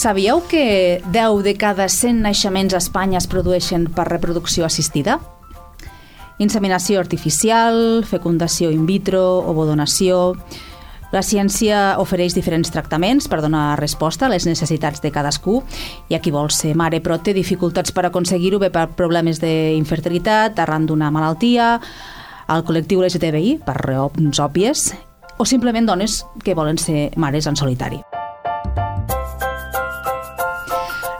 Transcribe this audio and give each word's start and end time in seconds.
Sabíeu 0.00 0.40
que 0.48 1.02
10 1.12 1.42
de 1.44 1.52
cada 1.60 1.86
100 1.86 2.22
naixements 2.24 2.72
a 2.72 2.78
Espanya 2.80 3.18
es 3.20 3.26
produeixen 3.28 3.82
per 3.92 4.06
reproducció 4.08 4.64
assistida? 4.64 5.18
Inseminació 6.40 7.02
artificial, 7.02 8.00
fecundació 8.08 8.72
in 8.72 8.86
vitro, 8.88 9.20
ovodonació... 9.44 10.38
La 11.10 11.20
ciència 11.26 11.98
ofereix 11.98 12.36
diferents 12.36 12.70
tractaments 12.70 13.26
per 13.28 13.40
donar 13.42 13.74
resposta 13.80 14.28
a 14.28 14.30
les 14.30 14.46
necessitats 14.46 15.02
de 15.02 15.10
cadascú 15.10 15.56
i 16.08 16.14
a 16.14 16.20
qui 16.22 16.30
vol 16.30 16.48
ser 16.54 16.70
mare 16.78 17.02
però 17.02 17.18
té 17.18 17.34
dificultats 17.34 17.92
per 17.92 18.06
aconseguir-ho 18.06 18.60
bé 18.62 18.70
per 18.70 18.86
problemes 18.94 19.42
d'infertilitat, 19.42 20.62
arran 20.62 20.86
d'una 20.86 21.10
malaltia, 21.10 21.74
al 22.46 22.64
col·lectiu 22.64 23.02
LGTBI, 23.02 23.58
per 23.66 23.76
raons 23.82 24.40
òbvies, 24.40 24.86
o 25.36 25.44
simplement 25.44 25.90
dones 25.92 26.22
que 26.46 26.54
volen 26.54 26.78
ser 26.78 27.10
mares 27.18 27.50
en 27.50 27.58
solitari. 27.58 28.00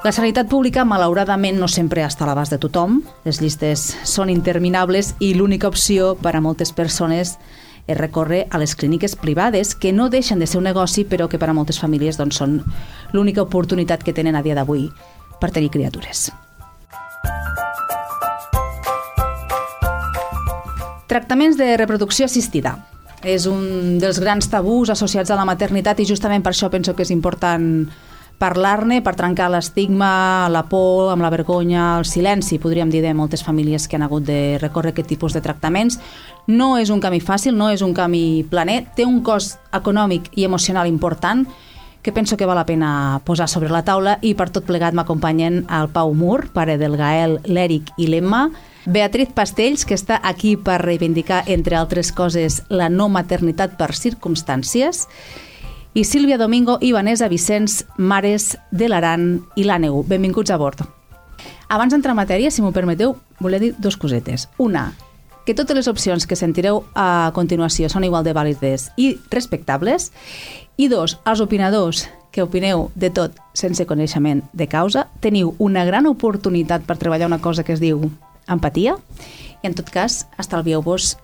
La 0.01 0.13
sanitat 0.17 0.49
pública, 0.49 0.87
malauradament, 0.89 1.59
no 1.61 1.67
sempre 1.69 2.01
està 2.07 2.25
a 2.25 2.31
l'abast 2.31 2.55
de 2.55 2.59
tothom. 2.63 3.03
Les 3.27 3.37
llistes 3.43 3.83
són 4.09 4.31
interminables 4.33 5.11
i 5.21 5.35
l'única 5.37 5.69
opció 5.69 6.15
per 6.17 6.33
a 6.33 6.41
moltes 6.41 6.73
persones 6.73 7.35
és 7.85 7.99
recórrer 7.99 8.47
a 8.49 8.57
les 8.63 8.73
clíniques 8.81 9.13
privades, 9.21 9.75
que 9.75 9.93
no 9.93 10.09
deixen 10.09 10.41
de 10.41 10.49
ser 10.49 10.57
un 10.57 10.65
negoci, 10.65 11.05
però 11.05 11.29
que 11.29 11.37
per 11.37 11.51
a 11.51 11.53
moltes 11.53 11.83
famílies 11.85 12.17
doncs, 12.17 12.41
són 12.41 12.63
l'única 13.13 13.45
oportunitat 13.45 14.01
que 14.01 14.17
tenen 14.17 14.41
a 14.41 14.43
dia 14.43 14.57
d'avui 14.57 14.89
per 15.37 15.53
tenir 15.53 15.69
criatures. 15.69 16.31
Tractaments 21.13 21.61
de 21.61 21.75
reproducció 21.77 22.25
assistida. 22.25 22.79
És 23.21 23.45
un 23.45 23.99
dels 24.01 24.17
grans 24.17 24.49
tabús 24.49 24.89
associats 24.89 25.29
a 25.29 25.37
la 25.37 25.45
maternitat 25.45 26.01
i 26.01 26.09
justament 26.09 26.41
per 26.41 26.55
això 26.55 26.71
penso 26.73 26.97
que 26.97 27.05
és 27.05 27.13
important 27.13 27.85
parlar-ne 28.41 29.03
per 29.05 29.13
trencar 29.19 29.51
l'estigma, 29.53 30.49
la 30.49 30.65
por, 30.71 31.11
amb 31.13 31.21
la 31.21 31.31
vergonya, 31.31 31.99
el 32.01 32.07
silenci, 32.09 32.57
podríem 32.59 32.89
dir, 32.89 33.03
de 33.05 33.13
moltes 33.15 33.45
famílies 33.45 33.85
que 33.87 33.99
han 33.99 34.07
hagut 34.07 34.25
de 34.25 34.57
recórrer 34.63 34.95
aquest 34.95 35.11
tipus 35.13 35.37
de 35.37 35.43
tractaments. 35.45 35.99
No 36.49 36.73
és 36.81 36.89
un 36.89 37.03
camí 37.05 37.21
fàcil, 37.21 37.53
no 37.57 37.69
és 37.69 37.85
un 37.85 37.93
camí 37.95 38.47
planer, 38.49 38.87
té 38.97 39.05
un 39.05 39.21
cost 39.23 39.61
econòmic 39.77 40.33
i 40.41 40.49
emocional 40.49 40.89
important 40.89 41.45
que 42.03 42.13
penso 42.17 42.39
que 42.39 42.47
val 42.49 42.57
la 42.57 42.65
pena 42.65 43.21
posar 43.25 43.49
sobre 43.49 43.69
la 43.69 43.85
taula 43.85 44.17
i 44.25 44.33
per 44.33 44.49
tot 44.49 44.65
plegat 44.65 44.97
m'acompanyen 44.97 45.67
el 45.69 45.91
Pau 45.93 46.15
Mur, 46.17 46.49
pare 46.55 46.79
del 46.81 46.97
Gael, 46.97 47.37
l'Eric 47.45 47.93
i 48.01 48.09
l'Emma, 48.09 48.47
Beatriz 48.87 49.35
Pastells, 49.37 49.85
que 49.85 49.99
està 49.99 50.17
aquí 50.25 50.57
per 50.57 50.81
reivindicar, 50.81 51.45
entre 51.53 51.77
altres 51.77 52.09
coses, 52.17 52.63
la 52.73 52.89
no 52.89 53.11
maternitat 53.13 53.77
per 53.77 53.93
circumstàncies, 53.93 55.05
i 55.95 56.05
Sílvia 56.05 56.39
Domingo 56.39 56.79
i 56.81 56.93
Vanessa 56.93 57.29
Vicenç, 57.29 57.85
mares 57.99 58.55
de 58.71 58.89
l'Aran 58.89 59.41
i 59.59 59.65
l'Àneu. 59.67 60.05
Benvinguts 60.07 60.53
a 60.55 60.59
bord. 60.61 60.85
Abans 61.69 61.93
d'entrar 61.95 62.15
en 62.15 62.21
matèria, 62.21 62.51
si 62.51 62.63
m'ho 62.63 62.73
permeteu, 62.73 63.17
volia 63.41 63.59
dir 63.59 63.73
dos 63.79 63.97
cosetes. 63.97 64.49
Una, 64.59 64.93
que 65.47 65.55
totes 65.55 65.75
les 65.77 65.89
opcions 65.91 66.27
que 66.27 66.39
sentireu 66.39 66.85
a 66.95 67.33
continuació 67.35 67.89
són 67.91 68.07
igual 68.07 68.23
de 68.23 68.35
vàlides 68.37 68.91
i 68.97 69.17
respectables. 69.31 70.13
I 70.79 70.89
dos, 70.89 71.19
els 71.27 71.43
opinadors 71.43 72.07
que 72.31 72.45
opineu 72.47 72.89
de 72.95 73.11
tot 73.11 73.35
sense 73.59 73.83
coneixement 73.87 74.45
de 74.53 74.69
causa, 74.71 75.09
teniu 75.21 75.57
una 75.59 75.85
gran 75.85 76.07
oportunitat 76.07 76.87
per 76.87 76.99
treballar 76.99 77.27
una 77.27 77.41
cosa 77.43 77.65
que 77.67 77.75
es 77.75 77.83
diu 77.83 78.07
empatia 78.47 78.95
i, 79.61 79.67
en 79.67 79.75
tot 79.75 79.91
cas, 79.91 80.25
estalvieu-vos 80.39 81.17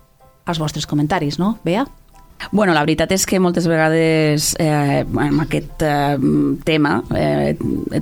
els 0.47 0.59
vostres 0.59 0.87
comentaris, 0.87 1.39
no, 1.39 1.57
Bea? 1.65 1.87
Bueno, 2.53 2.75
la 2.75 2.85
veritat 2.85 3.11
és 3.17 3.25
que 3.27 3.41
moltes 3.43 3.67
vegades 3.69 4.53
eh, 4.63 5.03
amb 5.03 5.43
aquest 5.43 5.83
eh, 5.83 6.17
tema 6.65 7.01
eh, 7.17 7.57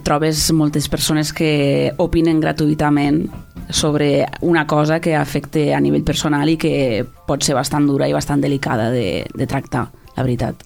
trobes 0.05 0.51
moltes 0.53 0.89
persones 0.93 1.33
que 1.33 1.93
opinen 2.03 2.43
gratuïtament 2.43 3.25
sobre 3.71 4.27
una 4.43 4.67
cosa 4.67 5.01
que 5.01 5.15
afecta 5.17 5.65
a 5.77 5.81
nivell 5.81 6.05
personal 6.05 6.51
i 6.51 6.59
que 6.61 7.05
pot 7.27 7.43
ser 7.43 7.57
bastant 7.57 7.89
dura 7.89 8.09
i 8.09 8.13
bastant 8.13 8.43
delicada 8.45 8.91
de, 8.93 9.25
de 9.33 9.47
tractar, 9.49 9.89
la 10.17 10.27
veritat. 10.27 10.61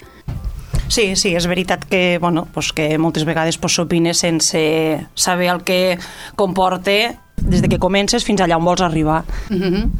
Sí, 0.88 1.14
sí, 1.20 1.34
és 1.36 1.46
veritat 1.46 1.84
que, 1.84 2.18
bueno, 2.18 2.46
pues 2.52 2.72
que 2.72 2.96
moltes 2.98 3.26
vegades 3.28 3.58
pues, 3.58 3.76
sense 4.12 5.06
saber 5.14 5.48
el 5.52 5.62
que 5.62 5.98
comporta 6.34 7.27
des 7.42 7.62
de 7.62 7.68
que 7.68 7.78
comences 7.78 8.24
fins 8.24 8.40
allà 8.40 8.58
on 8.58 8.64
vols 8.64 8.80
arribar. 8.80 9.24
Mm 9.50 9.62
-hmm. 9.62 9.90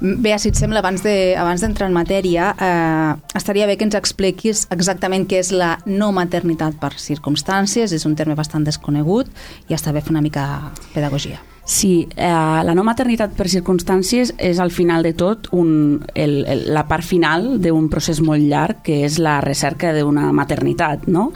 Bé, 0.00 0.38
si 0.38 0.48
et 0.48 0.56
sembla, 0.56 0.78
abans 0.78 1.02
d'entrar 1.02 1.40
abans 1.42 1.62
en 1.62 1.92
matèria, 1.92 2.54
eh, 2.58 3.14
estaria 3.34 3.66
bé 3.66 3.76
que 3.76 3.84
ens 3.84 3.94
expliquis 3.94 4.66
exactament 4.70 5.28
què 5.28 5.38
és 5.38 5.52
la 5.52 5.78
no 5.84 6.10
maternitat 6.12 6.74
per 6.80 6.94
circumstàncies, 6.96 7.92
és 7.92 8.06
un 8.06 8.16
terme 8.16 8.34
bastant 8.34 8.64
desconegut, 8.64 9.28
i 9.68 9.74
està 9.74 9.92
bé 9.92 10.00
fer 10.00 10.10
una 10.10 10.22
mica 10.22 10.72
pedagogia. 10.94 11.40
Sí, 11.70 12.08
eh, 12.16 12.26
la 12.64 12.74
no 12.74 12.82
maternitat 12.82 13.36
per 13.38 13.46
circumstàncies 13.46 14.32
és 14.42 14.58
al 14.58 14.72
final 14.74 15.04
de 15.06 15.12
tot 15.12 15.46
un, 15.52 16.00
el, 16.18 16.40
el, 16.48 16.64
la 16.74 16.86
part 16.88 17.04
final 17.06 17.60
d'un 17.62 17.86
procés 17.92 18.18
molt 18.26 18.42
llarg 18.42 18.80
que 18.82 19.04
és 19.04 19.20
la 19.22 19.36
recerca 19.44 19.92
d'una 19.94 20.32
maternitat, 20.32 21.06
no? 21.06 21.28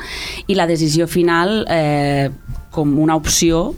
I 0.49 0.57
la 0.59 0.67
decisió 0.67 1.07
final 1.07 1.63
eh, 1.71 2.33
com 2.75 2.97
una 2.99 3.17
opció 3.17 3.75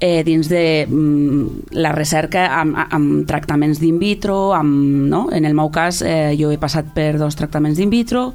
eh, 0.00 0.22
dins 0.24 0.48
de 0.48 0.86
mm, 0.86 1.74
la 1.78 1.92
recerca 1.92 2.46
amb, 2.60 2.76
amb 2.78 3.26
tractaments 3.28 3.80
d'in 3.82 3.98
vitro, 3.98 4.54
amb, 4.54 5.08
no? 5.10 5.26
en 5.34 5.44
el 5.44 5.56
meu 5.58 5.72
cas 5.74 6.00
eh, 6.06 6.36
jo 6.38 6.52
he 6.54 6.60
passat 6.62 6.92
per 6.94 7.16
dos 7.18 7.36
tractaments 7.38 7.78
d'in 7.78 7.90
vitro, 7.90 8.32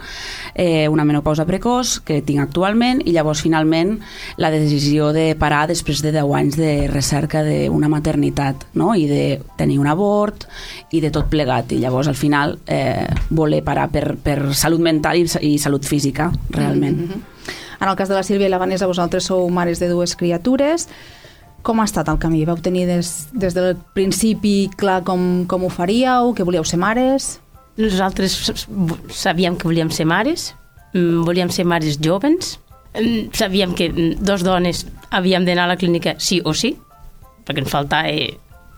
eh, 0.53 0.87
una 0.91 1.05
menopausa 1.07 1.47
precoç 1.47 1.99
que 2.05 2.21
tinc 2.25 2.43
actualment 2.43 3.01
i 3.05 3.15
llavors 3.15 3.43
finalment 3.45 3.95
la 4.37 4.51
decisió 4.51 5.11
de 5.15 5.31
parar 5.39 5.65
després 5.71 6.03
de 6.03 6.11
10 6.11 6.35
anys 6.39 6.59
de 6.59 6.71
recerca 6.91 7.43
d'una 7.47 7.89
maternitat 7.91 8.67
no? 8.75 8.93
i 8.95 9.07
de 9.07 9.23
tenir 9.57 9.79
un 9.79 9.87
abort 9.87 10.47
i 10.91 11.01
de 11.01 11.11
tot 11.13 11.29
plegat 11.31 11.71
i 11.73 11.81
llavors 11.81 12.11
al 12.11 12.19
final 12.19 12.57
eh, 12.67 13.07
voler 13.29 13.63
parar 13.63 13.89
per, 13.93 14.17
per 14.19 14.53
salut 14.53 14.83
mental 14.83 15.19
i, 15.19 15.27
i 15.41 15.57
salut 15.57 15.85
física 15.85 16.31
realment. 16.51 16.97
Mm 16.97 17.07
-hmm. 17.07 17.32
En 17.83 17.89
el 17.89 17.97
cas 17.97 18.07
de 18.07 18.15
la 18.15 18.23
Sílvia 18.23 18.47
i 18.47 18.51
la 18.51 18.61
Vanessa, 18.61 18.87
vosaltres 18.87 19.25
sou 19.27 19.49
mares 19.51 19.81
de 19.83 19.89
dues 19.91 20.13
criatures. 20.15 20.85
Com 21.67 21.81
ha 21.81 21.87
estat 21.89 22.07
el 22.07 22.19
camí? 22.19 22.45
Vau 22.47 22.55
tenir 22.55 22.85
des, 22.87 23.09
des 23.35 23.57
del 23.57 23.75
principi 23.91 24.69
clar 24.79 25.01
com, 25.03 25.43
com 25.51 25.65
ho 25.67 25.71
faríeu, 25.71 26.31
que 26.31 26.47
volíeu 26.47 26.63
ser 26.63 26.79
mares? 26.79 27.41
Nosaltres 27.75 28.63
sabíem 29.11 29.59
que 29.59 29.67
volíem 29.67 29.91
ser 29.91 30.07
mares, 30.07 30.53
mm, 30.93 31.27
volíem 31.27 31.51
ser 31.51 31.67
mares 31.67 31.99
jovens, 31.99 32.55
mm, 32.95 33.35
sabíem 33.35 33.75
que 33.75 33.91
dos 34.15 34.47
dones 34.47 34.85
havíem 35.11 35.43
d'anar 35.43 35.67
a 35.67 35.73
la 35.75 35.77
clínica 35.77 36.15
sí 36.19 36.39
o 36.45 36.53
sí, 36.53 36.77
perquè 37.43 37.65
ens 37.65 37.71
faltava 37.71 38.15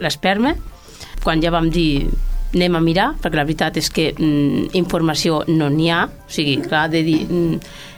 l'esperma. 0.01 0.55
Quan 1.21 1.45
ja 1.45 1.53
vam 1.53 1.69
dir 1.69 2.09
anem 2.55 2.73
a 2.73 2.81
mirar, 2.81 3.11
perquè 3.21 3.37
la 3.37 3.45
veritat 3.45 3.77
és 3.77 3.91
que 3.91 4.15
mm, 4.17 4.73
informació 4.73 5.43
no 5.45 5.69
n'hi 5.69 5.91
ha, 5.93 6.07
o 6.09 6.31
sigui, 6.31 6.57
clar, 6.65 6.89
de 6.89 7.03
dir... 7.05 7.27
Mm, 7.29 7.93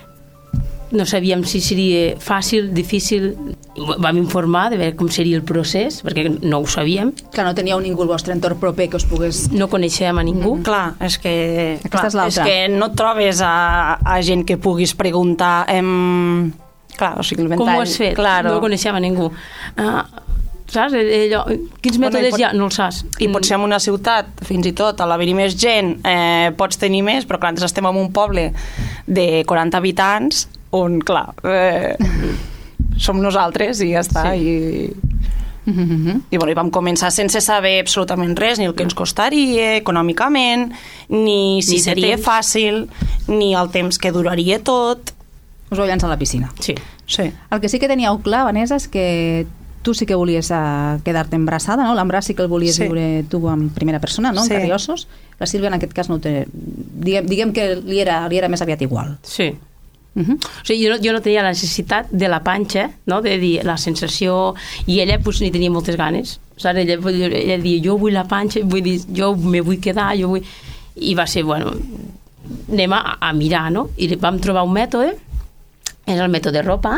no 0.92 1.06
sabíem 1.06 1.44
si 1.44 1.59
seria 1.62 2.16
fàcil, 2.22 2.70
difícil. 2.74 3.31
Vam 3.75 4.18
informar 4.18 4.70
de 4.72 4.80
veure 4.80 4.96
com 4.98 5.09
seria 5.12 5.38
el 5.38 5.44
procés, 5.48 6.00
perquè 6.06 6.28
no 6.31 6.62
ho 6.64 6.68
sabíem. 6.70 7.12
Clar, 7.34 7.48
no 7.50 7.56
teníeu 7.58 7.81
ningú 7.84 8.06
al 8.06 8.12
vostre 8.14 8.36
entorn 8.36 8.59
proper 8.62 8.90
que 8.92 9.00
us 9.00 9.08
pogués... 9.08 9.48
No 9.53 9.68
coneixem 9.72 10.18
a 10.18 10.24
ningú. 10.25 10.56
Mm, 10.58 10.68
clar, 10.68 10.86
és 11.03 11.20
que, 11.22 11.34
clar, 11.92 12.08
és, 12.09 12.20
és 12.24 12.40
que 12.40 12.58
no 12.74 12.92
trobes 12.98 13.44
a, 13.46 13.98
a 14.00 14.22
gent 14.25 14.46
que 14.48 14.59
puguis 14.62 14.96
preguntar... 14.98 15.66
Em... 15.74 16.53
Clar, 16.98 17.14
o 17.19 17.25
sigui, 17.28 17.46
Com 17.54 17.69
ho 17.69 17.81
has 17.84 18.00
fet? 18.00 18.16
Claro. 18.18 18.56
No 18.56 18.64
coneixem 18.64 18.96
a 18.98 19.02
ningú. 19.04 19.28
Uh, 19.78 20.00
saps? 20.66 20.96
Allò, 20.98 21.44
quins 21.83 22.00
mètodes 22.01 22.31
bueno, 22.31 22.33
pot, 22.33 22.42
hi 22.42 22.45
ha? 22.48 22.51
No 22.57 22.72
el 22.72 22.74
saps. 22.74 23.04
I 23.22 23.30
potser 23.30 23.60
en 23.60 23.68
una 23.68 23.78
ciutat, 23.83 24.31
fins 24.48 24.66
i 24.66 24.74
tot, 24.74 25.04
a 25.04 25.06
l'haver-hi 25.06 25.36
més 25.38 25.54
gent, 25.60 25.98
eh, 26.07 26.50
pots 26.57 26.80
tenir 26.81 27.04
més, 27.06 27.28
però 27.30 27.38
clar, 27.44 27.54
estem 27.68 27.86
en 27.86 28.00
un 28.01 28.10
poble 28.16 28.50
de 29.06 29.28
40 29.45 29.78
habitants 29.78 30.48
on, 30.72 31.00
clar, 31.00 31.31
eh, 31.44 31.96
som 32.98 33.22
nosaltres 33.22 33.81
i 33.86 33.94
ja 33.94 34.04
està. 34.06 34.31
Sí. 34.34 34.48
I, 34.48 35.16
Mm 35.68 35.74
-hmm. 35.74 36.22
I, 36.30 36.38
bueno, 36.38 36.52
i 36.52 36.56
vam 36.56 36.72
començar 36.72 37.12
sense 37.12 37.42
saber 37.42 37.81
absolutament 37.81 38.38
res, 38.40 38.58
ni 38.58 38.66
el 38.66 38.74
que 38.74 38.84
ens 38.84 38.94
costaria 38.94 39.75
econòmicament, 39.75 40.72
ni 41.10 41.62
si 41.62 41.74
ni 41.74 41.80
seria 41.80 42.16
temps. 42.16 42.28
fàcil, 42.28 42.88
ni 43.28 43.54
el 43.54 43.69
temps 43.69 43.98
que 43.98 44.12
duraria 44.12 44.64
tot. 44.64 45.14
Us 45.69 45.78
vau 45.78 45.86
llançar 45.86 46.08
a 46.08 46.14
la 46.14 46.18
piscina. 46.18 46.54
Sí. 46.60 46.74
sí. 47.06 47.34
El 47.52 47.60
que 47.60 47.68
sí 47.68 47.80
que 47.80 47.88
teníeu 47.90 48.18
clar, 48.19 48.46
Vanessa, 48.46 48.75
és 48.78 48.88
que 48.88 49.46
tu 49.81 49.94
sí 49.94 50.06
que 50.06 50.16
volies 50.16 50.52
uh, 50.52 51.02
quedar-te 51.04 51.36
embarassada, 51.36 51.84
no? 51.84 51.94
L'embràs 51.96 52.22
sí 52.28 52.34
que 52.34 52.42
el 52.42 52.48
volies 52.48 52.75
sí. 52.75 52.84
viure 52.84 53.24
tu 53.30 53.50
en 53.50 53.69
primera 53.69 54.00
persona, 54.00 54.31
no? 54.31 54.42
En 54.42 54.48
sí. 54.48 54.54
carriossos. 54.54 55.08
La 55.40 55.46
Sílvia 55.46 55.68
en 55.68 55.74
aquest 55.74 55.94
cas 55.94 56.10
no 56.10 56.19
té... 56.19 56.48
Diguem, 56.52 57.28
diguem 57.28 57.54
que 57.54 57.75
li 57.75 58.00
era, 58.00 58.28
li 58.28 58.38
era 58.38 58.48
més 58.48 58.62
aviat 58.62 58.81
igual. 58.81 59.18
Sí. 59.24 59.54
Uh 60.18 60.24
-huh. 60.24 60.36
O 60.36 60.66
sigui, 60.66 60.84
jo 60.84 60.90
no, 60.90 60.98
jo 61.04 61.14
no 61.14 61.22
tenia 61.22 61.44
la 61.44 61.54
necessitat 61.54 62.10
de 62.12 62.28
la 62.28 62.42
panxa, 62.44 62.90
no? 63.06 63.22
de 63.22 63.38
dir 63.38 63.64
la 63.64 63.78
sensació, 63.78 64.56
i 64.88 65.00
ella 65.00 65.19
pues, 65.19 65.42
ni 65.42 65.52
tenia 65.52 65.69
moltes 65.69 65.96
ganes. 65.96 66.40
Saps? 66.58 66.80
Ella, 66.80 66.98
ella 66.98 67.58
dia, 67.58 67.81
jo 67.84 67.98
vull 67.98 68.14
la 68.14 68.25
panxa, 68.28 68.60
vull 68.64 68.81
dir, 68.81 69.02
jo 69.16 69.36
me 69.36 69.62
vull 69.62 69.80
quedar, 69.80 70.18
jo 70.18 70.28
vull... 70.28 70.44
I 70.96 71.14
va 71.14 71.28
ser, 71.28 71.44
bueno, 71.44 71.74
anem 72.72 72.94
a, 72.94 73.18
a 73.22 73.34
mirar, 73.34 73.72
no? 73.72 73.90
I 73.98 74.16
vam 74.16 74.40
trobar 74.40 74.64
un 74.64 74.74
mètode, 74.74 75.14
és 76.08 76.19
el 76.19 76.30
mètode 76.30 76.64
ropa, 76.64 76.98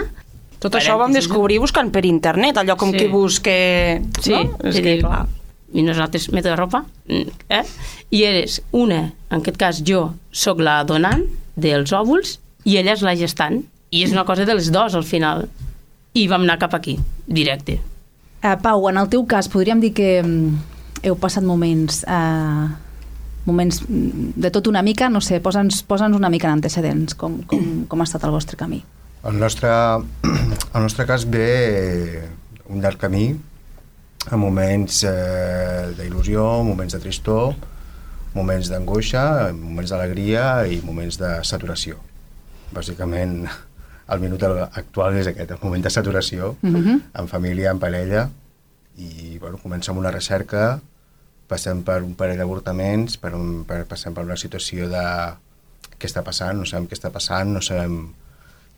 Tot 0.60 0.76
això 0.76 0.98
ho 0.98 1.00
vam 1.00 1.14
descobrir 1.16 1.60
buscant 1.64 1.90
per 1.92 2.04
internet, 2.06 2.58
allò 2.60 2.76
com 2.76 2.92
Sí. 2.92 2.98
que 2.98 3.08
busque... 3.08 4.02
Sí, 4.20 4.32
no? 4.32 4.58
És 4.64 4.76
sí, 4.76 4.82
que, 4.84 4.98
clar. 5.00 5.26
i 5.74 5.84
nosaltres 5.86 6.32
meta 6.34 6.50
de 6.50 6.56
ropa, 6.58 6.84
mm, 7.08 7.38
eh? 7.50 7.64
i 8.12 8.24
eres 8.24 8.62
una, 8.72 9.14
en 9.30 9.40
aquest 9.40 9.58
cas 9.58 9.82
jo 9.86 10.16
sóc 10.32 10.60
la 10.60 10.84
donant 10.84 11.24
dels 11.56 11.94
òvuls 11.94 12.40
i 12.66 12.78
ella 12.80 12.96
és 12.96 13.06
la 13.06 13.16
gestant, 13.20 13.62
i 13.92 14.04
és 14.06 14.12
una 14.14 14.26
cosa 14.26 14.46
de 14.46 14.56
les 14.58 14.72
dos 14.74 14.96
al 14.96 15.06
final, 15.08 15.48
i 16.14 16.28
vam 16.28 16.46
anar 16.46 16.60
cap 16.62 16.76
aquí, 16.78 16.98
directe. 17.28 17.80
Uh, 18.40 18.56
Pau, 18.62 18.88
en 18.90 19.00
el 19.02 19.10
teu 19.12 19.26
cas, 19.28 19.50
podríem 19.52 19.82
dir 19.84 19.94
que 19.94 20.20
mm, 20.24 20.62
heu 21.04 21.18
passat 21.20 21.46
moments... 21.46 22.04
Uh, 22.08 22.70
moments 23.50 23.82
mm, 23.82 24.36
de 24.36 24.52
tot 24.54 24.68
una 24.70 24.84
mica, 24.86 25.10
no 25.10 25.22
sé, 25.26 25.40
posa'ns 25.42 25.82
posa 25.88 26.10
una 26.14 26.30
mica 26.30 26.50
en 26.50 26.60
antecedents, 26.60 27.16
com, 27.18 27.40
com, 27.50 27.86
com 27.90 28.02
ha 28.02 28.08
estat 28.08 28.26
el 28.28 28.36
vostre 28.36 28.60
camí. 28.60 28.84
El 29.26 29.40
nostre, 29.40 29.70
el 30.76 30.82
nostre 30.84 31.06
cas 31.10 31.26
ve 31.26 32.22
un 32.70 32.84
llarg 32.84 33.00
camí, 33.02 33.32
amb 34.30 34.44
moments 34.44 35.02
eh, 35.08 35.90
d'il·lusió, 35.98 36.46
moments 36.68 36.94
de 36.94 37.02
tristor, 37.02 37.56
moments 38.36 38.70
d'angoixa, 38.70 39.24
moments 39.56 39.96
d'alegria 39.96 40.68
i 40.70 40.82
moments 40.86 41.18
de 41.22 41.40
saturació. 41.48 41.98
Bàsicament, 42.74 43.48
el 44.10 44.20
minut 44.22 44.44
actual 44.44 45.18
és 45.20 45.28
aquest, 45.30 45.52
el 45.52 45.62
moment 45.64 45.84
de 45.84 45.90
saturació, 45.90 46.56
Mhm. 46.62 46.76
Uh 46.76 46.86
-huh. 46.86 47.02
en 47.22 47.28
família, 47.28 47.72
en 47.72 47.80
parella, 47.80 48.30
i 48.98 49.38
bueno, 49.40 49.58
comença 49.58 49.92
amb 49.92 50.00
una 50.00 50.12
recerca, 50.12 50.80
passem 51.48 51.84
per 51.84 52.04
un 52.04 52.16
parell 52.16 52.38
d'avortaments, 52.38 53.18
per 53.18 53.34
un, 53.36 53.64
per, 53.66 53.86
passem 53.86 54.14
per 54.14 54.24
una 54.24 54.38
situació 54.38 54.90
de 54.90 55.04
què 56.00 56.08
està 56.08 56.24
passant, 56.24 56.58
no 56.58 56.66
sabem 56.66 56.88
què 56.88 56.94
està 56.94 57.10
passant, 57.12 57.54
no 57.54 57.62
sabem 57.62 58.14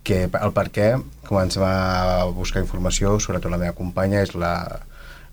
que, 0.03 0.23
el 0.23 0.51
per 0.53 0.71
què, 0.71 1.03
comencem 1.27 1.63
a 1.63 2.23
buscar 2.33 2.61
informació, 2.61 3.19
sobretot 3.19 3.51
la 3.51 3.57
meva 3.57 3.73
companya 3.73 4.21
és 4.21 4.33
la, 4.35 4.81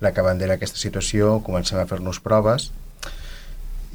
la 0.01 0.13
que 0.13 0.21
bandera 0.23 0.55
aquesta 0.55 0.79
situació, 0.79 1.43
comencem 1.43 1.79
a 1.79 1.87
fer-nos 1.87 2.21
proves, 2.21 2.71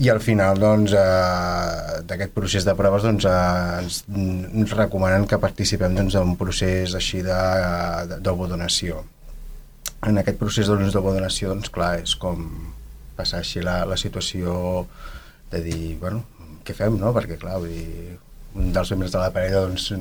i 0.02 0.10
al 0.10 0.20
final 0.26 0.58
doncs, 0.58 0.94
eh, 0.98 2.02
d'aquest 2.10 2.34
procés 2.34 2.66
de 2.66 2.74
proves 2.76 3.04
doncs, 3.06 3.26
eh, 3.30 3.80
ens, 3.84 4.00
ens 4.10 4.74
recomanen 4.78 5.28
que 5.30 5.38
participem 5.38 5.94
doncs, 5.96 6.16
en 6.16 6.34
un 6.34 6.38
procés 6.40 6.96
així 6.98 7.22
de- 7.22 8.18
d'ovodonació. 8.26 9.04
En 10.04 10.18
aquest 10.18 10.40
procés 10.40 10.68
doncs, 10.68 10.94
d'ovodonació, 10.94 11.54
doncs, 11.54 11.70
clar, 11.70 12.00
és 12.02 12.16
com 12.16 12.48
passar 13.16 13.40
així 13.44 13.62
la, 13.62 13.84
la 13.86 13.98
situació 13.98 14.88
de 15.52 15.62
dir, 15.62 15.96
bueno, 16.02 16.24
què 16.66 16.74
fem, 16.74 16.98
no? 17.00 17.14
Perquè, 17.14 17.38
clar, 17.38 17.60
vull 17.62 17.70
dir, 17.70 18.18
un 18.56 18.74
dels 18.74 18.92
membres 18.92 19.14
de 19.14 19.22
la 19.22 19.32
parella 19.34 19.62
doncs, 19.68 19.92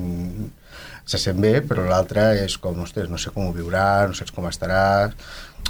se 1.05 1.19
sent 1.19 1.39
bé, 1.43 1.57
però 1.67 1.83
l'altre 1.89 2.23
és 2.43 2.55
com, 2.57 2.79
ostres, 2.83 3.09
no 3.11 3.17
sé 3.19 3.31
com 3.35 3.49
ho 3.49 3.53
viurà, 3.55 4.07
no 4.07 4.15
saps 4.15 4.31
com 4.31 4.45
estarà, 4.47 4.83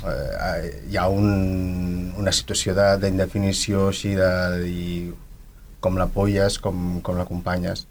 eh, 0.06 0.82
hi 0.92 0.98
ha 0.98 1.08
un, 1.10 2.14
una 2.20 2.32
situació 2.36 2.76
de- 2.78 2.98
d'indefinició 3.02 3.88
així 3.90 4.14
de, 4.20 4.30
de 4.54 4.64
dir 4.64 5.14
com 5.84 5.98
l'apolles, 6.00 6.60
com, 6.64 7.00
com 7.04 7.18
l'acompanyes. 7.20 7.88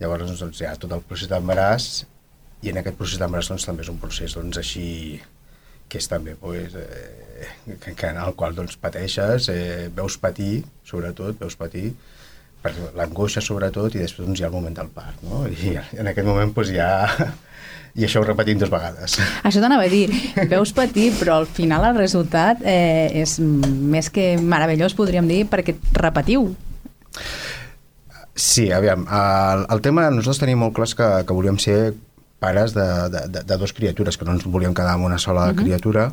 Llavors 0.00 0.28
doncs, 0.40 0.60
hi 0.60 0.66
ha 0.68 0.76
tot 0.76 0.92
el 0.92 1.02
procés 1.08 1.28
d'embaràs 1.32 2.04
i 2.62 2.70
en 2.72 2.78
aquest 2.80 2.96
procés 2.98 3.18
d'embaràs 3.20 3.48
doncs, 3.52 3.66
també 3.68 3.82
és 3.84 3.90
un 3.92 3.98
procés 4.00 4.34
doncs, 4.36 4.58
així 4.60 4.86
que 5.88 6.00
és 6.02 6.08
també 6.10 6.34
pues, 6.40 6.74
eh, 6.74 7.46
que, 7.82 7.92
que 7.94 8.08
en 8.10 8.16
el 8.18 8.34
qual 8.38 8.54
doncs, 8.56 8.76
pateixes, 8.82 9.48
eh, 9.52 9.86
veus 9.94 10.16
patir, 10.18 10.64
sobretot, 10.84 11.38
veus 11.40 11.54
patir, 11.56 11.92
per 12.66 12.92
l'angoixa 12.98 13.42
sobretot 13.44 13.94
i 13.94 14.02
després 14.02 14.26
doncs, 14.26 14.40
hi 14.40 14.46
ha 14.46 14.50
el 14.50 14.56
moment 14.56 14.76
del 14.76 14.90
part 14.92 15.22
no? 15.26 15.46
i 15.46 15.76
en 15.76 16.10
aquest 16.10 16.26
moment 16.26 16.52
doncs, 16.56 16.74
ja 16.74 16.90
i 17.96 18.04
això 18.04 18.20
ho 18.20 18.26
repetim 18.28 18.60
dues 18.60 18.72
vegades 18.72 19.16
Això 19.46 19.62
t'anava 19.62 19.86
a 19.86 19.92
dir, 19.92 20.06
veus 20.50 20.74
patir, 20.76 21.10
però 21.16 21.40
al 21.40 21.48
final 21.48 21.86
el 21.90 21.96
resultat 21.96 22.60
eh, 22.66 23.22
és 23.22 23.38
més 23.40 24.10
que 24.12 24.34
meravellós, 24.36 24.96
podríem 24.98 25.28
dir, 25.30 25.44
perquè 25.48 25.78
repetiu. 25.96 26.50
Sí, 28.36 28.66
aviam, 28.76 29.06
el, 29.08 29.64
el 29.72 29.80
tema, 29.80 30.10
nosaltres 30.12 30.42
tenim 30.42 30.60
molt 30.60 30.76
clars 30.76 30.92
que, 30.98 31.08
que 31.24 31.36
volíem 31.36 31.56
ser 31.62 31.94
pares 32.42 32.74
de, 32.76 32.84
de, 33.14 33.22
de, 33.32 33.44
de 33.48 33.56
dos 33.56 33.72
criatures, 33.72 34.18
que 34.20 34.28
no 34.28 34.36
ens 34.36 34.44
volíem 34.44 34.76
quedar 34.76 34.98
amb 34.98 35.08
una 35.08 35.16
sola 35.18 35.46
uh 35.46 35.54
-huh. 35.54 35.62
criatura, 35.62 36.10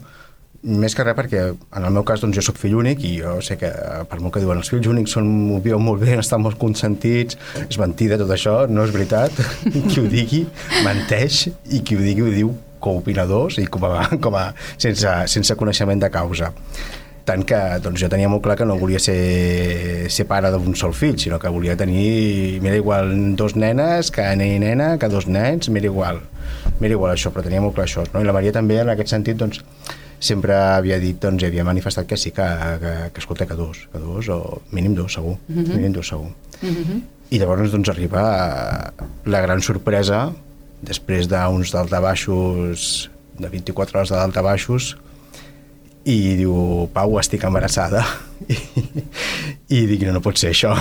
més 0.64 0.96
que 0.96 1.04
res 1.04 1.16
perquè 1.18 1.44
en 1.52 1.84
el 1.84 1.92
meu 1.92 2.06
cas 2.08 2.24
doncs, 2.24 2.38
jo 2.40 2.44
sóc 2.46 2.60
fill 2.60 2.78
únic 2.80 3.04
i 3.04 3.18
jo 3.20 3.36
sé 3.44 3.58
que 3.60 3.70
per 4.10 4.20
molt 4.22 4.36
que 4.36 4.44
diuen 4.44 4.62
els 4.62 4.72
fills 4.72 4.88
únics 4.88 5.16
són, 5.18 5.30
ho 5.52 5.60
viuen 5.64 5.84
molt 5.84 6.04
bé, 6.04 6.16
estan 6.24 6.44
molt 6.46 6.60
consentits 6.62 7.38
és 7.66 7.80
mentida 7.82 8.20
tot 8.22 8.32
això, 8.32 8.64
no 8.72 8.88
és 8.88 8.96
veritat 8.96 9.36
qui 9.90 10.00
ho 10.00 10.08
digui 10.08 10.44
menteix 10.86 11.48
i 11.72 11.84
qui 11.84 12.00
ho 12.00 12.04
digui 12.04 12.28
ho 12.28 12.34
diu 12.34 12.54
com 12.84 12.98
a 12.98 13.04
opinadors 13.04 13.60
i 13.64 13.68
com 13.72 13.86
a, 13.88 14.08
com 14.24 14.36
a 14.36 14.50
sense, 14.76 15.08
sense 15.32 15.56
coneixement 15.60 16.04
de 16.04 16.12
causa 16.12 16.52
tant 17.24 17.44
que 17.48 17.60
doncs, 17.84 18.02
jo 18.02 18.10
tenia 18.12 18.28
molt 18.28 18.44
clar 18.44 18.58
que 18.60 18.68
no 18.68 18.76
volia 18.80 19.00
ser, 19.00 20.10
ser 20.12 20.26
pare 20.28 20.52
d'un 20.52 20.76
sol 20.76 20.92
fill, 20.96 21.16
sinó 21.20 21.40
que 21.40 21.52
volia 21.52 21.78
tenir, 21.80 22.60
m'era 22.64 22.80
igual 22.80 23.14
dos 23.40 23.56
nenes 23.56 24.12
que 24.12 24.26
nen 24.36 24.58
i 24.58 24.60
nena, 24.60 24.94
que 25.00 25.08
dos 25.12 25.30
nens, 25.32 25.72
m'era 25.72 25.88
igual, 25.88 26.20
m'era 26.82 26.98
igual 26.98 27.14
això, 27.14 27.32
però 27.32 27.46
tenia 27.46 27.64
molt 27.64 27.78
clar 27.78 27.88
això. 27.88 28.04
No? 28.12 28.20
I 28.20 28.28
la 28.28 28.36
Maria 28.36 28.52
també, 28.56 28.82
en 28.84 28.92
aquest 28.92 29.16
sentit, 29.16 29.40
doncs, 29.40 29.64
sempre 30.24 30.56
havia 30.56 31.00
dit, 31.04 31.18
doncs, 31.20 31.44
i 31.44 31.50
havia 31.50 31.66
manifestat 31.68 32.08
que 32.08 32.18
sí, 32.18 32.32
que, 32.32 32.46
que, 32.80 32.94
que 33.14 33.22
escolta, 33.22 33.48
que 33.50 33.58
dos, 33.60 33.84
que 33.92 34.00
dos, 34.00 34.30
o 34.32 34.62
mínim 34.72 34.96
dos, 34.96 35.14
segur, 35.14 35.38
mm 35.48 35.64
-hmm. 35.64 35.76
mínim 35.76 35.94
dos, 35.94 36.08
segur. 36.08 36.32
Mm 36.62 36.70
-hmm. 36.70 37.02
I 37.30 37.40
llavors, 37.40 37.72
doncs, 37.72 37.90
arriba 37.90 38.94
la 39.26 39.42
gran 39.42 39.62
sorpresa, 39.62 40.32
després 40.82 41.28
d'uns 41.28 41.72
daltabaixos, 41.72 43.10
de 43.40 43.50
24 43.50 44.00
hores 44.00 44.10
de 44.10 44.16
daltabaixos, 44.16 44.98
i 46.06 46.36
diu, 46.36 46.90
Pau, 46.94 47.20
estic 47.20 47.44
embarassada. 47.44 48.06
I, 48.48 48.56
i 49.70 49.86
dic, 49.88 50.02
no, 50.04 50.14
no 50.14 50.22
pot 50.22 50.38
ser 50.38 50.52
això. 50.52 50.76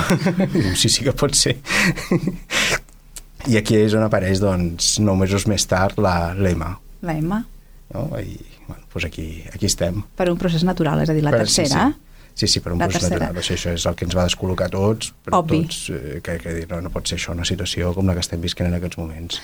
I 0.55 0.59
diu, 0.63 0.75
sí, 0.77 0.89
sí 0.89 1.05
que 1.05 1.13
pot 1.13 1.35
ser. 1.35 1.57
I 3.51 3.57
aquí 3.57 3.75
és 3.75 3.95
on 3.95 4.03
apareix, 4.03 4.39
doncs, 4.39 4.99
nou 5.01 5.17
mesos 5.17 5.47
més 5.47 5.67
tard, 5.67 5.99
la 5.99 6.35
l'Emma. 6.35 6.79
La 7.03 7.15
Emma, 7.15 7.45
No? 7.93 8.09
I, 8.19 8.39
bueno, 8.73 8.87
doncs 8.93 9.05
aquí, 9.09 9.27
aquí 9.55 9.67
estem. 9.67 10.03
per 10.17 10.31
un 10.33 10.39
procés 10.41 10.65
natural, 10.65 11.01
és 11.05 11.11
a 11.11 11.15
dir, 11.17 11.23
la 11.25 11.31
Per- 11.31 11.41
tercera. 11.45 11.87
Sí, 11.93 11.93
sí. 12.35 12.47
sí, 12.47 12.49
sí 12.49 12.61
per 12.61 12.73
un 12.73 12.79
La 12.81 12.87
procés 12.89 13.03
tercera. 13.09 13.27
natural. 13.29 13.43
Això, 13.43 13.55
això 13.55 13.75
és 13.77 13.87
el 13.87 13.95
que 13.95 14.05
ens 14.09 14.17
va 14.17 14.25
descol·locar 14.27 14.71
tots, 14.73 15.13
però 15.25 15.39
Obvi. 15.43 15.63
tots, 15.67 15.91
eh, 15.91 16.21
que, 16.25 16.39
que 16.39 16.55
dir, 16.55 16.69
no, 16.71 16.81
no 16.81 16.91
pot 16.91 17.07
ser 17.07 17.19
això, 17.19 17.33
una 17.37 17.45
situació 17.45 17.93
com 17.95 18.07
la 18.07 18.15
que 18.15 18.21
estem 18.25 18.41
visquent 18.41 18.69
en 18.69 18.75
aquests 18.81 18.99
moments. 18.99 19.41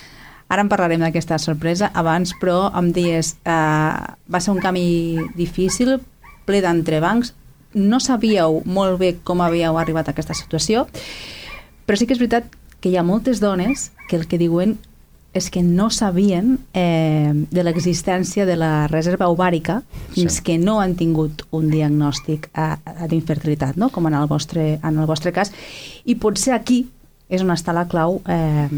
Ara 0.48 0.62
en 0.64 0.68
parlarem 0.70 1.00
d'aquesta 1.04 1.36
sorpresa. 1.38 1.90
Abans, 1.92 2.32
però, 2.40 2.70
em 2.78 2.90
dies, 2.96 3.34
eh, 3.44 3.50
va 3.52 4.40
ser 4.40 4.50
un 4.54 4.60
camí 4.64 5.18
difícil, 5.36 5.98
ple 6.48 6.62
d'entrebancs. 6.64 7.34
No 7.74 8.00
sabíeu 8.00 8.62
molt 8.64 8.98
bé 8.98 9.18
com 9.22 9.42
havíeu 9.44 9.76
arribat 9.76 10.08
a 10.08 10.12
aquesta 10.16 10.32
situació, 10.32 10.86
però 11.86 11.98
sí 12.00 12.06
que 12.08 12.14
és 12.16 12.18
veritat 12.18 12.48
que 12.80 12.88
hi 12.88 12.96
ha 12.96 13.02
moltes 13.04 13.40
dones 13.40 13.90
que 14.08 14.16
el 14.16 14.26
que 14.26 14.38
diuen 14.38 14.78
és 15.36 15.50
que 15.52 15.62
no 15.62 15.90
sabien 15.90 16.58
eh, 16.72 17.32
de 17.50 17.62
l'existència 17.62 18.46
de 18.48 18.56
la 18.56 18.88
reserva 18.88 19.28
ovàrica 19.28 19.82
fins 20.14 20.38
Sí. 20.38 20.42
que 20.42 20.58
no 20.58 20.80
han 20.80 20.94
tingut 20.96 21.44
un 21.50 21.68
diagnòstic 21.70 22.48
d'infertilitat, 23.08 23.76
no? 23.76 23.90
com 23.90 24.06
en 24.06 24.14
el, 24.14 24.26
vostre, 24.26 24.78
en 24.82 24.98
el 24.98 25.06
vostre 25.06 25.32
cas. 25.32 25.52
I 26.04 26.16
potser 26.16 26.54
aquí 26.56 26.86
és 27.28 27.42
on 27.44 27.52
està 27.52 27.74
la 27.76 27.86
clau 27.86 28.22
eh, 28.26 28.68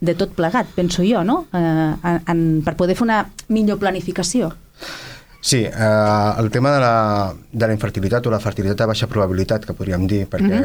de 0.00 0.14
tot 0.14 0.34
plegat, 0.36 0.66
penso 0.74 1.02
jo, 1.06 1.22
no? 1.24 1.46
Eh, 1.54 1.58
en, 2.02 2.22
en, 2.26 2.62
per 2.66 2.74
poder 2.76 2.96
fer 2.98 3.06
una 3.06 3.22
millor 3.48 3.78
planificació. 3.78 4.52
Sí, 5.40 5.62
eh, 5.62 6.32
el 6.42 6.50
tema 6.50 6.72
de 6.74 6.80
la, 6.80 7.34
de 7.52 7.66
la 7.66 7.72
infertilitat 7.72 8.26
o 8.26 8.30
la 8.34 8.40
fertilitat 8.42 8.82
de 8.82 8.86
baixa 8.90 9.06
probabilitat, 9.06 9.64
que 9.64 9.76
podríem 9.78 10.08
dir, 10.10 10.24
perquè 10.26 10.58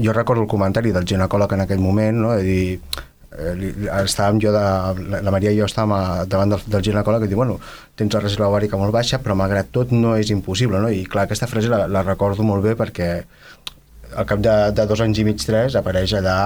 jo 0.00 0.14
recordo 0.16 0.42
el 0.42 0.48
comentari 0.48 0.94
del 0.96 1.04
ginecòleg 1.04 1.52
en 1.52 1.60
aquell 1.66 1.82
moment, 1.84 2.22
no?, 2.24 2.32
de 2.32 2.42
dir, 2.42 2.80
estàvem 3.34 4.38
jo, 4.42 4.52
de, 4.54 4.62
la, 5.10 5.20
la 5.26 5.32
Maria 5.34 5.50
i 5.50 5.58
jo 5.58 5.66
estàvem 5.66 5.94
a, 5.96 6.02
davant 6.30 6.54
del, 6.54 6.62
del 6.70 6.84
ginecòleg 6.86 7.26
i 7.26 7.30
diu, 7.30 7.40
bueno, 7.40 7.58
tens 7.98 8.14
la 8.14 8.22
reserva 8.22 8.50
ovàrica 8.52 8.78
molt 8.78 8.94
baixa, 8.94 9.18
però 9.22 9.34
malgrat 9.38 9.72
tot 9.74 9.94
no 9.94 10.14
és 10.18 10.30
impossible, 10.30 10.78
no? 10.82 10.90
I 10.92 11.02
clar, 11.10 11.26
aquesta 11.26 11.48
frase 11.50 11.72
la, 11.72 11.84
la 11.90 12.04
recordo 12.06 12.46
molt 12.46 12.62
bé 12.64 12.76
perquè 12.78 13.08
al 14.14 14.28
cap 14.30 14.42
de, 14.44 14.54
de 14.76 14.86
dos 14.86 15.02
anys 15.02 15.18
i 15.18 15.24
mig, 15.26 15.42
tres, 15.42 15.74
apareix 15.78 16.14
allà 16.20 16.36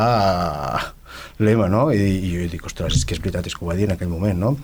eh, 0.78 0.86
l'Ema, 1.44 1.68
no? 1.68 1.88
I, 1.92 2.00
I 2.00 2.32
jo 2.32 2.48
dic, 2.54 2.64
ostres, 2.70 2.96
és 2.96 3.04
que 3.04 3.16
és 3.16 3.20
veritat, 3.20 3.50
és 3.50 3.56
que 3.56 3.64
ho 3.64 3.68
va 3.68 3.76
dir 3.76 3.88
en 3.88 3.96
aquell 3.96 4.12
moment, 4.12 4.40
no? 4.40 4.54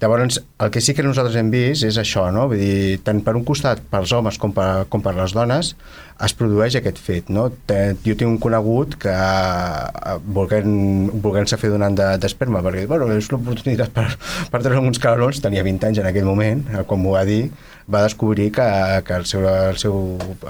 Llavors, 0.00 0.40
el 0.60 0.70
que 0.70 0.80
sí 0.84 0.92
que 0.94 1.02
nosaltres 1.06 1.36
hem 1.40 1.48
vist 1.52 1.84
és 1.88 1.96
això, 2.00 2.26
no? 2.34 2.46
Vull 2.50 2.60
dir, 2.60 2.98
tant 3.06 3.22
per 3.24 3.32
un 3.38 3.44
costat 3.48 3.80
pels 3.92 4.12
homes 4.12 4.36
com 4.42 4.52
per, 4.56 4.86
com 4.92 5.00
per 5.04 5.14
les 5.16 5.32
dones 5.36 5.74
es 6.24 6.32
produeix 6.36 6.76
aquest 6.78 6.96
fet, 7.00 7.28
no? 7.32 7.46
Jo 7.68 8.14
tinc 8.16 8.26
un 8.28 8.38
conegut 8.40 8.94
que 9.00 9.12
eh, 9.12 10.16
volent, 10.38 11.10
volent-se 11.24 11.58
fer 11.60 11.70
donant 11.72 11.96
de- 11.96 12.14
d'esperma, 12.22 12.62
perquè, 12.64 12.86
bueno, 12.88 13.08
és 13.16 13.28
l'oportunitat 13.32 13.92
per, 13.96 14.06
per 14.52 14.62
treure 14.64 14.80
uns 14.84 15.00
calarons, 15.02 15.40
tenia 15.44 15.64
20 15.66 15.90
anys 15.90 16.00
en 16.02 16.08
aquell 16.12 16.28
moment, 16.28 16.64
eh, 16.72 16.84
com 16.88 17.00
m'ho 17.04 17.16
va 17.18 17.24
dir, 17.28 17.50
va 17.92 18.02
descobrir 18.02 18.48
que, 18.56 18.68
que 19.06 19.14
el, 19.14 19.26
seu, 19.28 19.44
el, 19.46 19.76
seu, 19.78 20.00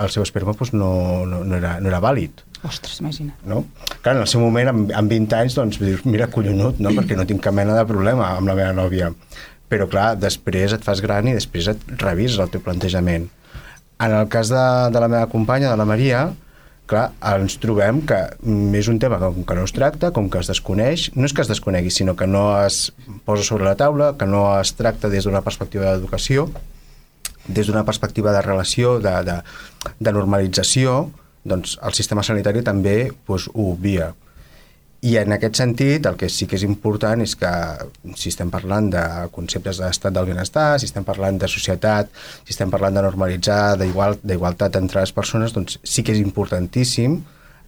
el 0.01 0.11
seu 0.15 0.23
esperma 0.25 0.55
pues, 0.57 0.73
no, 0.73 1.27
no, 1.29 1.43
no, 1.45 1.59
era, 1.59 1.79
no 1.83 1.91
era 1.93 2.01
vàlid 2.01 2.46
Ostres, 2.65 3.01
imagina't. 3.01 3.37
no? 3.45 3.65
Clar, 4.01 4.17
en 4.17 4.23
el 4.23 4.31
seu 4.31 4.41
moment, 4.41 4.71
amb, 4.73 4.95
amb 4.97 5.13
20 5.13 5.37
anys, 5.39 5.57
doncs 5.59 5.81
dius, 5.83 6.07
mira, 6.09 6.31
collonut, 6.33 6.81
no? 6.81 6.93
perquè 6.97 7.19
no 7.19 7.27
tinc 7.29 7.43
cap 7.45 7.55
mena 7.57 7.77
de 7.77 7.85
problema 7.89 8.33
amb 8.37 8.49
la 8.49 8.57
meva 8.59 8.73
nòvia. 8.77 9.11
Però, 9.69 9.89
clar, 9.91 10.15
després 10.21 10.73
et 10.77 10.85
fas 10.87 11.03
gran 11.03 11.29
i 11.29 11.35
després 11.37 11.69
et 11.73 11.87
revises 12.01 12.39
el 12.43 12.51
teu 12.53 12.63
plantejament. 12.63 13.29
En 14.03 14.13
el 14.13 14.29
cas 14.33 14.51
de, 14.53 14.67
de 14.93 15.03
la 15.03 15.09
meva 15.09 15.29
companya, 15.33 15.73
de 15.73 15.81
la 15.81 15.89
Maria, 15.89 16.27
clar, 16.87 17.11
ens 17.35 17.59
trobem 17.63 18.01
que 18.07 18.19
mm, 18.41 18.79
és 18.79 18.89
un 18.93 19.01
tema 19.03 19.19
que, 19.21 19.31
com 19.35 19.47
que 19.49 19.59
no 19.59 19.67
es 19.67 19.75
tracta, 19.75 20.13
com 20.15 20.31
que 20.31 20.41
es 20.41 20.51
desconeix, 20.51 21.11
no 21.17 21.27
és 21.27 21.35
que 21.35 21.43
es 21.43 21.51
desconegui, 21.51 21.91
sinó 21.91 22.15
que 22.17 22.29
no 22.31 22.47
es 22.63 22.93
posa 23.27 23.45
sobre 23.47 23.67
la 23.67 23.77
taula, 23.79 24.15
que 24.19 24.29
no 24.31 24.47
es 24.61 24.75
tracta 24.79 25.11
des 25.13 25.27
d'una 25.27 25.43
perspectiva 25.47 25.91
d'educació, 25.91 26.49
des 27.47 27.67
d'una 27.67 27.85
perspectiva 27.87 28.33
de 28.35 28.43
relació, 28.43 28.99
de, 29.03 29.15
de, 29.27 29.39
de 29.99 30.15
normalització, 30.15 31.09
doncs 31.47 31.77
el 31.83 31.97
sistema 31.97 32.25
sanitari 32.27 32.63
també 32.67 32.97
doncs, 33.27 33.51
ho 33.55 33.73
obvia. 33.73 34.13
I 35.07 35.19
en 35.21 35.35
aquest 35.37 35.59
sentit, 35.61 36.07
el 36.09 36.17
que 36.19 36.29
sí 36.33 36.49
que 36.51 36.57
és 36.59 36.65
important 36.67 37.21
és 37.23 37.37
que 37.39 37.51
si 38.19 38.31
estem 38.33 38.51
parlant 38.51 38.89
de 38.91 39.03
conceptes 39.35 39.79
d'estat 39.79 40.15
del 40.17 40.31
benestar, 40.33 40.81
si 40.81 40.89
estem 40.89 41.05
parlant 41.07 41.39
de 41.39 41.51
societat, 41.53 42.09
si 42.43 42.57
estem 42.57 42.73
parlant 42.73 42.97
de 42.97 43.05
normalitzar, 43.05 43.77
d'igualtat 43.79 44.81
entre 44.81 45.05
les 45.05 45.13
persones, 45.15 45.55
doncs 45.55 45.79
sí 45.85 46.03
que 46.03 46.17
és 46.17 46.23
importantíssim 46.25 47.21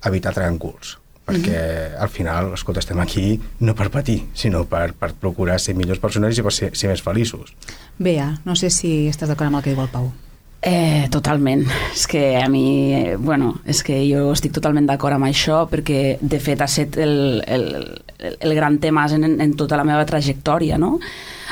evitar 0.08 0.34
tràncols 0.34 0.96
perquè 1.28 1.60
mm 1.60 1.94
-hmm. 1.94 2.00
al 2.00 2.08
final, 2.08 2.52
escolta, 2.54 2.80
estem 2.80 3.00
aquí 3.00 3.40
no 3.60 3.74
per 3.74 3.90
patir, 3.90 4.24
sinó 4.32 4.64
per, 4.64 4.94
per 4.94 5.12
procurar 5.12 5.60
ser 5.60 5.74
millors 5.74 6.00
persones 6.00 6.38
i 6.38 6.42
per 6.42 6.52
ser, 6.52 6.70
ser 6.76 6.88
més 6.88 7.02
feliços. 7.02 7.52
Bea, 7.98 8.40
no 8.44 8.56
sé 8.56 8.70
si 8.70 9.08
estàs 9.08 9.28
d'acord 9.28 9.48
amb 9.48 9.56
el 9.56 9.62
que 9.62 9.74
diu 9.74 9.82
el 9.82 9.90
Pau. 9.90 10.12
Eh, 10.60 11.06
totalment. 11.10 11.62
És 11.94 12.08
que 12.10 12.36
a 12.36 12.48
mi, 12.48 12.92
eh, 12.92 13.16
bueno, 13.16 13.60
és 13.64 13.82
que 13.86 14.00
jo 14.10 14.32
estic 14.32 14.52
totalment 14.56 14.88
d'acord 14.90 15.14
amb 15.14 15.28
això 15.28 15.62
perquè 15.70 16.18
de 16.18 16.40
fet 16.42 16.60
ha 16.60 16.66
estat 16.66 16.98
el, 16.98 17.44
el, 17.46 17.66
el 18.18 18.54
gran 18.56 18.80
tema 18.82 19.06
en, 19.06 19.38
en 19.40 19.54
tota 19.54 19.78
la 19.78 19.86
meva 19.86 20.04
trajectòria, 20.04 20.76
no? 20.76 20.98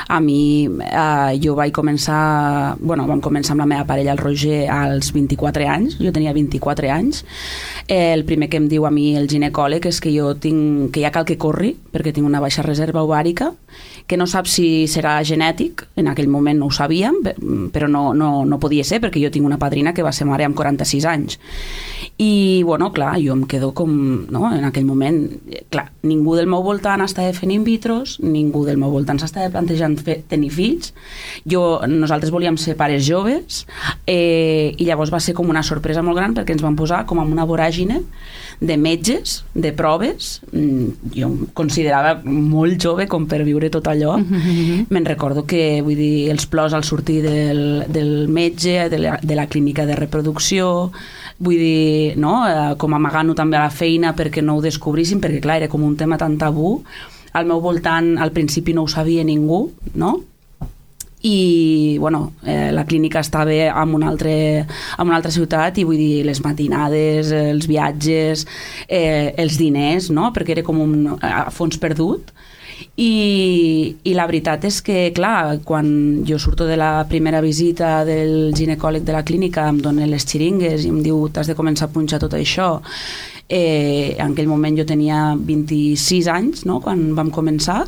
A 0.07 0.19
mi, 0.19 0.67
eh, 0.67 1.39
jo 1.39 1.55
vaig 1.55 1.71
començar, 1.71 2.75
bueno, 2.79 3.07
vam 3.07 3.21
començar 3.23 3.55
amb 3.55 3.63
la 3.63 3.69
meva 3.71 3.87
parella, 3.87 4.11
el 4.11 4.19
Roger, 4.19 4.67
als 4.69 5.13
24 5.15 5.65
anys, 5.71 5.97
jo 6.03 6.11
tenia 6.11 6.35
24 6.35 6.91
anys. 6.91 7.23
Eh, 7.87 8.13
el 8.13 8.25
primer 8.25 8.49
que 8.51 8.59
em 8.59 8.67
diu 8.67 8.85
a 8.85 8.91
mi 8.91 9.15
el 9.15 9.29
ginecòleg 9.31 9.87
és 9.87 10.01
que 10.03 10.11
jo 10.11 10.33
tinc, 10.35 10.91
que 10.91 11.01
ja 11.01 11.13
cal 11.15 11.25
que 11.25 11.39
corri, 11.39 11.77
perquè 11.93 12.11
tinc 12.11 12.27
una 12.27 12.43
baixa 12.43 12.65
reserva 12.67 13.07
ovàrica, 13.07 13.53
que 14.07 14.17
no 14.17 14.25
sap 14.25 14.47
si 14.47 14.87
serà 14.87 15.17
genètic, 15.27 15.83
en 15.99 16.07
aquell 16.07 16.29
moment 16.31 16.57
no 16.61 16.69
ho 16.69 16.73
sabíem, 16.73 17.19
però 17.75 17.89
no, 17.91 18.13
no, 18.15 18.45
no 18.47 18.59
podia 18.59 18.85
ser, 18.87 19.01
perquè 19.03 19.19
jo 19.19 19.31
tinc 19.33 19.45
una 19.45 19.59
padrina 19.59 19.93
que 19.93 20.05
va 20.05 20.13
ser 20.15 20.25
mare 20.29 20.47
amb 20.47 20.55
46 20.55 21.07
anys. 21.11 21.37
I, 22.17 22.63
bueno, 22.65 22.89
clar, 22.95 23.17
jo 23.21 23.35
em 23.35 23.43
quedo 23.45 23.73
com, 23.77 23.91
no?, 24.31 24.47
en 24.55 24.63
aquell 24.65 24.87
moment, 24.87 25.19
clar, 25.69 25.91
ningú 26.07 26.37
del 26.37 26.47
meu 26.49 26.63
voltant 26.65 27.03
estava 27.03 27.35
fent 27.35 27.51
in 27.53 27.67
vitros, 27.67 28.15
ningú 28.23 28.63
del 28.65 28.79
meu 28.81 28.89
voltant 28.95 29.19
s'estava 29.21 29.51
plantejant 29.53 29.99
fer, 30.01 30.21
tenir 30.31 30.49
fills, 30.55 30.95
jo, 31.45 31.61
nosaltres 31.91 32.31
volíem 32.33 32.57
ser 32.57 32.77
pares 32.79 33.03
joves, 33.05 33.65
eh, 34.07 34.73
i 34.79 34.87
llavors 34.87 35.13
va 35.13 35.21
ser 35.21 35.35
com 35.37 35.51
una 35.51 35.65
sorpresa 35.67 36.01
molt 36.01 36.17
gran 36.17 36.33
perquè 36.33 36.55
ens 36.55 36.63
van 36.65 36.79
posar 36.79 37.03
com 37.05 37.19
amb 37.21 37.35
una 37.35 37.45
voràgine 37.45 38.01
de 38.63 38.79
metges, 38.81 39.43
de 39.53 39.75
proves, 39.77 40.39
mm, 40.49 41.11
jo 41.13 41.27
em 41.27 41.37
considerava 41.53 42.15
molt 42.23 42.81
jove 42.81 43.05
com 43.11 43.27
per 43.29 43.43
viure 43.43 43.69
tot 43.69 43.85
allò. 43.91 43.96
Mm 44.17 44.25
-hmm. 44.25 44.85
Me'n 44.89 45.05
recordo 45.05 45.45
que, 45.45 45.81
vull 45.81 45.95
dir, 45.95 46.29
els 46.29 46.45
plors 46.45 46.73
al 46.73 46.83
sortir 46.83 47.21
del, 47.21 47.85
del 47.87 48.27
metge, 48.27 48.89
de 48.89 48.97
la, 48.97 49.19
de 49.21 49.35
la 49.35 49.47
clínica 49.47 49.85
de 49.85 49.95
reproducció, 49.95 50.91
vull 51.37 51.57
dir, 51.57 52.17
no? 52.17 52.47
Eh, 52.47 52.75
com 52.77 52.93
amagant-ho 52.93 53.33
també 53.35 53.57
a 53.57 53.63
la 53.63 53.69
feina 53.69 54.15
perquè 54.15 54.41
no 54.41 54.55
ho 54.55 54.61
descobrissin, 54.61 55.21
perquè 55.21 55.41
clar, 55.41 55.57
era 55.57 55.67
com 55.67 55.83
un 55.83 55.95
tema 55.95 56.17
tan 56.17 56.37
tabú. 56.37 56.83
Al 57.33 57.45
meu 57.45 57.59
voltant, 57.61 58.17
al 58.17 58.31
principi 58.31 58.73
no 58.73 58.83
ho 58.83 58.87
sabia 58.87 59.23
ningú, 59.23 59.71
no? 59.93 60.17
i 61.21 61.97
bueno, 61.99 62.33
eh, 62.45 62.71
la 62.71 62.85
clínica 62.85 63.19
estava 63.19 63.51
en 63.51 63.95
una, 63.95 64.07
altre, 64.07 64.59
en 64.59 65.07
una 65.07 65.15
altra 65.17 65.31
ciutat 65.31 65.77
i 65.77 65.83
vull 65.83 65.97
dir, 65.97 66.25
les 66.25 66.41
matinades, 66.45 67.31
els 67.33 67.67
viatges, 67.67 68.45
eh, 68.87 69.33
els 69.37 69.57
diners, 69.57 70.11
no? 70.13 70.31
perquè 70.33 70.55
era 70.57 70.63
com 70.63 70.79
un 70.83 71.17
a 71.19 71.49
fons 71.51 71.79
perdut 71.81 72.31
i, 72.97 73.95
i 74.03 74.13
la 74.17 74.27
veritat 74.29 74.67
és 74.69 74.81
que, 74.85 75.11
clar, 75.15 75.59
quan 75.65 75.87
jo 76.27 76.39
surto 76.41 76.67
de 76.69 76.77
la 76.77 77.05
primera 77.09 77.41
visita 77.41 78.03
del 78.07 78.53
ginecòleg 78.57 79.05
de 79.05 79.15
la 79.15 79.23
clínica, 79.25 79.67
em 79.69 79.81
dona 79.81 80.07
les 80.09 80.25
xiringues 80.27 80.85
i 80.85 80.93
em 80.93 81.01
diu 81.05 81.27
t'has 81.33 81.49
de 81.49 81.57
començar 81.57 81.87
a 81.87 81.93
punxar 81.93 82.21
tot 82.21 82.37
això, 82.37 82.75
eh, 83.49 84.15
en 84.17 84.31
aquell 84.31 84.49
moment 84.49 84.77
jo 84.77 84.85
tenia 84.85 85.35
26 85.37 86.27
anys, 86.33 86.65
no?, 86.65 86.81
quan 86.83 87.13
vam 87.17 87.31
començar, 87.33 87.83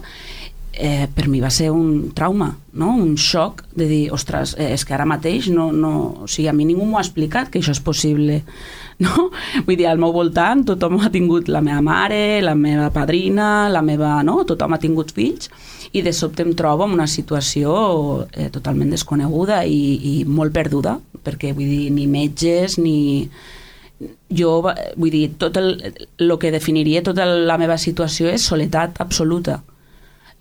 eh, 0.80 1.08
per 1.14 1.28
mi 1.28 1.42
va 1.44 1.50
ser 1.52 1.70
un 1.76 2.14
trauma, 2.16 2.54
no? 2.80 2.94
un 2.96 3.18
xoc 3.20 3.66
de 3.76 3.86
dir, 3.86 4.04
ostres, 4.16 4.56
eh, 4.58 4.72
és 4.72 4.86
que 4.88 4.96
ara 4.96 5.06
mateix 5.06 5.50
no, 5.52 5.74
no, 5.76 5.92
o 6.24 6.28
sigui, 6.28 6.48
a 6.48 6.54
mi 6.56 6.64
ningú 6.70 6.88
m'ho 6.88 6.98
ha 6.98 7.04
explicat 7.04 7.52
que 7.52 7.60
això 7.60 7.74
és 7.76 7.82
possible 7.84 8.40
no? 9.04 9.28
vull 9.68 9.76
dir, 9.76 9.90
al 9.92 10.00
meu 10.00 10.16
voltant 10.16 10.64
tothom 10.70 10.96
ha 11.04 11.12
tingut 11.12 11.52
la 11.52 11.60
meva 11.66 11.84
mare, 11.84 12.40
la 12.42 12.56
meva 12.56 12.88
padrina 12.96 13.68
la 13.68 13.84
meva, 13.84 14.22
no? 14.24 14.40
tothom 14.48 14.74
ha 14.74 14.80
tingut 14.80 15.12
fills 15.12 15.52
i 15.92 16.04
de 16.06 16.14
sobte 16.16 16.46
em 16.48 16.54
trobo 16.56 16.88
en 16.88 16.96
una 16.96 17.10
situació 17.12 17.74
eh, 18.32 18.48
totalment 18.54 18.96
desconeguda 18.96 19.66
i, 19.68 19.82
i 20.00 20.14
molt 20.24 20.56
perduda 20.56 20.96
perquè 21.26 21.52
vull 21.58 21.68
dir, 21.68 21.90
ni 21.92 22.08
metges 22.08 22.78
ni, 22.80 23.28
jo, 24.32 24.62
vull 24.64 25.12
dir, 25.12 25.26
tot 25.44 25.60
el, 25.60 25.76
el 26.24 26.38
que 26.40 26.54
definiria 26.56 27.04
tota 27.04 27.28
la 27.28 27.60
meva 27.60 27.76
situació 27.76 28.32
és 28.32 28.48
soledat 28.48 29.04
absoluta 29.04 29.60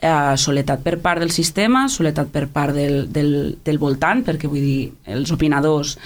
eh, 0.01 0.37
soledat 0.37 0.83
per 0.85 0.99
part 1.03 1.23
del 1.23 1.33
sistema, 1.35 1.87
soledat 1.89 2.31
per 2.33 2.47
part 2.53 2.75
del, 2.77 3.07
del, 3.13 3.33
del 3.65 3.79
voltant, 3.79 4.25
perquè 4.27 4.51
vull 4.51 4.63
dir, 4.63 4.93
els 5.15 5.33
opinadors 5.35 5.97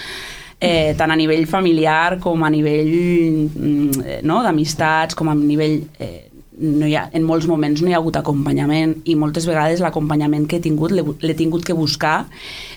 eh, 0.59 0.93
tant 0.97 1.11
a 1.11 1.17
nivell 1.19 1.45
familiar 1.49 2.19
com 2.23 2.43
a 2.43 2.51
nivell 2.53 2.93
mm, 2.93 4.21
no, 4.23 4.43
d'amistats, 4.45 5.17
com 5.19 5.33
a 5.33 5.37
nivell... 5.39 5.81
Eh, 5.99 6.29
no 6.53 6.85
hi 6.85 6.93
ha, 6.93 7.07
en 7.17 7.23
molts 7.25 7.47
moments 7.49 7.81
no 7.81 7.89
hi 7.89 7.95
ha 7.95 7.97
hagut 7.97 8.19
acompanyament 8.19 8.91
i 9.09 9.15
moltes 9.17 9.47
vegades 9.49 9.81
l'acompanyament 9.81 10.43
que 10.45 10.59
he 10.59 10.61
tingut 10.61 10.93
l'he 10.93 11.33
tingut 11.33 11.65
que 11.65 11.73
buscar 11.73 12.27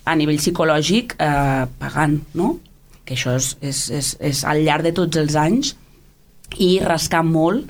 a 0.01 0.15
nivell 0.17 0.41
psicològic 0.41 1.13
eh, 1.21 1.67
pagant, 1.77 2.17
no? 2.41 2.55
que 3.05 3.15
això 3.15 3.37
és, 3.37 3.51
és, 3.61 3.83
és, 3.99 4.09
és 4.33 4.41
al 4.49 4.65
llarg 4.65 4.89
de 4.89 4.95
tots 4.97 5.21
els 5.21 5.37
anys 5.37 5.75
i 6.59 6.79
rascar 6.81 7.23
molt 7.27 7.67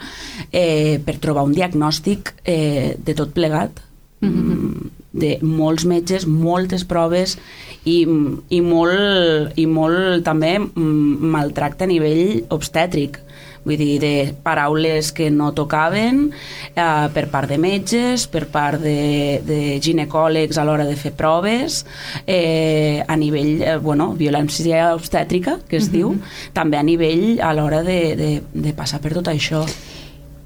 eh, 0.53 1.01
per 1.05 1.17
trobar 1.23 1.47
un 1.49 1.55
diagnòstic 1.57 2.35
eh, 2.45 2.97
de 2.99 3.15
tot 3.15 3.33
plegat 3.35 3.81
mm 4.21 4.29
-hmm. 4.29 4.91
de 5.13 5.39
molts 5.43 5.85
metges, 5.85 6.27
moltes 6.27 6.85
proves 6.85 7.39
i, 7.85 8.07
i, 8.49 8.61
molt, 8.61 9.53
i 9.57 9.67
molt 9.67 10.25
també 10.25 10.59
mm, 10.59 11.31
maltracte 11.33 11.85
a 11.85 11.87
nivell 11.87 12.45
obstètric 12.51 13.21
vull 13.67 13.77
dir, 13.81 13.99
de 14.01 14.13
paraules 14.47 15.11
que 15.13 15.29
no 15.35 15.51
tocaven 15.57 16.29
eh, 16.31 17.07
per 17.13 17.27
part 17.33 17.51
de 17.51 17.59
metges, 17.59 18.29
per 18.31 18.47
part 18.53 18.81
de, 18.83 19.43
de 19.47 19.61
ginecòlegs 19.83 20.59
a 20.59 20.65
l'hora 20.67 20.87
de 20.87 20.97
fer 20.99 21.13
proves, 21.19 21.83
eh, 22.25 23.03
a 23.03 23.17
nivell, 23.19 23.63
eh, 23.63 23.77
bueno, 23.83 24.13
violència 24.15 24.93
obstètrica, 24.95 25.59
que 25.69 25.77
es 25.77 25.89
uh 25.89 25.89
-huh. 25.89 25.93
diu, 25.93 26.17
també 26.53 26.79
a 26.79 26.83
nivell 26.83 27.41
a 27.43 27.53
l'hora 27.53 27.83
de, 27.83 28.17
de, 28.17 28.43
de 28.53 28.73
passar 28.73 29.01
per 29.01 29.13
tot 29.13 29.27
això. 29.29 29.67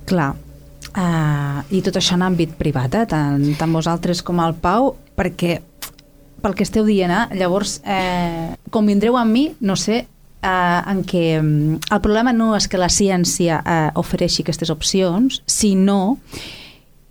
Clar, 0.07 0.35
uh, 0.97 1.63
i 1.71 1.83
tot 1.83 1.97
això 1.97 2.15
en 2.15 2.23
àmbit 2.23 2.57
privat, 2.59 2.95
eh? 2.95 3.07
tant, 3.07 3.45
tant 3.59 3.73
vosaltres 3.73 4.23
com 4.23 4.41
el 4.41 4.55
Pau, 4.55 4.97
perquè 5.17 5.61
pel 6.41 6.55
que 6.55 6.65
esteu 6.65 6.85
dient, 6.85 7.13
eh? 7.13 7.37
llavors 7.37 7.81
eh, 7.85 8.57
convindreu 8.71 9.17
amb 9.21 9.31
mi, 9.31 9.45
no 9.61 9.77
sé, 9.77 10.07
eh, 10.43 10.81
en 10.93 11.05
què 11.05 11.27
mm, 11.41 11.93
el 11.93 12.01
problema 12.05 12.33
no 12.37 12.55
és 12.57 12.69
que 12.69 12.81
la 12.81 12.91
ciència 12.93 13.61
eh, 13.61 13.91
ofereixi 14.01 14.45
aquestes 14.45 14.73
opcions, 14.73 15.43
sinó 15.47 16.19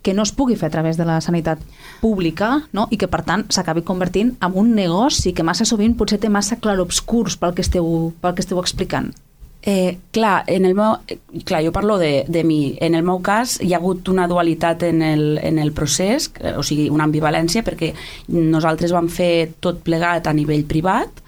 que 0.02 0.14
no 0.14 0.24
es 0.24 0.32
pugui 0.32 0.56
fer 0.56 0.70
a 0.70 0.72
través 0.72 0.96
de 0.96 1.04
la 1.04 1.20
sanitat 1.20 1.60
pública 2.00 2.62
no? 2.72 2.86
i 2.90 2.96
que, 2.96 3.08
per 3.10 3.22
tant, 3.26 3.44
s'acabi 3.52 3.84
convertint 3.84 4.32
en 4.40 4.54
un 4.56 4.74
negoci 4.74 5.34
que 5.36 5.44
massa 5.44 5.68
sovint 5.68 5.96
potser 5.98 6.20
té 6.22 6.30
massa 6.32 6.56
clarobscurs 6.56 7.36
pel 7.40 7.52
que 7.56 7.66
esteu, 7.66 8.14
pel 8.22 8.36
que 8.36 8.44
esteu 8.46 8.60
explicant. 8.62 9.12
Eh, 9.62 9.98
clar, 10.10 10.44
en 10.46 10.64
el 10.64 10.74
meu, 10.74 10.94
clar, 11.44 11.60
jo 11.60 11.72
parlo 11.72 11.98
de, 12.00 12.24
de 12.28 12.44
mi. 12.48 12.78
En 12.80 12.94
el 12.96 13.04
meu 13.04 13.20
cas 13.20 13.58
hi 13.60 13.74
ha 13.74 13.76
hagut 13.76 14.08
una 14.08 14.24
dualitat 14.28 14.86
en 14.88 15.02
el, 15.04 15.36
en 15.44 15.58
el 15.60 15.74
procés, 15.76 16.30
o 16.56 16.64
sigui, 16.64 16.88
una 16.88 17.04
ambivalència, 17.04 17.60
perquè 17.66 17.92
nosaltres 18.32 18.94
vam 18.96 19.10
fer 19.12 19.50
tot 19.60 19.82
plegat 19.84 20.30
a 20.30 20.36
nivell 20.36 20.64
privat, 20.64 21.20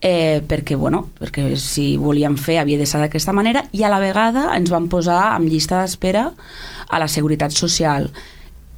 eh, 0.00 0.42
perquè, 0.46 0.76
bueno, 0.76 1.06
perquè 1.18 1.48
si 1.60 1.96
volíem 1.96 2.36
fer 2.36 2.60
havia 2.60 2.78
de 2.78 2.86
ser 2.86 3.00
d'aquesta 3.02 3.34
manera, 3.36 3.64
i 3.72 3.82
a 3.82 3.90
la 3.92 4.00
vegada 4.02 4.50
ens 4.56 4.70
vam 4.72 4.88
posar 4.92 5.34
amb 5.34 5.48
llista 5.48 5.82
d'espera 5.82 6.30
a 6.88 7.02
la 7.02 7.08
Seguretat 7.08 7.52
Social 7.52 8.10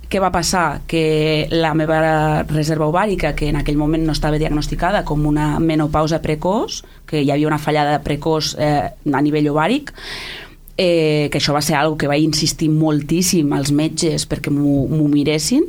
què 0.09 0.21
va 0.25 0.33
passar? 0.33 0.81
Que 0.89 1.49
la 1.53 1.75
meva 1.77 2.43
reserva 2.49 2.89
ovàrica, 2.89 3.35
que 3.37 3.51
en 3.53 3.59
aquell 3.61 3.77
moment 3.77 4.07
no 4.07 4.15
estava 4.17 4.41
diagnosticada 4.41 5.05
com 5.05 5.27
una 5.29 5.59
menopausa 5.61 6.23
precoç, 6.25 6.81
que 7.05 7.21
hi 7.21 7.31
havia 7.31 7.49
una 7.51 7.61
fallada 7.61 7.99
precoç 8.05 8.55
eh, 8.57 8.89
a 8.89 9.21
nivell 9.21 9.51
ovàric, 9.53 9.93
eh, 10.79 11.29
que 11.29 11.41
això 11.43 11.53
va 11.53 11.61
ser 11.65 11.77
algo 11.77 11.99
que 12.01 12.09
va 12.09 12.17
insistir 12.17 12.71
moltíssim 12.73 13.53
als 13.53 13.73
metges 13.75 14.25
perquè 14.31 14.53
m'ho 14.55 15.09
miressin. 15.13 15.67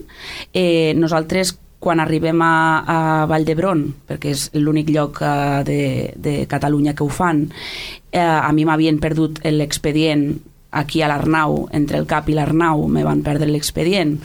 Eh, 0.53 0.93
nosaltres 0.95 1.57
quan 1.79 2.01
arribem 2.03 2.41
a, 2.43 2.53
a 2.83 2.99
Vall 3.29 3.47
d'Hebron, 3.47 3.85
perquè 4.07 4.33
és 4.35 4.49
l'únic 4.59 4.91
lloc 4.91 5.21
uh, 5.23 5.63
de, 5.63 6.11
de 6.19 6.43
Catalunya 6.51 6.93
que 6.93 7.05
ho 7.05 7.09
fan, 7.09 7.45
eh, 8.11 8.19
a 8.19 8.51
mi 8.51 8.67
m'havien 8.67 8.99
perdut 8.99 9.39
l'expedient 9.47 10.27
aquí 10.71 11.01
a 11.01 11.07
l'Arnau, 11.09 11.67
entre 11.73 11.97
el 11.97 12.05
CAP 12.05 12.29
i 12.29 12.37
l'Arnau, 12.37 12.85
me 12.91 13.05
van 13.07 13.23
perdre 13.25 13.47
l'expedient 13.49 14.17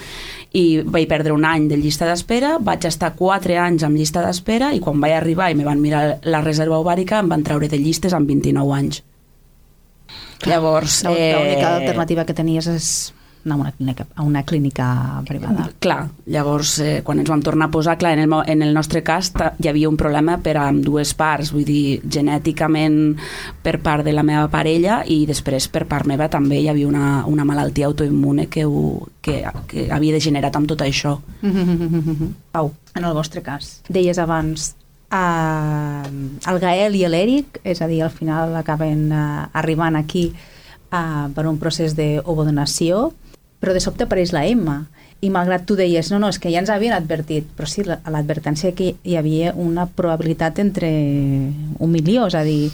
i 0.55 0.83
vaig 0.85 1.09
perdre 1.11 1.33
un 1.35 1.47
any 1.49 1.67
de 1.71 1.79
llista 1.81 2.07
d'espera, 2.07 2.59
vaig 2.63 2.85
estar 2.87 3.15
quatre 3.19 3.57
anys 3.59 3.83
amb 3.87 3.99
llista 3.99 4.23
d'espera 4.23 4.71
i 4.75 4.83
quan 4.83 5.01
vaig 5.03 5.17
arribar 5.17 5.51
i 5.51 5.59
me 5.59 5.67
van 5.67 5.83
mirar 5.83 6.21
la 6.23 6.45
reserva 6.45 6.79
ovàrica 6.83 7.19
em 7.23 7.33
van 7.33 7.43
treure 7.47 7.71
de 7.71 7.81
llistes 7.81 8.15
amb 8.15 8.31
29 8.31 8.77
anys. 8.77 9.03
Llavors... 10.45 11.03
L'única 11.09 11.71
eh... 11.71 11.77
alternativa 11.81 12.27
que 12.29 12.37
tenies 12.37 12.69
és 12.71 12.89
anar 13.45 13.57
a 13.57 13.61
una 13.61 13.73
clínica, 13.73 14.07
a 14.15 14.23
una 14.23 14.43
clínica 14.43 15.23
privada. 15.27 15.69
Clar, 15.79 16.09
llavors 16.27 16.79
eh, 16.81 17.01
quan 17.05 17.21
ens 17.21 17.31
vam 17.31 17.43
tornar 17.45 17.69
a 17.69 17.75
posar, 17.75 17.97
clar, 17.99 18.15
en 18.19 18.25
el, 18.27 18.35
en 18.47 18.63
el 18.63 18.75
nostre 18.75 19.03
cas 19.05 19.33
hi 19.59 19.69
havia 19.69 19.89
un 19.89 19.99
problema 20.01 20.39
per 20.43 20.57
a 20.61 20.67
dues 20.73 21.15
parts, 21.19 21.53
vull 21.55 21.67
dir, 21.69 22.01
genèticament 22.05 23.17
per 23.63 23.79
part 23.85 24.05
de 24.05 24.15
la 24.15 24.25
meva 24.27 24.49
parella 24.53 25.03
i 25.07 25.25
després 25.29 25.69
per 25.69 25.85
part 25.91 26.09
meva 26.11 26.29
també 26.33 26.61
hi 26.63 26.71
havia 26.73 26.89
una, 26.89 27.25
una 27.31 27.45
malaltia 27.45 27.89
autoimmune 27.91 28.49
que, 28.49 28.65
ho, 28.65 29.09
que, 29.23 29.43
que 29.69 29.89
havia 29.93 30.17
degenerat 30.17 30.57
amb 30.57 30.71
tot 30.71 30.85
això. 30.87 31.19
Pau, 32.55 32.73
en 32.95 33.05
el 33.05 33.15
vostre 33.15 33.43
cas, 33.45 33.79
deies 33.89 34.19
abans 34.23 34.73
eh, 35.15 36.51
el 36.51 36.61
Gael 36.61 36.97
i 36.99 37.05
l'Eric, 37.09 37.61
és 37.65 37.83
a 37.83 37.89
dir, 37.91 38.03
al 38.05 38.13
final 38.15 38.55
acaben 38.59 39.11
eh, 39.13 39.25
arribant 39.61 39.99
aquí 40.01 40.31
eh, 40.33 41.27
per 41.35 41.47
un 41.51 41.59
procés 41.61 41.97
d'ovodonació, 41.99 43.11
però 43.65 43.73
de 43.73 43.81
sobte 43.81 44.05
apareix 44.05 44.35
la 44.37 44.45
Emma 44.45 44.83
i 45.25 45.31
malgrat 45.33 45.63
tu 45.65 45.73
deies, 45.79 46.11
no, 46.13 46.19
no, 46.21 46.29
és 46.29 46.37
que 46.37 46.51
ja 46.53 46.61
ens 46.61 46.69
havien 46.69 46.93
advertit, 46.93 47.47
però 47.57 47.65
sí, 47.71 47.81
a 47.89 48.13
l'advertència 48.13 48.75
que 48.77 48.91
hi 49.01 49.15
havia 49.17 49.55
una 49.57 49.87
probabilitat 49.89 50.61
entre 50.61 50.91
un 50.93 51.89
milió, 51.89 52.27
és 52.29 52.37
a 52.37 52.43
dir, 52.45 52.69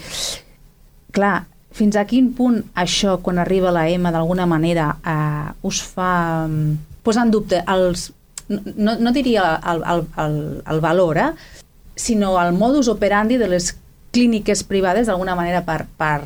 clar, 1.15 1.45
fins 1.71 1.95
a 1.95 2.03
quin 2.11 2.33
punt 2.35 2.59
això, 2.75 3.21
quan 3.23 3.39
arriba 3.39 3.71
la 3.71 3.87
Emma, 3.87 4.11
d'alguna 4.11 4.49
manera, 4.51 4.89
eh, 4.99 5.53
us 5.71 5.79
fa 5.87 6.11
mm, 6.49 7.05
posar 7.07 7.29
en 7.29 7.35
dubte 7.37 7.61
els, 7.71 8.09
no, 8.51 8.97
no 8.99 9.13
diria 9.15 9.53
el, 9.71 9.85
el, 9.95 10.03
el, 10.25 10.41
el 10.75 10.83
valor, 10.83 11.23
eh? 11.23 11.31
sinó 11.95 12.35
el 12.43 12.51
modus 12.59 12.91
operandi 12.91 13.39
de 13.39 13.47
les 13.53 13.77
clíniques 14.11 14.65
privades 14.67 15.07
d'alguna 15.07 15.39
manera 15.39 15.63
per, 15.63 15.85
per, 15.87 16.19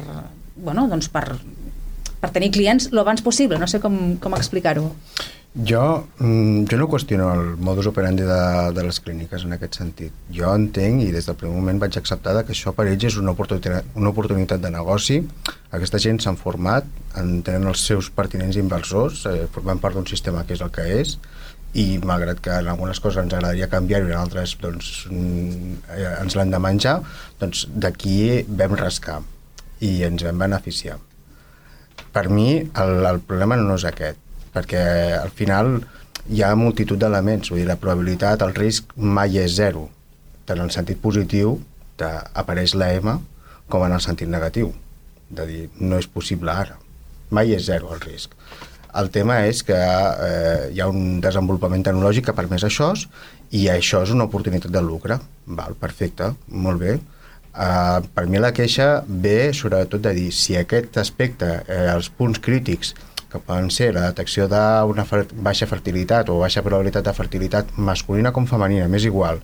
bueno, 0.56 0.88
doncs 0.88 1.12
per, 1.12 1.26
per 2.24 2.32
tenir 2.32 2.52
clients 2.56 2.88
lo 2.96 3.04
abans 3.04 3.20
possible. 3.22 3.60
No 3.60 3.68
sé 3.68 3.82
com, 3.84 4.16
com 4.16 4.36
explicar-ho. 4.38 4.88
Jo, 5.54 6.08
mm, 6.18 6.64
jo 6.66 6.76
no 6.80 6.88
qüestiono 6.90 7.28
el 7.30 7.42
modus 7.62 7.86
operandi 7.86 8.24
de, 8.26 8.38
de 8.74 8.82
les 8.82 8.96
clíniques 8.98 9.44
en 9.46 9.54
aquest 9.54 9.76
sentit. 9.78 10.16
Jo 10.34 10.50
entenc 10.50 11.04
i 11.04 11.12
des 11.14 11.28
del 11.28 11.36
primer 11.38 11.54
moment 11.54 11.78
vaig 11.84 11.94
acceptar 12.00 12.34
que 12.42 12.56
això 12.56 12.72
per 12.74 12.88
ells 12.88 13.06
és 13.06 13.20
una 13.20 13.36
oportunitat, 13.36 13.92
una 13.94 14.10
oportunitat 14.10 14.64
de 14.64 14.72
negoci. 14.74 15.20
Aquesta 15.70 16.00
gent 16.02 16.18
s'han 16.24 16.40
format, 16.40 16.88
en 17.20 17.36
tenen 17.46 17.70
els 17.70 17.86
seus 17.86 18.10
pertinents 18.10 18.58
inversors, 18.58 19.22
eh, 19.30 19.46
formant 19.54 19.78
part 19.78 19.94
d'un 19.94 20.10
sistema 20.10 20.42
que 20.42 20.58
és 20.58 20.64
el 20.64 20.74
que 20.74 20.88
és, 20.96 21.18
i 21.74 21.86
malgrat 22.02 22.42
que 22.42 22.58
en 22.58 22.74
algunes 22.74 22.98
coses 22.98 23.22
ens 23.22 23.34
agradaria 23.34 23.70
canviar-ho 23.70 24.10
i 24.10 24.14
en 24.14 24.18
altres 24.24 24.58
doncs, 24.58 25.06
mm, 25.10 25.80
eh, 25.94 26.12
ens 26.18 26.34
l'han 26.34 26.50
de 26.50 26.58
menjar, 26.58 27.00
doncs 27.38 27.68
d'aquí 27.70 28.42
vam 28.48 28.74
rascar 28.74 29.22
i 29.78 30.00
ens 30.02 30.26
vam 30.26 30.48
beneficiar. 30.48 30.98
Per 32.14 32.28
mi 32.30 32.48
el, 32.62 32.94
el 33.10 33.20
problema 33.26 33.58
no 33.60 33.76
és 33.78 33.86
aquest, 33.88 34.20
perquè 34.54 34.84
al 35.18 35.32
final 35.34 35.76
hi 36.30 36.44
ha 36.44 36.54
multitud 36.56 37.00
d'elements, 37.00 37.50
vull 37.50 37.60
dir, 37.60 37.68
la 37.68 37.78
probabilitat, 37.80 38.44
el 38.46 38.54
risc 38.56 38.94
mai 38.96 39.40
és 39.42 39.56
zero, 39.58 39.88
tant 40.46 40.60
en 40.60 40.68
el 40.68 40.74
sentit 40.74 41.00
positiu 41.02 41.58
d'apareix 41.98 42.76
la 42.78 42.92
M 42.94 43.18
com 43.70 43.84
en 43.86 43.96
el 43.96 44.02
sentit 44.04 44.30
negatiu, 44.30 44.70
de 45.34 45.48
dir, 45.48 45.64
no 45.80 45.98
és 45.98 46.06
possible 46.06 46.52
ara, 46.52 46.78
mai 47.34 47.52
és 47.56 47.66
zero 47.66 47.90
el 47.94 48.02
risc 48.04 48.38
el 49.00 49.10
tema 49.10 49.40
és 49.48 49.62
que 49.66 49.74
eh, 49.76 50.70
hi 50.70 50.80
ha 50.80 50.86
un 50.90 51.18
desenvolupament 51.22 51.82
tecnològic 51.86 52.28
que 52.28 52.34
ha 52.34 52.38
permès 52.38 52.64
això 52.66 52.92
i 53.54 53.66
això 53.72 54.04
és 54.06 54.12
una 54.14 54.28
oportunitat 54.28 54.70
de 54.74 54.82
lucre. 54.82 55.18
Val, 55.46 55.74
perfecte, 55.80 56.30
molt 56.48 56.82
bé. 56.82 56.94
Uh, 57.54 58.02
per 58.10 58.26
mi 58.26 58.40
la 58.42 58.50
queixa 58.50 59.04
ve 59.06 59.52
sobretot 59.54 60.02
de 60.02 60.10
dir 60.16 60.30
si 60.34 60.56
aquest 60.58 60.96
aspecte, 60.98 61.60
eh, 61.70 61.84
els 61.92 62.08
punts 62.10 62.40
crítics 62.42 62.94
que 63.30 63.38
poden 63.38 63.70
ser 63.70 63.92
la 63.94 64.08
detecció 64.08 64.48
d'una 64.50 65.04
fer 65.06 65.24
baixa 65.34 65.66
fertilitat 65.70 66.30
o 66.30 66.40
baixa 66.40 66.62
probabilitat 66.66 67.06
de 67.06 67.14
fertilitat 67.14 67.70
masculina 67.78 68.32
com 68.34 68.46
femenina, 68.46 68.88
m'és 68.90 69.06
igual, 69.06 69.38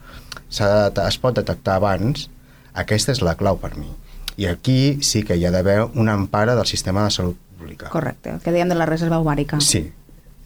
de, 0.51 1.07
es 1.07 1.19
pot 1.23 1.39
detectar 1.39 1.79
abans, 1.79 2.29
aquesta 2.75 3.15
és 3.15 3.23
la 3.23 3.37
clau 3.39 3.59
per 3.63 3.77
mi. 3.79 3.91
I 4.39 4.47
aquí 4.51 4.99
sí 5.07 5.23
que 5.27 5.37
hi 5.39 5.47
ha 5.47 5.55
d'haver 5.55 5.81
una 5.95 6.15
empara 6.19 6.55
del 6.59 6.67
sistema 6.67 7.05
de 7.05 7.15
salut 7.15 7.39
pública. 7.59 7.91
Correcte, 7.91 8.35
el 8.35 8.43
que 8.43 8.55
dèiem 8.55 8.71
de 8.71 8.79
la 8.79 8.87
reserva 8.91 9.19
ovàrica. 9.23 9.59
Sí, 9.61 9.85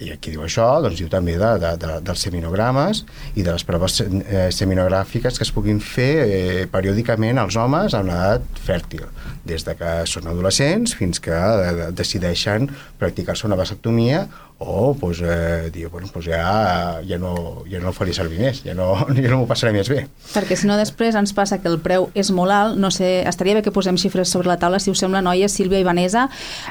i 0.04 0.12
aquí 0.14 0.32
diu 0.34 0.44
això, 0.44 0.66
doncs 0.84 1.00
diu 1.00 1.08
també 1.12 1.36
de, 1.40 1.50
de, 1.62 1.72
de, 1.80 1.98
dels 2.04 2.24
seminogrames 2.26 3.02
i 3.34 3.44
de 3.44 3.54
les 3.54 3.64
proves 3.66 4.00
eh, 4.04 4.48
seminogràfiques 4.54 5.38
que 5.38 5.46
es 5.46 5.52
puguin 5.54 5.80
fer 5.82 6.12
eh, 6.24 6.64
periòdicament 6.70 7.40
als 7.40 7.58
homes 7.60 7.96
en 7.96 8.12
edat 8.12 8.62
fèrtil, 8.66 9.06
des 9.48 9.64
de 9.66 9.76
que 9.78 9.94
són 10.10 10.28
adolescents 10.30 10.96
fins 10.98 11.22
que 11.24 11.34
eh, 11.34 11.90
decideixen 11.96 12.68
practicar-se 13.00 13.48
una 13.48 13.58
vasectomia 13.60 14.26
o 14.58 14.94
pues, 14.94 15.20
eh, 15.20 15.70
dir, 15.72 15.88
bueno, 15.88 16.08
pues 16.12 16.26
ja, 16.26 17.02
ja, 17.06 17.18
no, 17.18 17.64
ja 17.68 17.80
no 17.80 17.88
el 17.88 17.94
faria 17.94 18.14
servir 18.14 18.38
més, 18.38 18.62
ja 18.62 18.74
no, 18.74 18.94
ja 19.16 19.26
no 19.32 19.40
m'ho 19.40 19.48
passaré 19.50 19.74
més 19.74 19.90
bé. 19.90 20.04
Perquè 20.30 20.56
si 20.56 20.68
no 20.70 20.78
després 20.78 21.18
ens 21.18 21.34
passa 21.34 21.58
que 21.60 21.68
el 21.68 21.80
preu 21.82 22.06
és 22.14 22.30
molt 22.34 22.54
alt, 22.54 22.78
no 22.78 22.92
sé, 22.94 23.26
estaria 23.26 23.58
bé 23.58 23.64
que 23.66 23.74
posem 23.74 23.98
xifres 24.00 24.30
sobre 24.30 24.52
la 24.52 24.58
taula, 24.62 24.78
si 24.78 24.94
us 24.94 25.02
sembla, 25.02 25.24
noia, 25.26 25.50
Sílvia 25.50 25.82
i 25.82 25.86
Vanessa. 25.86 26.28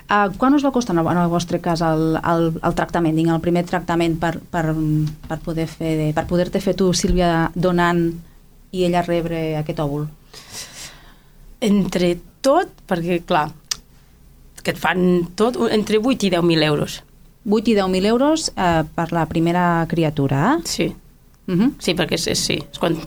Uh, 0.07 0.31
quan 0.39 0.55
us 0.55 0.63
va 0.63 0.71
costar, 0.71 0.95
en 0.95 1.11
el 1.11 1.29
vostre 1.31 1.59
cas, 1.59 1.83
el, 1.83 2.17
el, 2.23 2.49
el 2.63 2.79
tractament, 2.79 3.19
diguem, 3.19 3.35
el 3.35 3.43
primer 3.43 3.65
tractament 3.67 4.17
per, 4.19 4.37
per, 4.39 4.65
per 5.27 5.39
poder 5.43 5.67
fer, 5.67 6.13
per 6.15 6.27
poder-te 6.29 6.63
fer 6.63 6.77
tu, 6.79 6.93
Sílvia, 6.95 7.49
donant 7.53 8.05
i 8.73 8.87
ella 8.87 9.03
rebre 9.05 9.57
aquest 9.59 9.83
òvul? 9.83 10.07
Entre 11.63 12.15
tot, 12.43 12.71
perquè, 12.87 13.21
clar, 13.27 13.49
que 14.63 14.71
et 14.71 14.79
fan 14.79 15.33
tot, 15.35 15.59
entre 15.67 15.99
8 15.99 16.31
i 16.31 16.31
10.000 16.31 16.71
euros 16.71 17.03
8 17.49 17.71
i 17.71 17.75
10.000 17.75 18.05
euros 18.05 18.51
eh, 18.55 18.83
per 18.95 19.11
la 19.11 19.25
primera 19.25 19.85
criatura, 19.89 20.57
eh? 20.57 20.61
Sí. 20.65 20.95
Uh 21.47 21.53
mhm. 21.53 21.61
-huh. 21.61 21.71
Sí, 21.79 21.93
perquè 21.93 22.13
és, 22.13 22.27
és, 22.27 22.39
sí, 22.39 22.63
és 22.71 22.79
quan 22.79 22.97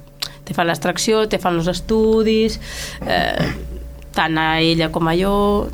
te 0.44 0.54
fan 0.54 0.66
l'extracció, 0.66 1.26
te 1.28 1.38
fan 1.38 1.56
els 1.56 1.66
estudis, 1.66 2.60
eh, 3.06 3.52
tant 4.12 4.38
a 4.38 4.60
ella 4.60 4.90
com 4.90 5.08
a 5.08 5.14
jo, 5.16 5.68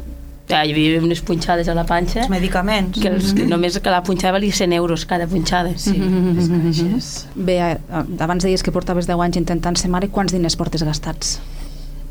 ja, 0.48 0.64
hi 0.64 0.72
havia 0.72 1.00
unes 1.02 1.20
punxades 1.20 1.68
a 1.68 1.74
la 1.74 1.84
panxa. 1.84 2.20
Els 2.20 2.30
medicaments. 2.30 2.98
Que 3.00 3.08
els, 3.08 3.32
mm 3.32 3.38
-hmm. 3.38 3.48
Només 3.48 3.78
que 3.78 3.90
la 3.90 4.02
punxada 4.02 4.32
valia 4.32 4.52
100 4.52 4.72
euros 4.72 5.06
cada 5.06 5.26
punxada. 5.26 5.70
Sí, 5.76 5.98
mm 5.98 6.36
-hmm. 6.36 7.24
Bé, 7.34 7.58
eh, 7.58 7.78
abans 8.18 8.42
deies 8.42 8.62
que 8.62 8.72
portaves 8.72 9.06
10 9.06 9.20
anys 9.20 9.36
intentant 9.36 9.76
ser 9.76 9.90
mare, 9.90 10.08
quants 10.08 10.32
diners 10.32 10.56
portes 10.56 10.82
gastats? 10.82 11.40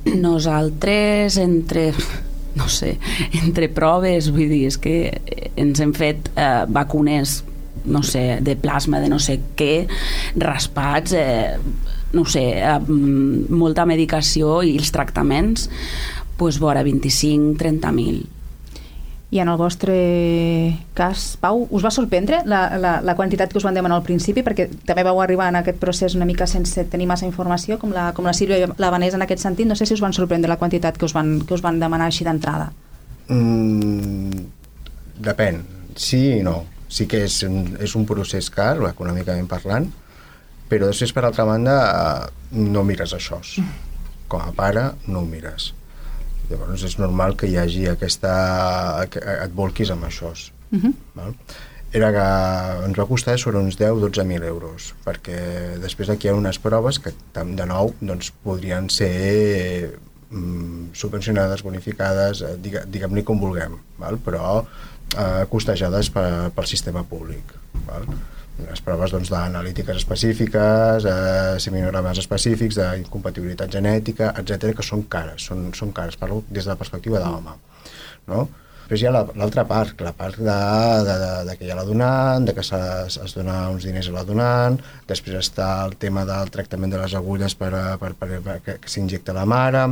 Nosaltres, 0.06 1.38
entre 1.38 1.94
no 2.56 2.68
sé, 2.72 2.98
entre 3.42 3.70
proves, 3.72 4.32
vull 4.34 4.52
dir, 4.52 4.66
és 4.72 4.78
que 4.82 4.96
ens 5.60 5.82
hem 5.84 5.94
fet 5.98 6.32
eh, 6.36 6.66
vacunes 6.70 7.42
no 7.86 8.04
sé, 8.06 8.40
de 8.42 8.56
plasma, 8.56 9.00
de 9.02 9.10
no 9.10 9.18
sé 9.20 9.40
què, 9.58 9.88
raspats, 10.38 11.16
eh, 11.18 11.58
no 12.14 12.26
sé, 12.30 12.44
eh, 12.62 12.76
molta 12.90 13.88
medicació 13.90 14.60
i 14.68 14.76
els 14.78 14.94
tractaments, 14.94 15.70
doncs 16.38 16.60
vora 16.62 16.84
25-30.000 16.86 18.41
i 19.32 19.40
en 19.40 19.48
el 19.48 19.56
vostre 19.56 19.94
cas, 20.94 21.38
Pau, 21.40 21.64
us 21.72 21.84
va 21.86 21.90
sorprendre 21.96 22.42
la, 22.44 22.66
la, 22.76 22.98
la 23.00 23.14
quantitat 23.16 23.54
que 23.54 23.62
us 23.62 23.64
van 23.64 23.78
demanar 23.78 24.02
al 24.02 24.04
principi? 24.04 24.44
Perquè 24.44 24.66
també 24.90 25.06
vau 25.08 25.22
arribar 25.24 25.48
en 25.48 25.62
aquest 25.62 25.80
procés 25.80 26.18
una 26.20 26.28
mica 26.28 26.48
sense 26.52 26.84
tenir 26.92 27.08
massa 27.08 27.26
informació, 27.30 27.80
com 27.80 27.96
la, 27.96 28.10
com 28.18 28.28
la 28.28 28.36
Sílvia 28.36 28.60
i 28.60 28.68
la 28.76 28.92
Vanessa 28.92 29.16
en 29.16 29.24
aquest 29.24 29.48
sentit. 29.48 29.70
No 29.72 29.80
sé 29.80 29.88
si 29.88 29.96
us 29.96 30.04
van 30.04 30.12
sorprendre 30.12 30.52
la 30.52 30.60
quantitat 30.60 31.00
que 31.00 31.08
us 31.08 31.16
van, 31.16 31.38
que 31.48 31.56
us 31.56 31.64
van 31.64 31.80
demanar 31.80 32.12
així 32.12 32.28
d'entrada. 32.28 32.74
Mm, 33.32 34.46
depèn. 35.24 35.64
Sí 35.96 36.26
i 36.36 36.44
no. 36.44 36.66
Sí 36.92 37.08
que 37.08 37.24
és 37.24 37.42
un, 37.48 37.78
és 37.80 37.96
un 37.96 38.04
procés 38.04 38.52
car, 38.52 38.76
econòmicament 38.92 39.48
parlant, 39.48 39.88
però 40.68 40.92
després, 40.92 41.16
per 41.16 41.24
altra 41.24 41.48
banda, 41.48 41.78
no 42.52 42.84
mires 42.84 43.16
això. 43.16 43.40
Com 44.28 44.44
a 44.44 44.52
pare, 44.56 44.90
no 45.08 45.24
ho 45.24 45.30
mires 45.30 45.72
Llavors 46.52 46.86
és 46.88 46.98
normal 47.00 47.38
que 47.40 47.50
hi 47.50 47.58
hagi 47.58 47.88
aquesta... 47.90 48.32
que 49.12 49.24
et 49.24 49.54
volquis 49.56 49.92
amb 49.92 50.08
això. 50.08 50.32
Uh 50.72 50.80
-huh. 50.80 50.94
val? 51.16 51.36
era 51.92 52.12
que 52.16 52.86
ens 52.88 52.98
va 52.98 53.06
costar 53.08 53.38
sobre 53.40 53.60
uns 53.60 53.78
10-12.000 53.80 54.46
euros, 54.48 54.94
perquè 55.04 55.40
després 55.84 56.10
aquí 56.10 56.28
hi 56.28 56.32
ha 56.32 56.38
unes 56.38 56.60
proves 56.64 57.02
que, 57.04 57.12
de 57.36 57.66
nou, 57.68 57.92
doncs, 58.00 58.32
podrien 58.46 58.88
ser 58.90 60.00
mm, 60.30 60.94
subvencionades, 60.96 61.64
bonificades, 61.68 62.46
eh, 62.48 62.56
digue, 62.64 62.86
diguem-li 62.88 63.26
com 63.28 63.44
vulguem, 63.44 63.76
val? 64.00 64.20
però 64.24 64.62
eh, 64.62 65.44
costejades 65.52 66.10
per, 66.16 66.52
pel 66.56 66.70
sistema 66.72 67.04
públic. 67.04 67.52
Val? 67.90 68.08
Les 68.62 68.82
proves 68.86 69.14
doncs, 69.14 69.32
d'analítiques 69.34 69.98
específiques, 70.04 71.06
eh, 71.10 71.60
seminogrames 71.64 72.20
específics, 72.22 72.78
d'incompatibilitat 72.78 73.72
genètica, 73.74 74.34
etc 74.38 74.76
que 74.78 74.86
són 74.86 75.08
cares, 75.10 75.48
són, 75.50 75.72
són 75.78 75.94
cares, 75.96 76.18
parlo 76.18 76.44
des 76.50 76.68
de 76.68 76.74
la 76.74 76.78
perspectiva 76.78 77.20
de. 77.20 77.56
No? 78.28 78.50
Després 78.92 79.06
hi 79.06 79.08
ha 79.08 79.12
la- 79.16 79.28
l'altra 79.40 79.64
part, 79.64 80.02
la 80.04 80.12
part 80.12 80.36
de, 80.36 80.44
de, 81.08 81.14
de, 81.20 81.28
de 81.48 81.54
que 81.56 81.64
hi 81.64 81.70
ha 81.72 81.76
la 81.78 81.86
donant, 81.88 82.44
de 82.44 82.52
que 82.54 82.60
s'es- 82.62 83.16
es 83.24 83.34
dona 83.38 83.70
uns 83.72 83.86
diners 83.88 84.10
a 84.10 84.16
la 84.18 84.24
donant, 84.28 84.76
després 85.08 85.38
està 85.40 85.68
el 85.86 85.94
tema 85.96 86.26
del 86.28 86.50
tractament 86.52 86.92
de 86.92 86.98
les 87.00 87.14
agulles 87.16 87.56
per, 87.56 87.70
per, 88.02 88.10
per, 88.20 88.28
per 88.44 88.56
que, 88.66 88.76
que 88.84 88.90
s'injecta 88.92 89.32
la 89.32 89.46
mare, 89.48 89.86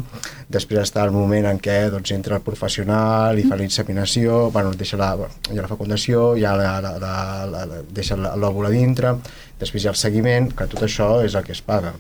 després 0.52 0.82
està 0.84 1.06
el 1.08 1.14
moment 1.16 1.48
en 1.48 1.62
què 1.64 1.78
doncs, 1.94 2.12
entra 2.12 2.36
el 2.36 2.44
professional 2.44 3.40
i 3.40 3.46
fa 3.48 3.56
la 3.56 3.64
inseminació, 3.64 4.50
bueno, 4.52 4.74
deixa 4.76 5.00
la, 5.00 5.14
hi 5.48 5.56
ha 5.58 5.62
la 5.64 5.72
fecundació, 5.72 6.34
hi 6.36 6.44
ha 6.44 6.58
la, 6.60 6.74
la, 6.84 6.92
la, 7.00 7.14
la, 7.54 7.64
la, 7.72 7.80
deixa 7.96 8.18
a 8.20 8.70
dintre, 8.74 9.14
després 9.62 9.86
hi 9.86 9.88
ha 9.88 9.94
el 9.96 10.02
seguiment, 10.02 10.52
que 10.52 10.68
tot 10.68 10.84
això 10.84 11.22
és 11.24 11.40
el 11.40 11.48
que 11.48 11.56
es 11.56 11.62
paga. 11.64 11.94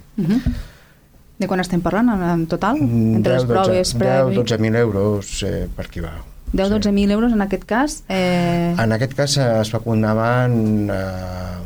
De 1.39 1.47
quan 1.47 1.63
estem 1.63 1.79
parlant 1.79 2.11
en, 2.11 2.43
total? 2.51 2.75
Entre 2.83 3.37
les 3.37 3.47
10, 3.47 3.53
proves 3.55 3.93
12, 3.95 4.03
previ... 4.03 4.35
10-12.000 4.43 4.75
euros 4.83 5.43
eh, 5.47 5.69
per 5.77 5.87
qui 5.87 6.03
va. 6.03 6.11
10-12.000 6.53 7.11
euros 7.11 7.33
en 7.33 7.41
aquest 7.41 7.65
cas. 7.65 8.03
Eh... 8.09 8.75
En 8.77 8.91
aquest 8.91 9.13
cas 9.17 9.37
eh, 9.37 9.49
es 9.61 9.71
fecundaven 9.71 10.89
eh, 10.91 11.59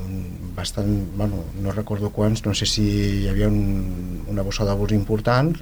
bastant, 0.55 1.17
bueno, 1.17 1.43
no 1.61 1.71
recordo 1.71 2.11
quants, 2.11 2.45
no 2.45 2.53
sé 2.53 2.67
si 2.69 2.87
hi 3.23 3.27
havia 3.31 3.47
un, 3.47 4.23
una 4.31 4.43
bossa 4.43 4.67
d'abús 4.67 4.93
important 4.95 5.53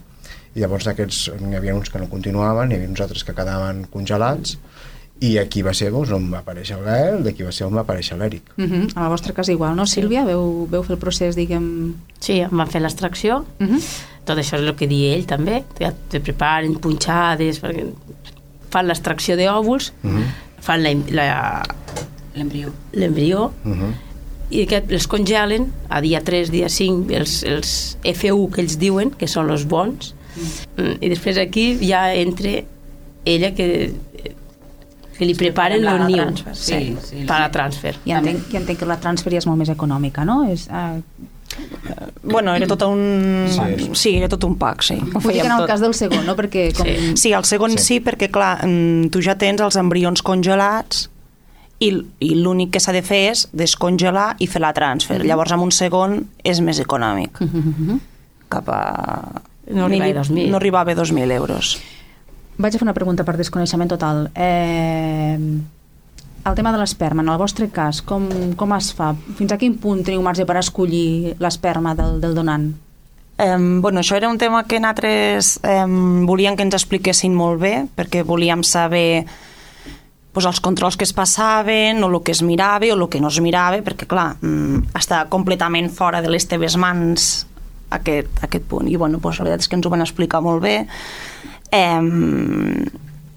i 0.52 0.60
llavors 0.60 0.86
d'aquests 0.90 1.38
n'hi 1.40 1.56
havia 1.56 1.76
uns 1.78 1.90
que 1.90 2.02
no 2.02 2.10
continuaven, 2.12 2.70
n'hi 2.70 2.80
havia 2.80 2.92
uns 2.92 3.04
altres 3.04 3.24
que 3.24 3.36
quedaven 3.38 3.86
congelats 3.94 4.58
i 5.22 5.36
aquí 5.38 5.62
va 5.62 5.74
ser 5.78 5.92
doncs, 5.94 6.10
on 6.16 6.32
va 6.34 6.40
aparèixer 6.42 6.80
el 6.80 6.86
Gael, 6.88 7.20
d'aquí 7.22 7.46
va 7.46 7.52
ser 7.54 7.68
on 7.68 7.76
va 7.78 7.84
aparèixer 7.86 8.18
l'Eric. 8.18 8.56
Uh 8.58 8.66
-huh. 8.66 8.84
En 8.96 9.04
el 9.04 9.10
vostre 9.10 9.34
cas 9.34 9.50
igual, 9.50 9.76
no, 9.76 9.86
Sílvia? 9.86 10.26
Veu, 10.26 10.68
veu 10.70 10.84
fer 10.84 10.94
el 10.94 11.00
procés, 11.00 11.36
diguem... 11.36 11.94
Sí, 12.20 12.40
em 12.40 12.58
van 12.58 12.68
fer 12.68 12.82
l'extracció. 12.82 13.46
Uh 13.60 13.68
-huh. 13.68 13.82
Tot 14.26 14.38
això 14.38 14.56
és 14.56 14.62
el 14.62 14.76
que 14.76 14.88
dia 14.88 15.16
ell 15.16 15.26
també. 15.26 15.64
Ja 15.80 15.94
te 16.10 16.20
preparen 16.20 16.76
punxades, 16.80 17.62
perquè 17.62 17.86
fan 18.72 18.88
l'extracció 18.88 19.36
d'òvuls, 19.38 19.92
Uh 20.04 20.10
-huh. 20.12 20.24
fan 20.62 20.84
la- 20.84 20.94
la- 21.12 21.64
L'embrió. 22.36 22.72
l'embrió 22.94 23.52
Uh 23.66 23.72
-huh. 23.72 23.94
i 24.50 24.62
aquest 24.64 24.92
els 24.92 25.08
congelen 25.08 25.72
a 25.90 26.02
dia 26.02 26.22
3, 26.24 26.50
dia 26.52 26.70
5, 26.70 27.10
els, 27.14 27.44
els 27.44 27.98
F1 28.04 28.50
que 28.52 28.62
ells 28.62 28.78
diuen, 28.80 29.12
que 29.12 29.28
són 29.28 29.50
els 29.50 29.66
bons, 29.66 30.14
mm. 30.78 30.98
i 31.02 31.10
després 31.10 31.38
aquí 31.38 31.78
ja 31.88 32.14
entra 32.14 32.64
ella 33.26 33.54
que, 33.54 33.94
que 35.18 35.26
li 35.26 35.36
preparen 35.36 35.78
el 35.78 35.84
la 35.84 36.08
niu 36.08 36.18
transfer, 36.18 36.56
sí, 36.56 36.98
sí, 37.04 37.16
per 37.28 37.38
sí. 37.38 37.44
a 37.44 37.52
transfer. 37.52 37.96
I 38.06 38.12
entenc, 38.12 38.54
i 38.54 38.58
entenc 38.58 38.80
que 38.80 38.86
la 38.86 38.98
transferia 39.00 39.38
és 39.40 39.46
molt 39.46 39.60
més 39.60 39.70
econòmica, 39.70 40.26
no? 40.26 40.50
És, 40.52 40.68
eh, 40.68 41.02
Bueno, 42.24 42.54
era 42.56 42.68
tot 42.68 42.84
un... 42.84 43.48
Sí. 43.50 43.90
Sí, 43.94 44.16
era 44.18 44.30
tot 44.30 44.44
un 44.44 44.58
pack, 44.58 44.84
sí. 44.84 44.98
Ho 45.00 45.20
vull 45.20 45.34
dir 45.34 45.42
que 45.42 45.48
en 45.48 45.54
el 45.56 45.64
tot. 45.64 45.68
cas 45.68 45.82
del 45.82 45.94
segon, 45.98 46.26
no? 46.26 46.36
Perquè 46.38 46.68
com... 46.78 46.86
Sí. 46.86 47.16
Sí, 47.18 47.34
el 47.34 47.46
segon 47.46 47.72
Sí. 47.78 47.84
sí, 47.86 48.00
perquè, 48.02 48.30
clar, 48.32 48.66
mm, 48.66 49.10
tu 49.14 49.22
ja 49.22 49.36
tens 49.36 49.62
els 49.62 49.76
embrions 49.76 50.22
congelats 50.22 51.10
i, 51.82 51.92
i 52.20 52.34
l'únic 52.38 52.72
que 52.76 52.80
s'ha 52.84 52.94
de 52.94 53.02
fer 53.02 53.24
és 53.32 53.48
descongelar 53.52 54.36
i 54.40 54.48
fer 54.48 54.62
la 54.62 54.74
transfer. 54.74 55.18
Mm 55.18 55.22
-hmm. 55.22 55.28
Llavors, 55.28 55.52
amb 55.52 55.64
un 55.64 55.72
segon 55.72 56.28
és 56.44 56.62
més 56.62 56.80
econòmic. 56.80 57.40
Mm. 57.42 57.48
-hmm. 57.48 58.00
Cap 58.50 58.70
a... 58.70 59.42
No 59.72 59.86
arriba 59.86 60.06
a 60.06 60.24
2.000. 60.24 60.50
No 60.50 60.58
arribava 60.58 60.92
a 60.92 60.96
2.000 60.96 61.32
euros. 61.32 61.80
Vaig 62.58 62.76
a 62.76 62.78
fer 62.78 62.84
una 62.84 62.94
pregunta 62.94 63.24
per 63.24 63.38
desconeixement 63.38 63.90
total. 63.90 64.30
Eh, 64.36 65.40
el 66.46 66.56
tema 66.56 66.72
de 66.72 66.80
l'esperma, 66.82 67.22
en 67.24 67.30
el 67.30 67.40
vostre 67.40 67.70
cas, 67.70 68.02
com, 68.02 68.28
com 68.58 68.74
es 68.78 68.92
fa? 68.98 69.12
Fins 69.38 69.54
a 69.54 69.60
quin 69.62 69.76
punt 69.82 70.02
teniu 70.06 70.24
marge 70.26 70.46
per 70.50 70.58
escollir 70.62 71.36
l'esperma 71.42 71.94
del, 71.98 72.20
del 72.24 72.34
donant? 72.38 72.72
Eh, 73.38 73.58
bueno, 73.82 74.02
això 74.02 74.18
era 74.18 74.30
un 74.30 74.38
tema 74.42 74.64
que 74.70 74.80
nosaltres 74.80 75.60
eh, 75.64 75.86
volíem 76.28 76.58
que 76.58 76.66
ens 76.68 76.78
expliquessin 76.78 77.36
molt 77.38 77.62
bé, 77.62 77.74
perquè 77.98 78.26
volíem 78.28 78.64
saber 78.66 79.26
pues, 80.32 80.46
els 80.46 80.62
controls 80.64 80.98
que 80.98 81.06
es 81.08 81.14
passaven, 81.14 82.04
o 82.04 82.10
el 82.10 82.20
que 82.24 82.34
es 82.34 82.42
mirava, 82.42 82.90
o 82.90 82.98
el 82.98 83.08
que 83.10 83.22
no 83.22 83.30
es 83.30 83.40
mirava, 83.42 83.82
perquè, 83.86 84.08
clar, 84.10 84.36
mm, 84.42 84.92
està 84.98 85.26
completament 85.30 85.92
fora 85.94 86.22
de 86.22 86.32
les 86.32 86.48
teves 86.48 86.78
mans 86.78 87.32
aquest, 87.92 88.44
aquest 88.46 88.66
punt. 88.70 88.90
I, 88.90 88.98
bueno, 88.98 89.20
pues, 89.20 89.40
la 89.40 89.50
veritat 89.50 89.66
és 89.66 89.72
que 89.72 89.80
ens 89.80 89.88
ho 89.88 89.94
van 89.94 90.06
explicar 90.06 90.42
molt 90.42 90.64
bé. 90.64 90.78
Eh, 91.72 92.02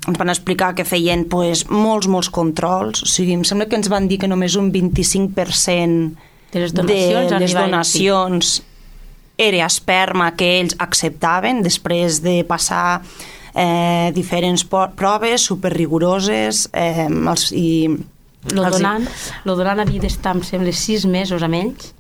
ens 0.09 0.19
van 0.21 0.29
explicar 0.33 0.75
que 0.77 0.85
feien 0.85 1.25
pues, 1.31 1.65
molts, 1.71 2.07
molts 2.11 2.29
controls. 2.31 3.03
O 3.03 3.09
sigui, 3.09 3.33
em 3.39 3.45
sembla 3.45 3.67
que 3.71 3.77
ens 3.79 3.89
van 3.93 4.09
dir 4.11 4.19
que 4.23 4.29
només 4.29 4.57
un 4.61 4.71
25% 4.73 6.17
De 6.55 6.61
les 6.61 6.73
donacions 6.75 7.31
de 7.31 7.39
les 7.41 7.55
donacions 7.55 8.63
era 9.37 9.65
esperma 9.67 10.29
que 10.39 10.47
ells 10.61 10.77
acceptaven 10.79 11.63
després 11.65 12.21
de 12.23 12.45
passar 12.47 13.01
eh, 13.55 14.13
diferents 14.15 14.63
proves 14.95 15.43
superrigoroses 15.49 16.69
eh, 16.73 17.09
els, 17.11 17.49
i 17.53 17.89
Lo 18.53 18.67
els- 18.69 18.77
donant, 18.77 19.09
lo 19.49 19.57
donant 19.57 19.81
havia 19.81 20.03
d'estar, 20.05 20.35
em 20.37 20.43
sembla, 20.45 20.71
sis 20.77 21.07
mesos 21.09 21.43
amb 21.43 21.57
ells, 21.57 21.95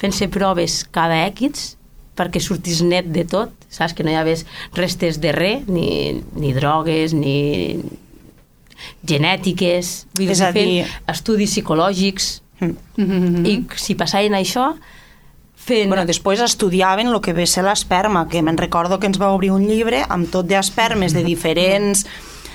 fent-se 0.00 0.26
proves 0.32 0.80
cada 0.90 1.18
èquits 1.28 1.74
perquè 2.20 2.42
sortís 2.44 2.84
net 2.84 3.08
de 3.08 3.24
tot, 3.24 3.56
saps? 3.72 3.96
Que 3.96 4.04
no 4.04 4.12
hi 4.12 4.20
hagués 4.20 4.44
restes 4.76 5.18
de 5.24 5.32
res, 5.32 5.64
ni, 5.72 6.20
ni 6.36 6.52
drogues, 6.52 7.16
ni 7.16 7.80
genètiques, 9.06 10.06
vull 10.16 10.28
dir, 10.30 10.52
dir- 10.54 10.86
estudis 11.08 11.56
psicològics, 11.56 12.38
Mm. 12.60 12.74
Mm-hmm. 13.00 13.46
i 13.48 13.52
si 13.80 13.94
passaven 13.96 14.34
això, 14.36 14.74
fent... 15.56 15.88
Bueno, 15.88 16.02
després 16.04 16.42
estudiaven 16.44 17.08
el 17.08 17.16
que 17.24 17.32
ve 17.32 17.46
ser 17.48 17.62
l'esperma, 17.64 18.26
que 18.28 18.42
me'n 18.44 18.58
recordo 18.60 18.98
que 19.00 19.08
ens 19.08 19.16
va 19.16 19.30
obrir 19.32 19.48
un 19.54 19.64
llibre 19.64 20.02
amb 20.12 20.28
tot 20.28 20.44
d'espermes 20.44 21.14
de 21.16 21.22
diferents 21.24 22.04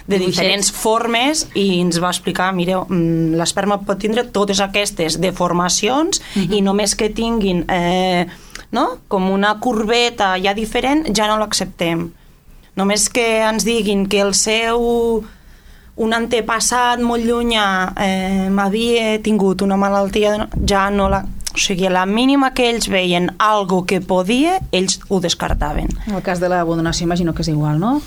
de 0.05 0.19
diferents 0.21 0.69
formes 0.69 1.47
i 1.57 1.79
ens 1.81 1.97
va 1.97 2.11
explicar, 2.13 2.51
mireu, 2.53 2.83
mm, 2.85 3.33
l'esperma 3.39 3.79
pot 3.81 3.97
tindre 3.97 4.27
totes 4.29 4.59
aquestes 4.61 5.17
deformacions 5.17 6.21
i 6.53 6.61
només 6.61 6.93
que 6.93 7.09
tinguin 7.09 7.63
eh, 7.65 8.27
no? 8.71 8.99
com 9.07 9.29
una 9.31 9.57
corbeta 9.59 10.35
ja 10.41 10.55
diferent, 10.57 11.07
ja 11.15 11.27
no 11.29 11.37
l'acceptem. 11.41 12.09
Només 12.75 13.07
que 13.09 13.25
ens 13.45 13.63
diguin 13.63 14.05
que 14.11 14.19
el 14.21 14.33
seu 14.35 15.23
un 15.95 16.13
antepassat 16.13 16.99
molt 16.99 17.23
llunyà 17.23 17.65
eh, 18.03 18.49
havia 18.51 19.15
tingut 19.23 19.63
una 19.63 19.77
malaltia, 19.79 20.37
ja 20.67 20.89
no 20.91 21.09
la... 21.09 21.23
O 21.55 21.57
sigui, 21.57 21.85
a 21.87 21.89
la 21.89 22.01
mínima 22.03 22.49
que 22.51 22.65
ells 22.67 22.89
veien 22.91 23.29
algo 23.39 23.85
que 23.87 24.01
podia, 24.03 24.57
ells 24.75 24.97
ho 25.07 25.21
descartaven. 25.23 25.87
En 26.03 26.17
el 26.17 26.21
cas 26.21 26.41
de 26.43 26.49
la 26.51 26.65
donació 26.67 27.05
imagino 27.07 27.31
que 27.33 27.45
és 27.45 27.47
igual, 27.47 27.79
no? 27.79 28.01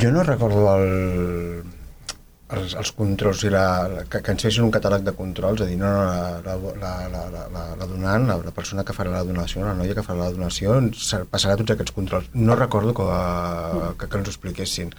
Jo 0.00 0.10
no 0.14 0.22
recordo 0.24 0.64
el, 0.78 1.73
els, 2.56 2.74
els 2.80 2.90
controls 2.96 3.42
i 3.44 3.50
la, 3.52 3.64
la- 3.92 4.04
que, 4.10 4.20
que 4.24 4.32
ens 4.34 4.42
fessin 4.46 4.64
un 4.66 4.72
catàleg 4.74 5.04
de 5.06 5.12
controls, 5.18 5.60
és 5.60 5.66
a 5.66 5.70
dir, 5.70 5.78
no, 5.80 5.90
no, 5.90 6.04
la, 6.46 6.56
la, 6.82 6.92
la, 7.12 7.22
la, 7.34 7.44
la, 7.54 7.64
la, 7.80 7.86
donant, 7.90 8.26
la, 8.30 8.38
la 8.48 8.54
persona 8.56 8.84
que 8.84 8.96
farà 8.96 9.10
la 9.12 9.24
donació, 9.26 9.64
la 9.66 9.74
noia 9.78 9.94
que 9.98 10.04
farà 10.06 10.24
la 10.26 10.32
donació, 10.34 10.78
passarà 11.30 11.56
tots 11.60 11.74
aquests 11.76 11.94
controls. 11.96 12.30
No 12.34 12.56
recordo 12.58 12.94
que, 12.98 13.06
que, 14.00 14.08
que 14.08 14.18
ens 14.22 14.28
ho 14.28 14.34
expliquessin. 14.34 14.94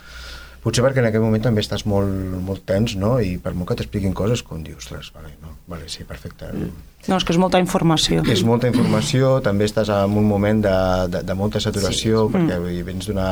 Potser 0.66 0.82
perquè 0.82 0.98
en 1.04 1.06
aquell 1.12 1.22
moment 1.22 1.44
també 1.46 1.62
estàs 1.62 1.84
molt, 1.86 2.10
molt 2.42 2.64
tens, 2.66 2.96
no? 2.98 3.20
I 3.22 3.36
per 3.38 3.54
molt 3.54 3.70
que 3.70 3.76
t'expliquin 3.78 4.16
coses, 4.18 4.42
com 4.42 4.64
dius, 4.66 4.82
ostres, 4.82 5.12
vale, 5.14 5.36
no, 5.44 5.52
vale, 5.70 5.86
sí, 5.94 6.02
perfecte. 6.10 6.50
Mm. 6.50 6.72
No, 7.06 7.20
és 7.20 7.26
que 7.28 7.36
és 7.36 7.38
molta 7.38 7.60
informació. 7.62 8.24
És 8.34 8.42
molta 8.42 8.66
informació, 8.72 9.36
també 9.46 9.68
estàs 9.70 9.92
en 9.94 10.16
un 10.18 10.26
moment 10.26 10.64
de, 10.66 10.74
de, 11.14 11.22
de 11.22 11.36
molta 11.38 11.62
saturació, 11.62 12.26
sí. 12.26 12.34
perquè 12.34 12.58
dir, 12.66 12.82
vens 12.88 13.06
d'una... 13.12 13.28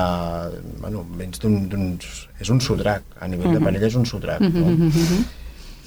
Bueno, 0.83 1.01
vens 1.17 1.41
d'un... 1.41 1.97
És 2.37 2.53
un 2.53 2.61
sodrac, 2.61 3.01
a 3.17 3.31
nivell 3.31 3.57
de 3.57 3.63
parella 3.65 3.89
és 3.89 3.97
un 3.97 4.05
sodrac, 4.05 4.45
no? 4.45 4.75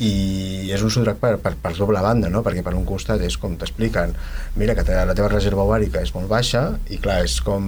i 0.03 0.69
és 0.75 0.83
un 0.85 0.91
sodrac 0.93 1.17
per, 1.23 1.37
per, 1.41 1.55
per 1.63 1.73
doble 1.79 2.01
banda, 2.05 2.29
no? 2.29 2.43
perquè 2.45 2.61
per 2.67 2.75
un 2.77 2.85
costat 2.85 3.23
és 3.25 3.39
com 3.41 3.55
t'expliquen 3.57 4.13
mira 4.61 4.75
que 4.77 4.85
te- 4.85 4.99
la 5.09 5.15
teva 5.17 5.31
reserva 5.33 5.65
ovàrica 5.65 6.03
és 6.05 6.13
molt 6.13 6.29
baixa 6.29 6.67
i 6.93 6.99
clar, 7.01 7.23
és 7.25 7.39
com 7.41 7.65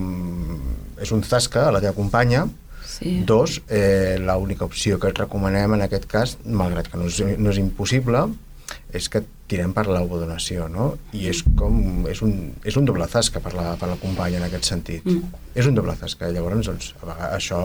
és 1.01 1.13
un 1.15 1.23
zasca 1.25 1.69
a 1.69 1.73
la 1.73 1.81
teva 1.81 1.95
companya 1.97 2.43
Sí. 2.99 3.15
Dos, 3.27 3.61
eh, 3.71 4.19
l'única 4.19 4.67
opció 4.67 4.99
que 4.99 5.13
et 5.13 5.19
recomanem 5.19 5.77
en 5.77 5.87
aquest 5.87 6.07
cas, 6.11 6.37
malgrat 6.45 6.91
que 6.91 6.99
no 6.99 7.07
és, 7.07 7.21
no 7.39 7.53
és 7.53 7.61
impossible, 7.63 8.27
és 8.93 9.09
que 9.13 9.23
tirem 9.49 9.73
per 9.77 9.87
l'ovodonació, 9.89 10.67
no? 10.73 10.91
I 11.17 11.29
és 11.31 11.43
com... 11.57 12.07
És 12.11 12.21
un, 12.25 12.35
és 12.69 12.77
un 12.81 12.89
doble 12.89 13.07
zasca 13.09 13.41
per 13.45 13.55
la, 13.57 13.73
per 13.81 13.89
la 13.91 13.99
companya 14.01 14.41
en 14.43 14.49
aquest 14.49 14.69
sentit. 14.69 15.07
Mm. 15.09 15.41
És 15.57 15.69
un 15.69 15.77
doble 15.77 15.95
zasca. 16.01 16.29
Llavors, 16.33 16.69
doncs, 16.69 16.93
a 17.01 17.07
vegades, 17.07 17.35
això... 17.39 17.63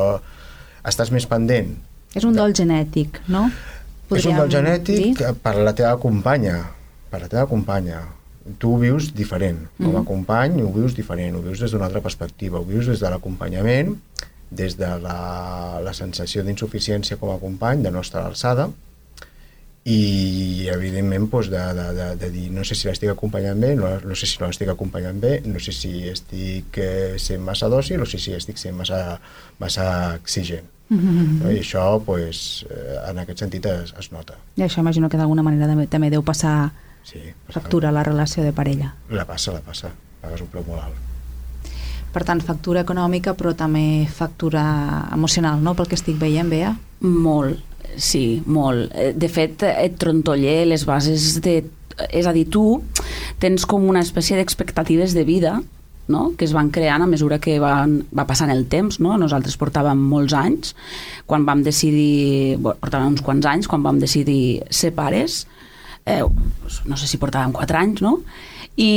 Estàs 0.84 1.14
més 1.16 1.24
pendent 1.32 1.70
És 2.12 2.26
un 2.28 2.36
dol 2.36 2.52
genètic, 2.52 3.22
no? 3.32 3.46
És 3.48 4.26
un 4.28 4.34
podríem 4.36 4.40
del 4.42 4.50
genètic 4.52 5.22
dir? 5.22 5.30
per 5.46 5.54
la 5.64 5.72
teva 5.72 5.94
companya, 6.02 6.58
per 7.10 7.22
la 7.24 7.30
teva 7.32 7.46
companya. 7.48 8.02
Tu 8.60 8.68
ho 8.68 8.80
vius 8.82 9.14
diferent. 9.16 9.62
Com 9.80 9.96
a 9.96 10.04
company 10.04 10.60
ho 10.60 10.68
vius 10.76 10.98
diferent, 10.98 11.38
ho 11.40 11.44
vius 11.46 11.64
des 11.64 11.72
d'una 11.72 11.88
altra 11.88 12.04
perspectiva, 12.04 12.60
ho 12.60 12.68
vius 12.68 12.92
des 12.92 13.00
de 13.00 13.14
l'acompanyament, 13.14 13.96
des 14.52 14.78
de 14.78 14.90
la, 15.02 15.80
la 15.84 15.94
sensació 15.94 16.44
d'insuficiència 16.44 17.18
com 17.18 17.34
a 17.34 17.40
company, 17.42 17.84
de 17.84 17.92
no 17.92 18.02
estar 18.02 18.22
a 18.22 18.28
l'alçada, 18.28 18.70
i 19.84 20.68
evidentment 20.72 21.26
doncs, 21.28 21.50
de, 21.52 21.62
de, 21.76 21.88
de, 21.98 22.06
de 22.22 22.30
dir 22.32 22.46
no 22.56 22.64
sé 22.64 22.76
si 22.80 22.88
l'estic 22.88 23.10
acompanyant 23.12 23.60
bé, 23.60 23.74
no, 23.76 23.90
no 24.00 24.16
sé 24.16 24.30
si 24.30 24.38
no 24.40 24.48
l'estic 24.48 24.70
acompanyant 24.72 25.20
bé, 25.20 25.34
no 25.44 25.60
sé 25.60 25.74
si 25.76 25.92
estic 26.08 26.80
eh, 26.80 27.16
sent 27.20 27.44
massa 27.44 27.68
dòcil 27.68 28.00
o 28.00 28.08
si, 28.08 28.22
si 28.22 28.32
estic 28.38 28.62
sent 28.62 28.78
massa, 28.80 29.20
massa 29.60 29.90
exigent. 30.22 30.70
Mhm. 30.88 31.42
No? 31.42 31.52
I 31.52 31.60
això 31.60 31.84
pues, 32.06 32.64
eh, 32.70 32.96
en 33.10 33.20
aquest 33.20 33.44
sentit 33.44 33.68
es, 33.68 33.94
es 34.00 34.12
nota. 34.12 34.40
I 34.56 34.64
això 34.64 34.80
imagino 34.80 35.10
que 35.10 35.20
d'alguna 35.20 35.44
manera 35.44 35.68
també, 35.68 35.88
també 35.92 36.12
deu 36.14 36.24
passar 36.24 36.72
Sí, 37.04 37.20
factura 37.50 37.90
a 37.90 37.92
la 37.92 38.04
relació 38.04 38.44
de 38.44 38.54
parella. 38.54 38.94
La 39.10 39.26
passa, 39.28 39.52
la 39.52 39.60
passa. 39.60 39.92
Pagues 40.22 40.40
un 40.46 40.48
preu 40.48 40.64
molt 40.64 40.86
alt. 40.86 41.13
Per 42.14 42.24
tant, 42.28 42.42
factura 42.46 42.84
econòmica, 42.86 43.34
però 43.38 43.56
també 43.58 44.06
factura 44.06 44.64
emocional, 45.14 45.62
no?, 45.64 45.74
pel 45.74 45.90
que 45.90 45.98
estic 45.98 46.20
veient, 46.22 46.50
Bea. 46.52 46.74
Molt, 47.02 47.60
sí, 47.98 48.42
molt. 48.46 48.92
Eh, 48.94 49.14
De 49.18 49.30
fet, 49.30 49.66
et 49.66 49.98
trontoller 50.00 50.64
les 50.70 50.86
bases 50.86 51.40
de... 51.42 51.62
És 52.10 52.26
a 52.26 52.34
dir, 52.34 52.48
tu 52.50 52.82
tens 53.42 53.66
com 53.70 53.84
una 53.90 54.02
espècie 54.02 54.38
d'expectatives 54.38 55.14
de 55.14 55.26
vida 55.28 55.60
no? 56.08 56.34
que 56.38 56.46
es 56.46 56.54
van 56.54 56.70
creant 56.74 57.04
a 57.04 57.08
mesura 57.08 57.40
que 57.40 57.60
van, 57.62 58.00
va 58.16 58.26
passant 58.28 58.52
el 58.54 58.66
temps. 58.70 59.00
No? 59.04 59.16
Nosaltres 59.20 59.58
portàvem 59.60 60.00
molts 60.14 60.36
anys, 60.38 60.74
quan 61.30 61.46
vam 61.48 61.64
decidir, 61.66 62.58
bueno, 62.58 62.80
portàvem 62.82 63.14
uns 63.14 63.24
quants 63.26 63.48
anys, 63.50 63.70
quan 63.72 63.86
vam 63.86 64.02
decidir 64.02 64.64
ser 64.70 64.94
pares, 64.96 65.44
eh, 66.06 66.22
no 66.22 67.00
sé 67.00 67.08
si 67.08 67.22
portàvem 67.22 67.54
4 67.56 67.80
anys, 67.80 68.04
no? 68.04 68.18
I, 68.76 68.92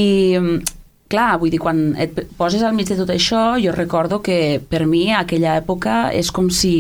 clar, 1.09 1.37
vull 1.39 1.53
dir, 1.55 1.61
quan 1.63 1.95
et 2.03 2.17
poses 2.39 2.63
al 2.67 2.75
mig 2.75 2.89
de 2.91 2.97
tot 2.99 3.11
això, 3.15 3.57
jo 3.63 3.75
recordo 3.75 4.19
que 4.25 4.59
per 4.71 4.85
mi 4.91 5.13
aquella 5.15 5.57
època 5.61 6.11
és 6.17 6.33
com 6.35 6.51
si 6.51 6.73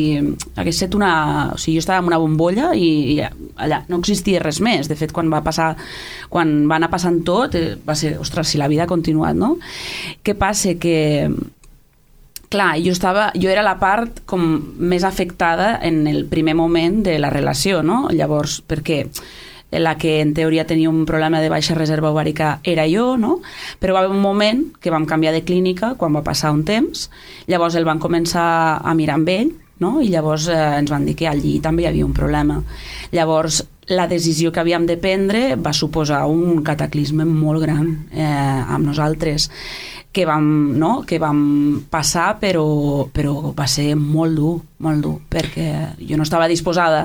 hagués 0.56 0.74
estat 0.74 0.96
una... 0.98 1.12
O 1.54 1.58
sigui, 1.60 1.76
jo 1.78 1.84
estava 1.84 2.02
en 2.02 2.10
una 2.10 2.20
bombolla 2.22 2.72
i, 2.74 2.88
i 3.14 3.20
allà 3.22 3.84
no 3.90 4.00
existia 4.02 4.42
res 4.42 4.60
més. 4.64 4.90
De 4.90 4.98
fet, 4.98 5.14
quan 5.14 5.30
va 5.32 5.44
passar, 5.46 5.74
quan 6.32 6.56
va 6.70 6.80
anar 6.80 6.90
passant 6.90 7.22
tot, 7.26 7.54
eh, 7.54 7.76
va 7.86 7.94
ser, 7.98 8.16
ostres, 8.22 8.50
si 8.50 8.58
la 8.62 8.70
vida 8.72 8.86
ha 8.86 8.90
continuat, 8.90 9.38
no? 9.38 9.56
Què 10.26 10.34
passa? 10.38 10.74
Que 10.80 11.30
clar, 12.50 12.76
jo, 12.82 12.92
estava, 12.94 13.30
jo 13.34 13.50
era 13.50 13.64
la 13.66 13.76
part 13.78 14.22
com 14.26 14.42
més 14.78 15.04
afectada 15.04 15.76
en 15.86 16.06
el 16.10 16.24
primer 16.30 16.54
moment 16.58 17.02
de 17.06 17.18
la 17.22 17.30
relació, 17.30 17.82
no? 17.86 18.06
Llavors, 18.14 18.60
perquè 18.66 19.04
la 19.72 19.96
que 19.98 20.20
en 20.20 20.32
teoria 20.34 20.66
tenia 20.66 20.90
un 20.90 21.04
problema 21.06 21.40
de 21.42 21.50
baixa 21.50 21.74
reserva 21.74 22.12
ovàrica 22.12 22.60
era 22.62 22.86
jo, 22.88 23.16
no? 23.18 23.40
Però 23.80 23.94
va 23.94 24.04
haver 24.04 24.14
un 24.14 24.22
moment 24.22 24.62
que 24.80 24.92
vam 24.94 25.06
canviar 25.06 25.34
de 25.34 25.44
clínica 25.44 25.94
quan 25.98 26.14
va 26.14 26.24
passar 26.24 26.52
un 26.54 26.64
temps, 26.64 27.10
llavors 27.46 27.74
el 27.74 27.88
van 27.88 28.00
començar 28.02 28.46
a 28.82 28.94
mirar 28.94 29.18
amb 29.18 29.32
ell, 29.32 29.54
no? 29.78 30.00
i 30.00 30.08
llavors 30.08 30.48
eh, 30.48 30.58
ens 30.80 30.90
van 30.92 31.04
dir 31.04 31.16
que 31.18 31.28
allí 31.28 31.58
també 31.60 31.84
hi 31.84 31.90
havia 31.90 32.06
un 32.06 32.14
problema. 32.16 32.60
Llavors, 33.12 33.62
la 33.92 34.08
decisió 34.10 34.50
que 34.52 34.62
havíem 34.62 34.86
de 34.86 34.96
prendre 34.98 35.56
va 35.56 35.74
suposar 35.76 36.24
un 36.30 36.62
cataclisme 36.66 37.26
molt 37.28 37.62
gran 37.62 37.92
eh, 38.10 38.24
amb 38.26 38.86
nosaltres 38.86 39.50
que 40.16 40.24
vam, 40.24 40.72
no? 40.80 41.02
que 41.04 41.18
vam 41.20 41.84
passar 41.92 42.38
però, 42.40 42.64
però 43.12 43.52
va 43.52 43.66
ser 43.68 43.90
molt 44.00 44.32
dur, 44.32 44.54
molt 44.80 45.02
dur, 45.04 45.16
perquè 45.28 45.66
jo 46.00 46.16
no 46.16 46.24
estava 46.24 46.48
disposada 46.48 47.02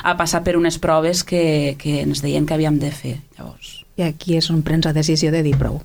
a 0.00 0.14
passar 0.16 0.40
per 0.46 0.56
unes 0.56 0.78
proves 0.80 1.20
que, 1.28 1.76
que 1.76 1.98
ens 2.06 2.24
deien 2.24 2.46
que 2.48 2.56
havíem 2.56 2.78
de 2.80 2.88
fer. 2.88 3.18
Llavors, 3.36 3.82
I 4.00 4.06
aquí 4.06 4.38
és 4.38 4.48
on 4.50 4.62
prens 4.64 4.88
la 4.88 4.94
decisió 4.96 5.28
de 5.30 5.42
dir 5.44 5.58
prou. 5.60 5.82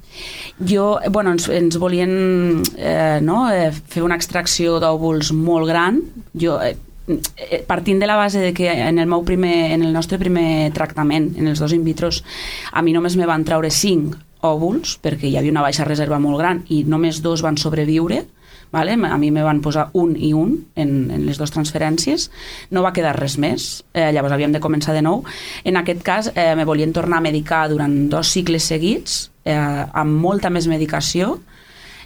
jo, 0.64 0.86
bueno, 1.12 1.36
ens, 1.36 1.50
ens 1.52 1.76
volien 1.78 2.64
eh, 2.78 3.20
no, 3.22 3.50
eh, 3.52 3.74
fer 3.76 4.06
una 4.08 4.16
extracció 4.16 4.80
d'òvuls 4.80 5.34
molt 5.36 5.68
gran. 5.68 6.00
Jo, 6.32 6.62
eh, 6.64 6.78
eh, 7.12 7.60
partint 7.68 8.00
de 8.00 8.08
la 8.08 8.16
base 8.16 8.40
de 8.40 8.54
que 8.54 8.72
en 8.72 9.04
el, 9.04 9.12
meu 9.12 9.28
primer, 9.28 9.74
en 9.76 9.84
el 9.84 9.92
nostre 9.92 10.18
primer 10.18 10.72
tractament, 10.72 11.34
en 11.36 11.52
els 11.52 11.60
dos 11.60 11.76
in 11.76 11.84
vitros, 11.84 12.24
a 12.72 12.82
mi 12.82 12.96
només 12.96 13.20
me 13.20 13.28
van 13.28 13.44
treure 13.44 13.68
5 13.68 14.29
òvuls, 14.46 14.98
perquè 15.04 15.28
hi 15.28 15.38
havia 15.38 15.52
una 15.52 15.64
baixa 15.66 15.88
reserva 15.88 16.20
molt 16.20 16.40
gran 16.40 16.64
i 16.70 16.84
només 16.88 17.22
dos 17.22 17.44
van 17.44 17.58
sobreviure, 17.58 18.24
vale? 18.72 18.94
a 18.94 19.18
mi 19.18 19.32
me 19.32 19.44
van 19.44 19.62
posar 19.62 19.90
un 19.94 20.16
i 20.16 20.32
un 20.34 20.56
en, 20.76 21.12
en 21.12 21.26
les 21.26 21.38
dues 21.38 21.52
transferències, 21.52 22.30
no 22.72 22.84
va 22.86 22.94
quedar 22.94 23.16
res 23.18 23.38
més, 23.38 23.84
eh, 23.94 24.12
llavors 24.14 24.36
havíem 24.36 24.54
de 24.54 24.62
començar 24.64 24.94
de 24.94 25.02
nou. 25.02 25.24
En 25.64 25.78
aquest 25.78 26.04
cas 26.06 26.32
eh, 26.36 26.54
me 26.56 26.66
volien 26.66 26.94
tornar 26.94 27.20
a 27.20 27.26
medicar 27.26 27.68
durant 27.70 28.08
dos 28.10 28.32
cicles 28.32 28.70
seguits, 28.70 29.30
eh, 29.46 29.56
amb 29.58 30.20
molta 30.22 30.54
més 30.54 30.70
medicació, 30.70 31.40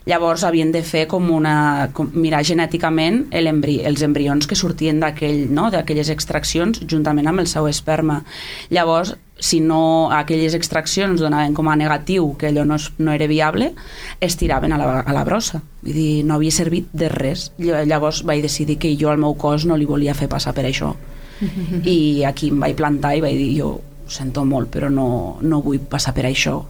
llavors 0.06 0.44
havien 0.44 0.72
de 0.72 0.82
fer 0.84 1.06
com 1.08 1.30
una 1.32 1.90
com 1.96 2.10
mirar 2.14 2.44
genèticament 2.44 3.28
el 3.32 3.48
embri, 3.48 3.78
els 3.88 4.04
embrions 4.04 4.48
que 4.48 4.58
sortien 4.60 5.00
d'aquell 5.00 5.46
no, 5.54 5.70
d'aquelles 5.72 6.12
extraccions 6.12 6.82
juntament 6.84 7.30
amb 7.32 7.44
el 7.44 7.48
seu 7.48 7.70
esperma 7.70 8.20
llavors 8.74 9.16
si 9.44 9.60
no 9.60 10.08
aquelles 10.16 10.54
extraccions 10.56 11.20
donaven 11.20 11.52
com 11.54 11.68
a 11.68 11.76
negatiu 11.76 12.30
que 12.40 12.48
allò 12.48 12.64
no, 12.64 12.78
es, 12.80 12.94
no 12.98 13.12
era 13.12 13.28
viable 13.28 13.74
es 14.24 14.38
tiraven 14.40 14.72
a 14.72 14.78
la, 14.80 15.02
a 15.02 15.16
la 15.16 15.24
brossa. 15.28 15.60
Vull 15.84 15.98
dir, 15.98 16.12
no 16.24 16.38
havia 16.38 16.56
servit 16.56 16.88
de 16.96 17.10
res. 17.12 17.50
Llavors 17.60 18.22
vaig 18.24 18.40
decidir 18.46 18.78
que 18.80 18.94
jo 18.96 19.12
al 19.12 19.20
meu 19.20 19.36
cos 19.36 19.68
no 19.68 19.76
li 19.76 19.90
volia 19.90 20.16
fer 20.16 20.30
passar 20.32 20.56
per 20.56 20.64
això. 20.70 20.94
I 21.96 22.24
aquí 22.24 22.54
em 22.54 22.64
vaig 22.64 22.78
plantar 22.80 23.18
i 23.18 23.26
vaig 23.26 23.36
dir 23.36 23.50
jo 23.58 23.74
ho 23.74 24.12
sento 24.12 24.46
molt 24.48 24.72
però 24.72 24.88
no, 24.92 25.08
no 25.42 25.60
vull 25.66 25.84
passar 25.92 26.16
per 26.16 26.30
això. 26.30 26.62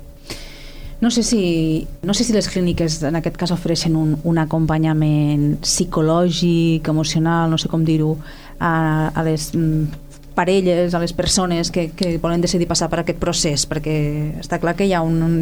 No 1.04 1.12
sé 1.12 1.22
si, 1.28 1.86
no 2.02 2.14
sé 2.16 2.24
si 2.24 2.34
les 2.34 2.48
clíniques 2.48 3.02
en 3.04 3.20
aquest 3.20 3.36
cas 3.38 3.52
ofereixen 3.52 3.98
un, 4.00 4.16
un 4.24 4.38
acompanyament 4.40 5.60
psicològic, 5.62 6.88
emocional, 6.90 7.52
no 7.52 7.60
sé 7.60 7.70
com 7.70 7.84
dir-ho, 7.84 8.16
a, 8.58 9.12
a 9.12 9.26
les 9.28 9.50
mm, 9.54 10.03
parelles, 10.36 10.94
a 10.94 11.02
les 11.02 11.14
persones 11.14 11.72
que, 11.72 11.90
que 11.98 12.18
volen 12.22 12.42
decidir 12.42 12.68
passar 12.70 12.90
per 12.92 13.02
aquest 13.04 13.20
procés, 13.22 13.68
perquè 13.70 13.96
està 14.42 14.60
clar 14.62 14.76
que 14.80 14.88
hi 14.88 14.94
ha 14.94 15.04
un, 15.06 15.22
un 15.22 15.38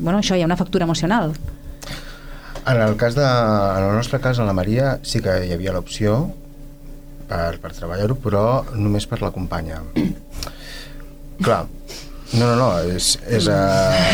bueno, 0.00 0.20
això 0.20 0.36
hi 0.36 0.44
ha 0.44 0.48
una 0.48 0.58
factura 0.60 0.86
emocional. 0.88 1.34
En 2.66 2.76
el, 2.76 2.96
cas 3.00 3.16
de, 3.16 3.24
en 3.24 3.88
el 3.88 3.96
nostre 3.96 4.20
cas, 4.20 4.38
en 4.38 4.46
la 4.46 4.52
Maria, 4.52 4.98
sí 5.02 5.22
que 5.24 5.32
hi 5.46 5.54
havia 5.56 5.72
l'opció 5.72 6.20
per, 7.30 7.56
per 7.62 7.72
treballar-ho, 7.72 8.18
però 8.20 8.44
només 8.76 9.08
per 9.08 9.22
la 9.24 9.32
companya. 9.34 9.80
Clar, 11.44 11.64
no, 12.34 12.44
no, 12.44 12.54
no, 12.60 12.68
és... 12.84 13.14
és 13.26 13.48
uh, 13.54 14.04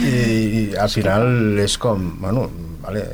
i, 0.00 0.16
I 0.16 0.64
al 0.80 0.90
final 0.90 1.60
és 1.62 1.76
com, 1.78 2.08
bueno, 2.22 2.48
vale, 2.82 3.04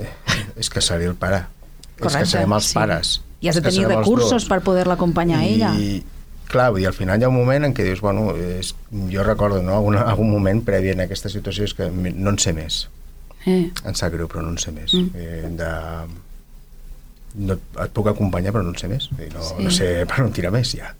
és 0.57 0.71
que 0.73 0.81
seré 0.85 1.11
el 1.11 1.19
pare. 1.19 1.43
és 1.43 1.99
que 1.99 2.07
Correcte, 2.07 2.31
serem 2.37 2.57
els 2.57 2.71
sí. 2.71 2.79
pares. 2.79 3.17
I 3.41 3.49
has 3.51 3.57
de 3.59 3.63
tenir 3.63 3.87
recursos 3.89 4.45
per 4.49 4.61
poder-la 4.65 4.95
acompanyar 4.97 5.41
a 5.43 5.45
ella. 5.47 5.73
I, 5.79 6.03
clar, 6.49 6.71
vull 6.73 6.81
dir, 6.81 6.87
al 6.89 6.95
final 6.97 7.21
hi 7.21 7.27
ha 7.27 7.29
un 7.29 7.37
moment 7.37 7.65
en 7.69 7.75
què 7.77 7.85
dius, 7.85 8.01
bueno, 8.01 8.31
és, 8.37 8.75
jo 9.13 9.23
recordo, 9.27 9.63
no?, 9.63 9.75
algun, 9.77 9.97
algun 10.01 10.31
moment 10.31 10.63
previ 10.65 10.93
en 10.95 11.03
aquesta 11.05 11.29
situació 11.33 11.65
és 11.69 11.75
que 11.77 11.91
no 11.91 12.31
en 12.33 12.39
sé 12.43 12.53
més. 12.57 12.87
eh. 13.47 13.71
Em 13.85 13.95
sap 13.95 14.13
greu, 14.15 14.27
però 14.31 14.43
no 14.43 14.55
en 14.55 14.59
sé 14.59 14.73
més. 14.73 14.95
Mm. 14.95 15.11
Eh, 15.15 15.51
de... 15.61 15.71
no, 17.47 17.59
et 17.85 17.93
puc 17.95 18.09
acompanyar, 18.11 18.53
però 18.57 18.65
no 18.65 18.73
en 18.73 18.79
sé 18.81 18.89
més. 18.89 19.11
No, 19.35 19.43
Sí. 19.45 19.63
no 19.65 19.71
sé 19.71 19.91
per 20.09 20.23
on 20.25 20.33
tirar 20.33 20.51
més, 20.55 20.73
ja. 20.79 20.95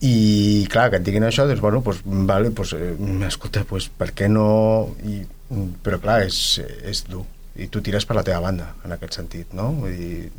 I, 0.00 0.66
clar, 0.70 0.90
que 0.92 0.96
et 1.00 1.06
diguin 1.06 1.24
això, 1.26 1.44
doncs, 1.48 1.60
bueno, 1.60 1.80
doncs, 1.82 2.00
vale, 2.06 2.50
doncs, 2.54 2.72
eh, 2.78 2.94
escolta, 3.26 3.64
doncs, 3.68 3.88
per 3.98 4.12
què 4.14 4.28
no... 4.30 4.94
I, 5.04 5.24
però, 5.82 5.98
clar, 6.00 6.20
és, 6.28 6.60
és 6.86 7.02
dur. 7.08 7.24
I 7.58 7.66
tu 7.66 7.80
tires 7.82 8.04
per 8.06 8.14
la 8.14 8.22
teva 8.22 8.38
banda, 8.44 8.68
en 8.86 8.94
aquest 8.94 9.16
sentit, 9.18 9.52
no? 9.58 9.72
Vull 9.80 9.96
dir, 9.98 10.30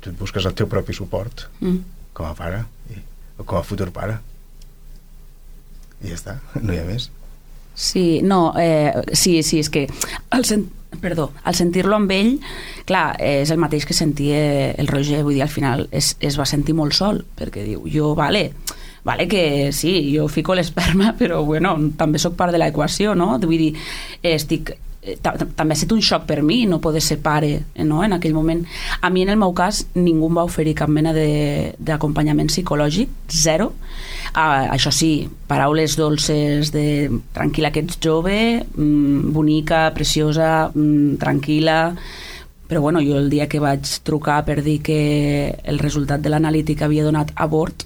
tu 0.00 0.10
et 0.10 0.18
busques 0.18 0.44
el 0.46 0.54
teu 0.56 0.68
propi 0.68 0.94
suport, 0.96 1.46
Mm. 1.60 1.78
com 2.12 2.26
a 2.26 2.34
pare, 2.34 2.64
i, 2.90 2.98
o 3.38 3.44
com 3.44 3.58
a 3.58 3.62
futur 3.64 3.90
pare. 3.92 4.18
I 6.02 6.08
ja 6.12 6.16
està, 6.16 6.38
no 6.64 6.72
hi 6.74 6.78
ha 6.80 6.84
més. 6.88 7.10
Sí, 7.74 8.20
no, 8.22 8.52
eh, 8.60 8.92
sí, 9.16 9.42
sí, 9.46 9.60
és 9.62 9.70
que 9.72 9.86
al, 10.34 10.44
sen 10.44 10.66
perdó, 11.00 11.28
al 11.46 11.54
sentir-lo 11.54 11.94
amb 11.96 12.10
ell, 12.12 12.32
clar, 12.88 13.14
eh, 13.22 13.40
és 13.44 13.50
el 13.54 13.60
mateix 13.62 13.86
que 13.86 13.94
sentia 13.94 14.40
el 14.74 14.88
Roger, 14.90 15.22
vull 15.24 15.36
dir, 15.38 15.44
al 15.46 15.52
final 15.52 15.86
es, 15.94 16.16
es 16.20 16.36
va 16.36 16.44
sentir 16.50 16.74
molt 16.74 16.96
sol, 16.98 17.22
perquè 17.38 17.62
diu, 17.64 17.84
jo, 17.88 18.10
vale, 18.18 18.50
vale 19.06 19.28
que 19.30 19.70
sí, 19.72 19.94
jo 20.16 20.26
fico 20.28 20.56
l'esperma, 20.58 21.14
però 21.20 21.44
bueno, 21.46 21.76
també 21.96 22.18
sóc 22.18 22.34
part 22.36 22.52
de 22.52 22.58
l'equació, 22.60 23.14
no? 23.14 23.36
Vull 23.38 23.56
dir, 23.68 23.70
eh, 24.20 24.34
estic 24.34 24.74
eh, 24.74 24.78
també 25.00 25.72
ha 25.72 25.78
estat 25.78 25.94
un 25.94 26.02
xoc 26.04 26.26
per 26.28 26.42
mi 26.44 26.66
no 26.68 26.76
poder 26.84 27.00
ser 27.00 27.16
pare 27.24 27.50
eh, 27.74 27.84
no? 27.84 28.02
en 28.04 28.12
aquell 28.12 28.34
moment. 28.36 28.66
A 29.00 29.08
mi 29.10 29.22
en 29.22 29.30
el 29.32 29.38
meu 29.40 29.54
cas 29.56 29.86
ningú 29.94 30.28
em 30.28 30.36
va 30.36 30.44
oferir 30.44 30.74
cap 30.76 30.92
mena 30.92 31.14
d'acompanyament 31.14 32.52
psicològic 32.52 33.08
zero. 33.32 33.72
Ah, 34.34 34.68
això 34.68 34.92
sí, 34.92 35.28
paraules 35.48 35.96
dolces 35.96 36.72
de 36.74 37.08
tranquil·la 37.34 37.72
que 37.72 37.84
ets 37.86 37.96
jove 38.04 38.36
mm, 38.60 39.32
bonica, 39.32 39.88
preciosa 39.96 40.68
mm, 40.74 41.16
tranquil·la 41.22 41.80
però 42.70 42.80
bueno, 42.84 43.00
jo 43.02 43.16
el 43.18 43.32
dia 43.32 43.48
que 43.50 43.58
vaig 43.58 43.82
trucar 44.06 44.44
per 44.46 44.60
dir 44.62 44.76
que 44.78 45.58
el 45.64 45.80
resultat 45.80 46.22
de 46.22 46.30
l'analítica 46.30 46.84
havia 46.86 47.02
donat 47.02 47.32
abort, 47.34 47.82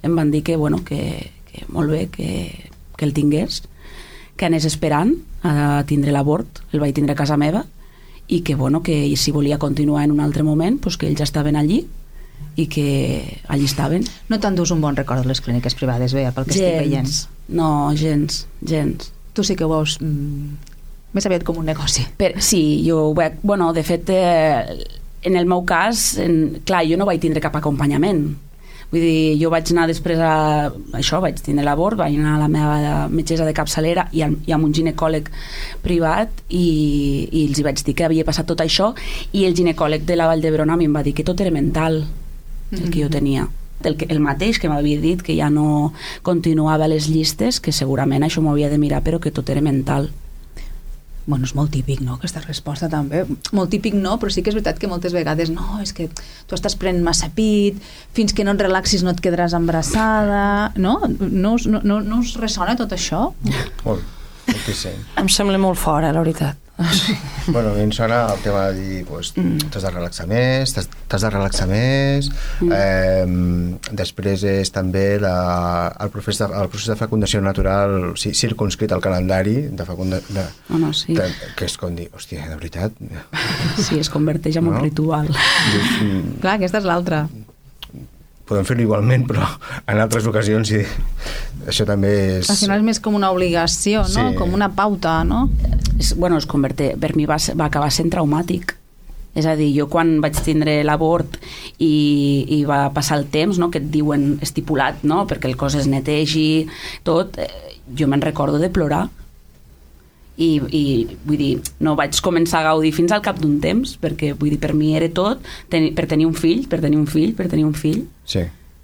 em 0.00 0.14
van 0.16 0.30
dir 0.32 0.40
que, 0.40 0.56
bueno, 0.56 0.78
que, 0.86 1.28
que 1.50 1.66
molt 1.68 1.92
bé, 1.92 2.06
que, 2.08 2.48
que 2.96 3.04
el 3.04 3.12
tingués, 3.12 3.60
que 4.42 4.48
anés 4.50 4.64
esperant 4.66 5.12
a 5.46 5.84
tindre 5.86 6.10
l'abort, 6.10 6.64
el 6.74 6.82
vaig 6.82 6.96
tindre 6.96 7.14
a 7.14 7.18
casa 7.20 7.36
meva, 7.38 7.62
i 8.26 8.40
que, 8.42 8.56
bueno, 8.58 8.80
que 8.82 9.14
si 9.14 9.30
volia 9.30 9.60
continuar 9.62 10.02
en 10.02 10.10
un 10.10 10.18
altre 10.18 10.42
moment, 10.42 10.80
pues 10.82 10.96
que 10.98 11.06
ells 11.06 11.20
ja 11.22 11.28
estaven 11.28 11.54
allí 11.54 11.84
i 12.58 12.66
que 12.66 13.38
allí 13.46 13.68
estaven. 13.70 14.02
No 14.28 14.40
t'endús 14.42 14.72
un 14.74 14.82
bon 14.82 14.98
record 14.98 15.22
de 15.22 15.30
les 15.30 15.40
clíniques 15.40 15.78
privades, 15.78 16.10
Bea, 16.10 16.34
pel 16.34 16.48
que 16.48 16.56
estic 16.56 16.80
veient. 16.82 17.14
No, 17.54 17.92
gens, 17.94 18.42
gens. 18.66 19.12
Tu 19.32 19.46
sí 19.46 19.54
que 19.54 19.62
ho 19.62 19.70
veus 19.70 19.94
mm, 20.02 20.74
més 21.14 21.28
aviat 21.28 21.46
com 21.46 21.62
un 21.62 21.70
negoci. 21.70 22.08
Per, 22.18 22.34
sí, 22.42 22.82
jo 22.82 22.98
ho 23.12 23.14
veig... 23.14 23.38
Bueno, 23.46 23.70
de 23.76 23.86
fet, 23.86 24.10
eh, 24.10 24.90
en 25.22 25.38
el 25.38 25.46
meu 25.46 25.62
cas, 25.68 26.16
en, 26.18 26.64
clar, 26.66 26.82
jo 26.90 26.98
no 26.98 27.06
vaig 27.06 27.22
tindre 27.22 27.44
cap 27.44 27.54
acompanyament. 27.62 28.26
Vull 28.92 29.00
dir, 29.00 29.38
jo 29.40 29.48
vaig 29.48 29.70
anar 29.72 29.86
després 29.88 30.20
a... 30.20 30.68
Això, 30.98 31.22
vaig 31.24 31.38
tindre 31.40 31.64
l'abort, 31.64 31.96
vaig 31.96 32.18
anar 32.18 32.34
a 32.36 32.42
la 32.42 32.48
meva 32.52 33.06
metgessa 33.08 33.46
de 33.48 33.54
capçalera 33.56 34.04
i, 34.12 34.20
a, 34.20 34.28
i 34.28 34.52
amb 34.52 34.68
un 34.68 34.74
ginecòleg 34.76 35.30
privat 35.80 36.42
i, 36.50 36.66
i 37.32 37.46
els 37.46 37.56
hi 37.56 37.64
vaig 37.64 37.80
dir 37.86 37.96
que 37.96 38.04
havia 38.04 38.26
passat 38.28 38.50
tot 38.52 38.60
això 38.60 38.90
i 39.32 39.46
el 39.48 39.56
ginecòleg 39.56 40.04
de 40.04 40.18
la 40.20 40.28
Vall 40.28 40.44
d'Hebron 40.44 40.74
a 40.74 40.76
mi 40.76 40.90
em 40.90 41.00
va 41.00 41.04
dir 41.06 41.16
que 41.16 41.24
tot 41.24 41.40
era 41.40 41.54
mental, 41.54 42.02
el 42.72 42.90
que 42.90 43.00
jo 43.00 43.08
tenia. 43.12 43.48
El, 43.82 43.96
que, 43.96 44.06
el 44.12 44.20
mateix 44.22 44.60
que 44.60 44.68
m'havia 44.70 45.00
dit 45.00 45.24
que 45.24 45.34
ja 45.34 45.48
no 45.50 45.94
continuava 46.22 46.86
les 46.86 47.08
llistes 47.08 47.58
que 47.64 47.72
segurament 47.72 48.22
això 48.22 48.44
m'ho 48.44 48.52
havia 48.52 48.68
de 48.70 48.78
mirar 48.78 49.00
però 49.02 49.18
que 49.18 49.32
tot 49.34 49.48
era 49.50 49.64
mental 49.64 50.12
Bueno, 51.26 51.46
és 51.46 51.54
molt 51.54 51.70
típic, 51.70 52.00
no?, 52.02 52.16
aquesta 52.18 52.42
resposta 52.42 52.88
també. 52.90 53.22
Molt 53.54 53.70
típic 53.70 53.94
no, 53.94 54.16
però 54.18 54.32
sí 54.34 54.42
que 54.42 54.50
és 54.50 54.56
veritat 54.58 54.80
que 54.82 54.90
moltes 54.90 55.14
vegades 55.14 55.52
no, 55.54 55.78
és 55.82 55.94
que 55.94 56.08
tu 56.10 56.56
estàs 56.56 56.74
prenent 56.78 57.04
massa 57.06 57.30
pit, 57.34 57.78
fins 58.16 58.34
que 58.34 58.46
no 58.46 58.56
et 58.56 58.64
relaxis 58.64 59.04
no 59.06 59.14
et 59.14 59.22
quedaràs 59.22 59.54
embarassada, 59.58 60.72
no? 60.76 60.98
No, 61.20 61.54
no, 61.62 61.82
no, 61.84 62.00
no 62.02 62.18
us 62.18 62.34
ressona 62.40 62.74
tot 62.78 62.96
això? 62.96 63.28
Molt, 63.84 64.02
moltíssim. 64.48 64.98
Em 65.22 65.30
sembla 65.30 65.62
molt 65.62 65.78
fora, 65.78 66.10
la 66.10 66.24
veritat. 66.24 66.58
bueno, 67.54 67.70
a 67.70 67.74
mi 67.74 67.82
em 67.86 67.92
sona 67.94 68.22
el 68.32 68.40
tema 68.44 68.66
de 68.68 68.80
dir 68.80 69.04
pues, 69.06 69.32
t'has 69.34 69.82
de 69.84 69.90
relaxar 69.90 70.26
més, 70.30 70.72
t'has 70.74 71.24
de 71.24 71.30
relaxar 71.30 71.66
més 71.70 72.30
eh, 72.68 73.26
després 73.92 74.44
és 74.48 74.72
també 74.74 75.18
la, 75.22 75.34
el, 76.00 76.12
procés 76.14 76.42
de, 76.42 76.48
el 76.62 76.70
procés 76.72 76.92
de 76.92 76.98
fecundació 77.00 77.42
natural 77.44 78.12
sí, 78.20 78.34
circunscrit 78.34 78.92
al 78.92 79.02
calendari 79.04 79.56
de 79.70 79.86
fecundació 79.88 80.36
de, 80.36 80.46
No, 80.72 80.78
no, 80.86 80.92
sí. 80.96 81.14
de, 81.16 81.28
que 81.58 81.66
és 81.68 81.76
com 81.80 81.94
dir, 81.96 82.08
hòstia, 82.14 82.46
de 82.48 82.56
veritat 82.56 82.96
sí, 83.78 83.98
es 84.00 84.10
converteix 84.12 84.56
en 84.60 84.68
un 84.70 84.78
No? 84.78 84.84
ritual 84.84 85.28
dius, 85.28 85.90
mm, 86.02 86.38
Clar, 86.42 86.56
aquesta 86.56 86.80
és 86.80 86.86
l'altra. 86.88 87.26
Podem 88.52 88.68
fer-ho 88.68 88.84
igualment 88.84 89.24
però 89.28 89.48
en 89.82 90.02
altres 90.04 90.28
ocasions 90.28 90.70
sí, 90.74 90.84
això 91.66 91.88
també 91.88 92.12
és 92.38 92.52
Al 92.52 92.60
final 92.60 92.84
és 92.84 92.86
més 92.92 93.02
com 93.02 93.16
una 93.18 93.32
obligació, 93.34 94.04
no? 94.04 94.28
Sí. 94.30 94.38
Com 94.38 94.54
una 94.54 94.70
pauta, 94.76 95.22
no? 95.24 95.48
és, 95.98 96.14
bueno, 96.18 96.38
es 96.38 96.46
converteix, 96.50 96.96
per 97.00 97.14
mi 97.16 97.26
va, 97.28 97.38
va 97.58 97.68
acabar 97.70 97.90
sent 97.94 98.12
traumàtic 98.12 98.76
és 99.32 99.46
a 99.48 99.54
dir, 99.56 99.70
jo 99.72 99.86
quan 99.88 100.18
vaig 100.20 100.36
tindre 100.44 100.74
l'abort 100.84 101.38
i, 101.80 102.44
i 102.52 102.58
va 102.68 102.84
passar 102.92 103.16
el 103.20 103.30
temps 103.32 103.56
no, 103.60 103.70
que 103.72 103.80
et 103.80 103.88
diuen 103.92 104.36
estipulat 104.44 105.06
no, 105.08 105.22
perquè 105.28 105.48
el 105.48 105.56
cos 105.60 105.78
es 105.80 105.88
netegi 105.88 106.66
tot, 107.06 107.38
eh, 107.40 107.78
jo 107.96 108.08
me'n 108.10 108.24
recordo 108.24 108.60
de 108.60 108.68
plorar 108.72 109.06
i, 110.36 110.50
i 110.68 110.82
vull 111.24 111.40
dir, 111.40 111.52
no 111.80 111.96
vaig 111.96 112.20
començar 112.24 112.60
a 112.60 112.68
gaudir 112.72 112.92
fins 112.96 113.12
al 113.12 113.24
cap 113.24 113.40
d'un 113.40 113.56
temps 113.62 113.96
perquè 114.02 114.34
vull 114.36 114.52
dir, 114.52 114.60
per 114.60 114.74
mi 114.76 114.92
era 114.98 115.08
tot 115.12 115.40
ten, 115.72 115.92
per 115.96 116.08
tenir 116.10 116.28
un 116.28 116.36
fill, 116.36 116.66
per 116.68 116.82
tenir 116.84 117.00
un 117.00 117.08
fill, 117.08 117.32
per 117.38 117.48
tenir 117.52 117.64
un 117.68 117.76
fill 117.76 118.04
Sí, 118.32 118.42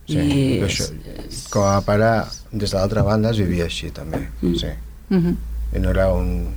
sí. 0.09 0.19
I- 0.19 0.63
Això, 0.67 0.89
com 1.53 1.65
a 1.69 1.81
pare, 1.87 2.11
des 2.53 2.71
de 2.73 2.77
l'altra 2.79 3.03
banda, 3.07 3.31
es 3.35 3.39
vivia 3.41 3.65
així, 3.69 3.91
també. 3.95 4.23
Mm. 4.43 4.55
Sí. 4.61 4.73
Uh 5.11 5.17
-huh. 5.23 5.37
I 5.77 5.79
no 5.81 5.91
era 5.91 6.11
un, 6.13 6.55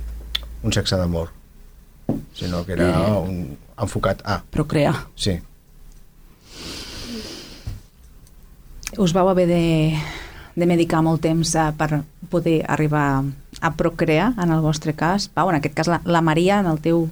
un 0.62 0.72
sexe 0.72 0.96
d'amor, 0.96 1.30
sinó 2.34 2.64
que 2.66 2.72
era 2.72 2.88
Eh. 2.90 3.28
un 3.28 3.56
enfocat 3.78 4.20
a... 4.24 4.42
procrear 4.50 4.94
Sí. 5.16 5.40
Us 8.98 9.12
vau 9.16 9.28
haver 9.28 9.46
de, 9.48 9.96
de 10.54 10.66
medicar 10.66 11.00
molt 11.02 11.22
temps 11.24 11.54
eh, 11.56 11.70
per 11.78 12.02
poder 12.28 12.62
arribar 12.68 13.24
a 13.60 13.70
procrear, 13.76 14.34
en 14.38 14.50
el 14.52 14.60
vostre 14.60 14.92
cas. 14.92 15.28
Pau, 15.28 15.48
en 15.48 15.56
aquest 15.56 15.74
cas 15.74 15.88
la, 15.88 16.00
la 16.04 16.20
Maria, 16.20 16.58
en 16.60 16.66
el 16.66 16.78
teu 16.80 17.06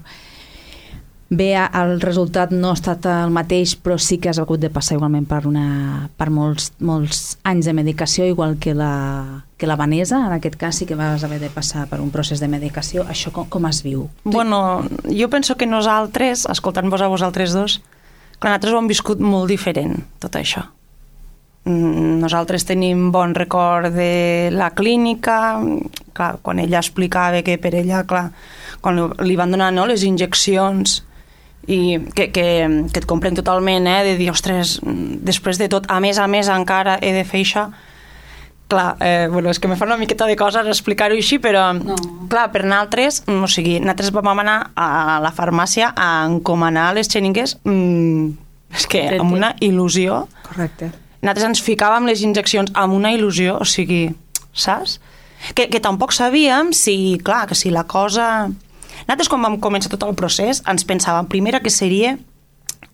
Bé, 1.30 1.52
el 1.54 2.00
resultat 2.02 2.50
no 2.50 2.72
ha 2.72 2.74
estat 2.74 3.04
el 3.06 3.30
mateix, 3.30 3.76
però 3.78 3.94
sí 4.02 4.16
que 4.18 4.32
has 4.32 4.40
hagut 4.42 4.58
de 4.58 4.66
passar 4.74 4.96
igualment 4.96 5.28
per, 5.30 5.44
una, 5.46 6.08
per 6.18 6.26
molts, 6.34 6.72
molts 6.82 7.36
anys 7.46 7.68
de 7.68 7.74
medicació, 7.78 8.24
igual 8.26 8.56
que 8.58 8.72
la, 8.74 9.44
que 9.54 9.68
la 9.70 9.76
Vanessa, 9.78 10.18
en 10.26 10.32
aquest 10.34 10.56
cas 10.58 10.80
sí 10.80 10.88
que 10.88 10.96
vas 10.98 11.22
haver 11.22 11.38
de 11.38 11.52
passar 11.54 11.84
per 11.86 12.00
un 12.02 12.10
procés 12.10 12.42
de 12.42 12.48
medicació. 12.50 13.04
Això 13.06 13.30
com, 13.30 13.46
com 13.46 13.68
es 13.70 13.78
viu? 13.86 14.08
Bueno, 14.24 14.82
jo 15.06 15.28
penso 15.30 15.54
que 15.54 15.68
nosaltres, 15.70 16.48
escoltant-vos 16.50 17.04
a 17.06 17.10
vosaltres 17.12 17.54
dos, 17.54 17.78
que 18.40 18.48
nosaltres 18.48 18.74
ho 18.74 18.80
hem 18.80 18.88
viscut 18.90 19.22
molt 19.22 19.46
diferent, 19.54 20.00
tot 20.18 20.34
això. 20.40 20.64
Mm, 21.62 22.16
Nosaltres 22.24 22.66
tenim 22.66 23.12
bon 23.14 23.36
record 23.38 23.94
de 23.94 24.50
la 24.50 24.72
clínica, 24.74 25.60
clar, 26.12 26.40
quan 26.42 26.58
ella 26.58 26.82
explicava 26.82 27.44
que 27.46 27.54
per 27.62 27.76
ella, 27.78 28.02
clar, 28.02 28.32
quan 28.80 28.98
li 29.22 29.38
van 29.38 29.54
donar 29.54 29.70
no, 29.76 29.86
les 29.86 30.02
injeccions 30.02 31.04
i 31.68 31.98
que, 32.14 32.30
que, 32.32 32.44
que 32.92 32.98
et 33.00 33.06
compren 33.06 33.34
totalment, 33.36 33.86
eh, 33.86 34.02
de 34.04 34.16
dir, 34.18 34.30
ostres, 34.32 34.78
després 34.82 35.58
de 35.60 35.68
tot, 35.68 35.84
a 35.88 36.00
més 36.00 36.18
a 36.18 36.26
més 36.26 36.48
encara 36.48 36.98
he 37.02 37.12
de 37.12 37.24
fer 37.24 37.42
això, 37.44 37.66
clar, 38.70 38.96
eh, 39.02 39.28
bueno, 39.30 39.50
és 39.50 39.58
que 39.58 39.68
me 39.68 39.76
fa 39.76 39.84
una 39.84 39.96
miqueta 39.98 40.26
de 40.30 40.36
coses 40.38 40.66
explicar-ho 40.70 41.14
així, 41.18 41.38
però 41.42 41.72
No. 41.74 41.96
clar, 42.30 42.50
per 42.52 42.64
nosaltres, 42.64 43.22
mm, 43.26 43.42
o 43.44 43.48
sigui, 43.50 43.80
nosaltres 43.80 44.12
vam 44.12 44.38
anar 44.38 44.70
a 44.76 45.18
la 45.22 45.32
farmàcia 45.32 45.92
a 45.96 46.24
encomanar 46.26 46.94
les 46.94 47.08
xeringues 47.10 47.58
mm, 47.64 48.30
és 48.78 48.86
que 48.86 49.18
amb 49.18 49.32
una 49.34 49.56
il·lusió 49.60 50.26
Correcte. 50.46 50.92
nosaltres 51.20 51.46
ens 51.48 51.62
ficàvem 51.62 52.06
les 52.06 52.22
injeccions 52.22 52.70
amb 52.74 52.94
una 52.94 53.10
il·lusió, 53.12 53.58
o 53.60 53.64
sigui, 53.64 54.14
saps? 54.54 55.00
Que, 55.54 55.68
que 55.68 55.80
tampoc 55.80 56.12
sabíem 56.12 56.72
si, 56.72 57.18
clar, 57.24 57.46
que 57.48 57.54
si 57.54 57.70
la 57.70 57.84
cosa... 57.84 58.50
Nosaltres 59.06 59.30
quan 59.32 59.44
vam 59.46 59.60
començar 59.62 59.92
tot 59.92 60.06
el 60.06 60.16
procés 60.18 60.62
ens 60.68 60.86
pensàvem 60.86 61.28
primera 61.30 61.60
que 61.60 61.70
seria 61.70 62.16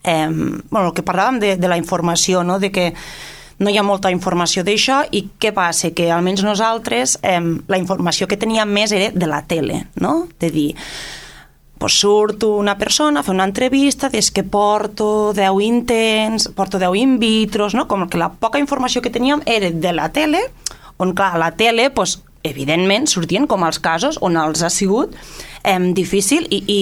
eh, 0.02 0.28
bueno, 0.28 0.88
el 0.88 0.94
que 0.94 1.04
parlàvem 1.04 1.40
de, 1.42 1.56
de 1.56 1.68
la 1.68 1.78
informació, 1.80 2.44
no? 2.44 2.58
de 2.62 2.70
que 2.72 2.92
no 3.58 3.72
hi 3.72 3.78
ha 3.80 3.84
molta 3.86 4.12
informació 4.12 4.64
d'això 4.64 5.02
i 5.16 5.26
què 5.40 5.52
passa? 5.56 5.90
Que 5.96 6.10
almenys 6.12 6.44
nosaltres 6.44 7.18
eh, 7.22 7.40
la 7.40 7.80
informació 7.80 8.28
que 8.28 8.38
teníem 8.40 8.68
més 8.68 8.92
era 8.92 9.12
de 9.12 9.28
la 9.30 9.42
tele, 9.48 9.86
no? 9.96 10.26
De 10.40 10.50
dir, 10.52 10.70
pues 11.78 11.96
surt 12.00 12.44
una 12.44 12.76
persona 12.78 13.20
a 13.20 13.24
fer 13.24 13.34
una 13.34 13.48
entrevista, 13.48 14.08
des 14.12 14.30
que 14.30 14.44
porto 14.44 15.32
10 15.36 15.60
intents, 15.64 16.48
porto 16.56 16.78
10 16.80 16.96
in 16.96 17.18
vitros, 17.20 17.74
no? 17.74 17.86
com 17.88 18.08
que 18.08 18.20
la 18.20 18.30
poca 18.32 18.60
informació 18.60 19.02
que 19.02 19.12
teníem 19.12 19.42
era 19.46 19.70
de 19.70 19.92
la 19.92 20.10
tele, 20.12 20.40
on 20.96 21.12
clar, 21.12 21.34
a 21.34 21.38
la 21.38 21.50
tele, 21.56 21.90
pues, 21.90 22.22
evidentment, 22.42 23.08
sortien 23.10 23.46
com 23.46 23.64
els 23.66 23.80
casos 23.82 24.20
on 24.22 24.36
els 24.40 24.62
ha 24.62 24.70
sigut 24.70 25.16
eh, 25.66 25.92
difícil 25.94 26.46
i, 26.50 26.62
i, 26.70 26.80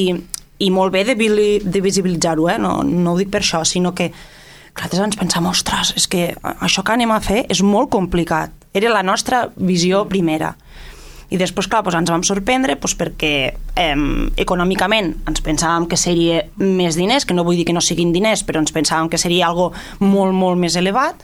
i 0.67 0.71
molt 0.71 0.93
bé 0.95 1.05
de, 1.09 1.17
de 1.17 1.85
visibilitzar-ho, 1.85 2.49
eh? 2.53 2.59
no, 2.61 2.83
no 2.85 3.15
ho 3.15 3.19
dic 3.19 3.33
per 3.33 3.43
això, 3.43 3.65
sinó 3.65 3.95
que 3.97 4.11
nosaltres 4.75 5.05
ens 5.07 5.19
pensàvem, 5.19 5.51
ostres, 5.53 5.95
és 5.99 6.09
que 6.11 6.33
això 6.43 6.83
que 6.83 6.95
anem 6.95 7.13
a 7.15 7.21
fer 7.23 7.45
és 7.51 7.63
molt 7.63 7.93
complicat. 7.95 8.53
Era 8.75 8.91
la 8.91 9.05
nostra 9.07 9.47
visió 9.55 10.03
primera. 10.11 10.55
I 11.31 11.39
després, 11.41 11.69
clar, 11.71 11.83
doncs 11.87 11.97
ens 12.03 12.11
vam 12.13 12.25
sorprendre 12.27 12.75
doncs, 12.77 12.97
perquè 12.99 13.33
eh, 13.55 13.95
econòmicament 14.43 15.15
ens 15.31 15.45
pensàvem 15.47 15.87
que 15.91 15.99
seria 15.99 16.43
més 16.59 16.99
diners, 16.99 17.25
que 17.25 17.35
no 17.35 17.47
vull 17.47 17.57
dir 17.59 17.69
que 17.69 17.75
no 17.75 17.83
siguin 17.83 18.13
diners, 18.13 18.45
però 18.45 18.61
ens 18.61 18.75
pensàvem 18.75 19.09
que 19.11 19.19
seria 19.19 19.49
algo 19.49 19.71
molt, 20.01 20.35
molt 20.35 20.61
més 20.61 20.77
elevat. 20.77 21.23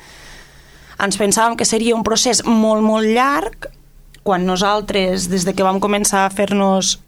Ens 1.01 1.19
pensàvem 1.19 1.59
que 1.59 1.69
seria 1.69 1.97
un 1.97 2.07
procés 2.07 2.45
molt, 2.47 2.85
molt 2.87 3.07
llarg, 3.11 3.71
quan 4.23 4.47
nosaltres, 4.47 5.29
des 5.33 5.47
de 5.47 5.55
que 5.57 5.67
vam 5.67 5.81
començar 5.83 6.27
a 6.27 6.33
fer-nos 6.33 6.99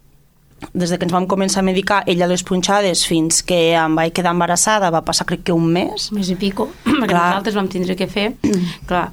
des 0.74 0.90
de 0.90 0.98
que 0.98 1.04
ens 1.04 1.12
vam 1.12 1.26
començar 1.26 1.60
a 1.60 1.66
medicar 1.66 2.02
ella 2.06 2.26
les 2.26 2.42
punxades 2.42 3.06
fins 3.06 3.42
que 3.42 3.74
em 3.74 3.94
vaig 3.96 4.12
quedar 4.12 4.32
embarassada 4.32 4.90
va 4.90 5.02
passar 5.04 5.26
crec 5.26 5.42
que 5.44 5.52
un 5.52 5.66
mes 5.72 6.10
més 6.12 6.28
i 6.30 6.36
pico, 6.36 6.68
perquè 6.84 7.08
Clar. 7.08 7.28
nosaltres 7.30 7.54
vam 7.54 7.68
tindre 7.68 7.96
que 7.96 8.06
fer, 8.06 8.34
clar, 8.88 9.12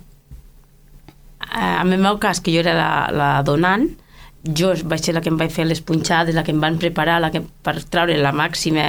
eh, 1.55 1.81
en 1.81 1.93
el 1.93 1.99
meu 1.99 2.17
cas, 2.19 2.41
que 2.41 2.51
jo 2.53 2.59
era 2.59 2.73
la, 2.77 2.89
la 3.11 3.29
donant, 3.43 3.87
jo 4.43 4.73
vaig 4.87 5.03
ser 5.03 5.13
la 5.17 5.21
que 5.21 5.29
em 5.31 5.37
vaig 5.39 5.51
fer 5.51 5.65
les 5.67 5.81
punxades, 5.81 6.35
la 6.35 6.43
que 6.47 6.51
em 6.55 6.59
van 6.61 6.77
preparar 6.79 7.19
la 7.21 7.31
que, 7.31 7.41
per 7.63 7.77
treure 7.89 8.17
la 8.17 8.31
màxima 8.31 8.85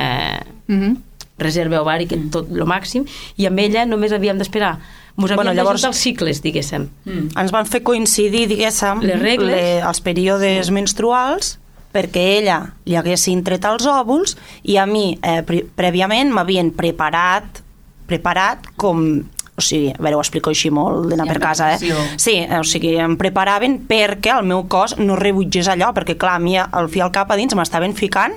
Uh 0.71 0.75
-huh. 0.77 0.97
reserva 1.39 1.81
ovari, 1.81 2.07
que 2.07 2.17
tot 2.31 2.51
lo 2.53 2.67
màxim, 2.67 3.05
i 3.37 3.47
amb 3.47 3.59
ella 3.59 3.85
només 3.87 4.13
havíem 4.13 4.37
d'esperar. 4.39 4.79
Mos 5.17 5.35
Bueno, 5.35 5.53
llavors... 5.53 5.83
els 5.85 5.97
cicles, 5.97 6.41
diguéssim. 6.43 6.89
Mm. 7.05 7.29
ens 7.37 7.51
van 7.51 7.67
fer 7.67 7.83
coincidir, 7.83 8.47
diguéssim, 8.47 9.01
Les 9.01 9.19
regles. 9.19 9.51
le, 9.51 9.81
els 9.81 10.01
períodes 10.01 10.71
menstruals 10.71 11.59
perquè 11.95 12.25
ella 12.39 12.61
li 12.87 12.97
haguessin 12.99 13.43
tret 13.47 13.67
els 13.69 13.87
òvuls 13.91 14.37
i 14.63 14.79
a 14.79 14.87
mi 14.87 15.19
eh, 15.23 15.43
prèviament 15.77 16.33
m'havien 16.35 16.73
preparat 16.77 17.63
preparat 18.11 18.67
com 18.81 19.23
o 19.61 19.65
sigui, 19.65 19.93
a 19.93 20.01
veure, 20.01 20.17
ho 20.19 20.25
explico 20.25 20.51
així 20.53 20.73
molt 20.75 21.11
d'anar 21.11 21.29
per 21.29 21.39
casa, 21.43 21.71
eh? 21.77 21.93
Sí, 22.21 22.37
o 22.57 22.65
sigui, 22.67 22.97
em 23.01 23.17
preparaven 23.21 23.79
perquè 23.91 24.33
el 24.35 24.49
meu 24.49 24.65
cos 24.73 24.97
no 24.99 25.19
rebutgés 25.21 25.71
allò, 25.71 25.93
perquè 25.97 26.17
clar, 26.21 26.39
a 26.41 26.43
mi 26.43 26.57
al 26.61 26.91
fi 26.91 27.05
al 27.05 27.13
cap 27.15 27.31
a 27.31 27.39
dins 27.39 27.55
m'estaven 27.57 27.95
ficant 27.97 28.35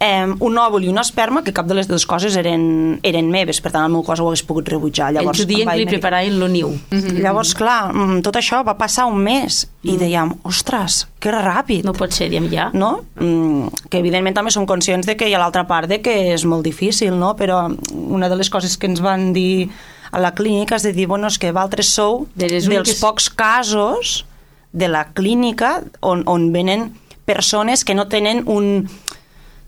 eh, 0.00 0.26
un 0.26 0.60
òvul 0.60 0.86
i 0.86 0.92
una 0.92 1.04
esperma 1.06 1.42
que 1.46 1.54
cap 1.56 1.68
de 1.70 1.78
les 1.78 1.88
dues 1.88 2.06
coses 2.08 2.36
eren, 2.36 2.98
eren 3.06 3.30
meves, 3.32 3.62
per 3.62 3.72
tant 3.74 3.86
el 3.86 3.94
meu 3.94 4.04
cos 4.06 4.20
ho 4.20 4.28
hagués 4.28 4.44
pogut 4.46 4.68
rebutjar. 4.68 5.12
Llavors, 5.16 5.40
Ells 5.40 5.46
ho 5.46 5.52
diuen 5.54 5.68
em 5.68 5.72
que 5.72 5.80
li 5.84 5.88
preparaven 5.88 6.36
el 6.36 6.52
niu. 6.52 6.74
Llavors, 7.22 7.54
clar, 7.58 7.92
mm, 7.92 8.20
tot 8.26 8.38
això 8.38 8.62
va 8.66 8.76
passar 8.78 9.06
un 9.10 9.22
mes 9.22 9.64
i 9.86 9.96
dèiem, 10.00 10.32
ostres, 10.48 11.04
que 11.22 11.30
ràpid. 11.32 11.84
No 11.86 11.94
pot 11.96 12.14
ser, 12.14 12.28
diem 12.32 12.48
ja. 12.52 12.70
no? 12.74 13.04
Mm, 13.20 13.88
que 13.90 14.00
evidentment 14.02 14.36
també 14.36 14.52
som 14.54 14.66
conscients 14.68 15.06
de 15.06 15.16
que 15.16 15.28
hi 15.28 15.34
ha 15.34 15.42
l'altra 15.42 15.66
part 15.68 15.90
de 15.90 16.00
que 16.02 16.14
és 16.34 16.44
molt 16.48 16.66
difícil, 16.66 17.14
no? 17.18 17.34
però 17.38 17.66
una 17.92 18.28
de 18.28 18.36
les 18.36 18.50
coses 18.50 18.76
que 18.76 18.90
ens 18.90 19.02
van 19.04 19.32
dir 19.36 19.68
a 20.16 20.20
la 20.24 20.32
clínica 20.34 20.78
és 20.80 20.84
de 20.86 20.94
dir, 20.96 21.04
bueno, 21.10 21.28
és 21.28 21.36
que 21.38 21.52
vosaltres 21.52 21.90
sou 21.92 22.24
De 22.34 22.48
dels 22.48 22.66
úniques- 22.70 23.00
pocs 23.04 23.28
casos 23.28 24.24
de 24.72 24.88
la 24.88 25.10
clínica 25.12 25.82
on, 26.00 26.22
on 26.26 26.48
venen 26.52 26.94
persones 27.26 27.84
que 27.84 27.94
no 27.94 28.06
tenen 28.08 28.44
un 28.48 28.88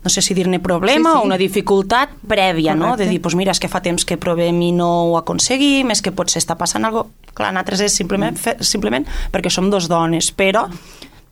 no 0.01 0.09
sé 0.09 0.21
si 0.23 0.33
dir-ne 0.33 0.61
problema 0.63 1.11
Sí, 1.11 1.15
sí. 1.17 1.21
o 1.21 1.25
una 1.27 1.37
dificultat 1.37 2.09
prèvia, 2.25 2.73
no? 2.73 2.91
Correcte. 2.93 3.03
De 3.03 3.09
dir, 3.11 3.19
doncs 3.21 3.35
mira, 3.35 3.51
és 3.51 3.59
que 3.59 3.67
fa 3.67 3.81
temps 3.83 4.05
que 4.07 4.15
provem 4.17 4.61
i 4.63 4.69
no 4.71 4.87
ho 5.09 5.17
aconseguim, 5.19 5.91
és 5.91 5.99
que 6.01 6.13
potser 6.15 6.39
està 6.39 6.55
passant 6.57 6.85
alguna 6.87 7.03
cosa. 7.03 7.33
Clar, 7.35 7.49
nosaltres 7.53 7.81
és 7.83 7.97
simplement, 7.99 8.37
fe, 8.39 8.55
simplement 8.63 9.05
perquè 9.33 9.51
som 9.51 9.67
dos 9.69 9.89
dones, 9.91 10.31
però 10.31 10.69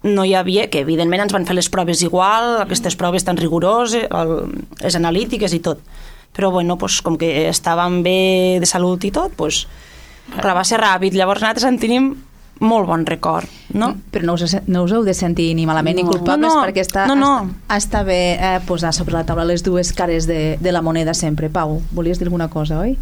no 0.03 0.25
hi 0.27 0.35
havia, 0.35 0.67
que 0.69 0.83
evidentment 0.83 1.23
ens 1.25 1.33
van 1.33 1.47
fer 1.47 1.55
les 1.55 1.69
proves 1.73 2.03
igual, 2.03 2.57
aquestes 2.65 2.95
proves 2.99 3.23
tan 3.23 3.39
rigoroses, 3.39 4.05
el, 4.11 4.35
les 4.83 4.95
analítiques 4.99 5.55
i 5.55 5.59
tot. 5.63 5.79
Però 6.37 6.51
bueno, 6.53 6.77
doncs, 6.77 7.01
com 7.01 7.17
que 7.17 7.47
estàvem 7.49 8.01
bé 8.05 8.17
de 8.61 8.69
salut 8.69 9.03
i 9.03 9.11
tot, 9.11 9.33
doncs, 9.39 9.63
clar, 10.37 10.53
va 10.55 10.63
ser 10.67 10.77
ràpid. 10.79 11.17
Llavors 11.17 11.41
nosaltres 11.41 11.65
en 11.67 11.79
tenim 11.81 12.11
molt 12.59 12.87
bon 12.89 13.03
record, 13.05 13.45
no? 13.77 13.91
Però 14.13 14.25
no 14.25 14.33
us, 14.33 14.55
no 14.65 14.83
us 14.85 14.93
heu 14.93 15.03
de 15.05 15.13
sentir 15.13 15.51
ni 15.57 15.65
malament 15.69 15.95
ni 15.97 16.03
No. 16.03 16.09
culpables 16.09 16.47
No, 16.53 16.55
no. 16.61 16.63
perquè 16.65 16.81
està, 16.85 17.05
No, 17.09 17.15
no. 17.15 17.33
Està, 17.67 17.77
està 17.77 18.03
bé 18.05 18.19
eh, 18.33 18.59
posar 18.65 18.93
sobre 18.93 19.13
la 19.13 19.25
taula 19.25 19.45
les 19.45 19.61
dues 19.63 19.91
cares 19.93 20.25
de, 20.25 20.57
de 20.61 20.71
la 20.71 20.81
moneda 20.81 21.13
sempre. 21.13 21.49
Pau, 21.49 21.81
volies 21.91 22.17
dir 22.17 22.25
alguna 22.25 22.47
cosa, 22.49 22.79
oi? 22.79 22.97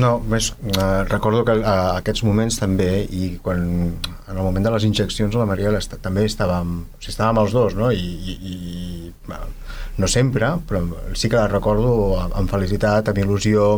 No, 0.00 0.16
més, 0.24 0.54
eh, 0.72 1.04
recordo 1.04 1.42
que 1.44 1.58
a 1.60 1.74
aquests 1.98 2.22
moments 2.24 2.56
també, 2.60 3.04
i 3.04 3.36
quan 3.44 3.60
en 3.62 4.36
el 4.36 4.40
moment 4.40 4.64
de 4.64 4.72
les 4.72 4.86
injeccions 4.88 5.36
la 5.36 5.46
Maria 5.48 5.72
est 5.76 5.98
també 6.00 6.24
estàvem, 6.24 6.78
o 6.86 7.00
sigui, 7.00 7.12
estàvem 7.12 7.40
els 7.42 7.52
dos, 7.52 7.76
no? 7.76 7.90
I, 7.92 8.00
i, 8.00 8.36
i 8.52 9.12
bueno, 9.26 9.50
no 10.00 10.08
sempre, 10.08 10.54
però 10.68 10.80
sí 11.14 11.28
que 11.28 11.36
la 11.36 11.48
recordo 11.50 11.92
amb, 12.24 12.48
felicitat, 12.50 13.12
amb 13.12 13.20
il·lusió. 13.20 13.68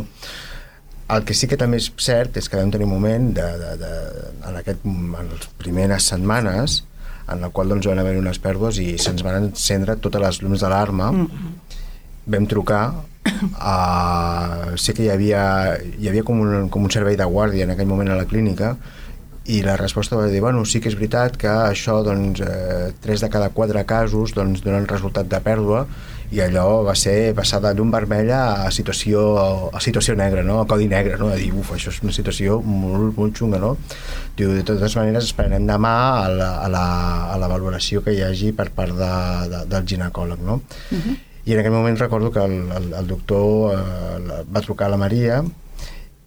El 1.14 1.26
que 1.26 1.34
sí 1.36 1.50
que 1.50 1.58
també 1.60 1.82
és 1.82 1.90
cert 2.00 2.38
és 2.40 2.48
que 2.48 2.60
vam 2.60 2.70
tenir 2.72 2.86
un 2.86 2.94
moment 2.94 3.32
de, 3.36 3.48
de, 3.60 3.72
de, 3.82 3.94
en, 4.38 4.60
aquest, 4.62 4.86
en 4.86 5.32
les 5.32 5.48
primeres 5.60 6.06
setmanes 6.14 6.82
en 7.32 7.40
la 7.40 7.50
qual 7.50 7.72
doncs, 7.72 7.88
van 7.88 8.00
haver 8.00 8.14
unes 8.20 8.38
pèrdues 8.40 8.78
i 8.80 8.94
se'ns 9.00 9.24
van 9.24 9.48
encendre 9.48 9.96
totes 10.00 10.22
les 10.22 10.40
llums 10.42 10.64
d'alarma 10.64 11.10
mm. 11.12 11.52
vam 12.32 12.48
trucar 12.48 12.84
uh, 13.32 14.74
sé 14.82 14.94
que 14.94 15.06
hi 15.06 15.10
havia, 15.14 15.44
hi 15.98 16.10
havia 16.10 16.24
com, 16.26 16.40
un, 16.44 16.68
com 16.68 16.84
un 16.84 16.92
servei 16.92 17.16
de 17.16 17.26
guàrdia 17.28 17.64
en 17.64 17.74
aquell 17.74 17.90
moment 17.90 18.12
a 18.12 18.20
la 18.20 18.28
clínica 18.30 18.76
i 19.44 19.60
la 19.60 19.76
resposta 19.76 20.16
va 20.16 20.26
dir, 20.32 20.40
bueno, 20.40 20.64
sí 20.64 20.80
que 20.80 20.88
és 20.88 20.96
veritat 20.96 21.36
que 21.36 21.50
això, 21.52 21.98
doncs, 22.04 22.40
eh, 22.40 22.92
3 23.04 23.26
de 23.26 23.28
cada 23.28 23.50
4 23.52 23.82
casos 23.84 24.32
doncs, 24.32 24.62
donen 24.64 24.88
resultat 24.88 25.28
de 25.28 25.40
pèrdua 25.44 25.84
i 26.32 26.40
allò 26.40 26.80
va 26.86 26.94
ser 26.96 27.34
passar 27.36 27.60
de 27.60 27.74
llum 27.76 27.90
vermella 27.92 28.64
a 28.64 28.70
situació, 28.72 29.20
a 29.68 29.82
situació 29.84 30.16
negra, 30.16 30.42
no? 30.42 30.62
a 30.62 30.66
codi 30.66 30.88
negre, 30.88 31.18
no? 31.20 31.28
a 31.28 31.36
dir, 31.36 31.52
uf, 31.52 31.74
això 31.76 31.92
és 31.92 32.00
una 32.02 32.14
situació 32.16 32.62
molt, 32.64 33.12
molt 33.18 33.36
xunga, 33.36 33.60
no? 33.60 33.74
Diu, 34.38 34.54
de 34.56 34.64
totes 34.64 34.96
maneres, 34.96 35.28
esperarem 35.28 35.68
demà 35.68 35.94
a 36.24 36.32
la, 36.32 36.50
a 36.64 36.72
la, 36.72 36.86
a 37.34 37.38
la 37.38 37.52
valoració 37.52 38.02
que 38.02 38.16
hi 38.16 38.24
hagi 38.24 38.54
per 38.56 38.70
part 38.74 38.96
de, 38.96 39.12
de, 39.52 39.62
del 39.76 39.86
ginecòleg, 39.92 40.40
no? 40.40 40.62
Uh 40.90 40.98
-huh. 41.04 41.16
I 41.44 41.52
en 41.52 41.60
aquell 41.60 41.74
moment 41.74 41.98
recordo 42.00 42.30
que 42.32 42.40
el, 42.40 42.56
el, 42.72 42.92
el 42.96 43.06
doctor 43.06 43.74
eh, 43.76 44.42
va 44.48 44.64
trucar 44.64 44.88
a 44.88 44.94
la 44.94 45.00
Maria 45.00 45.42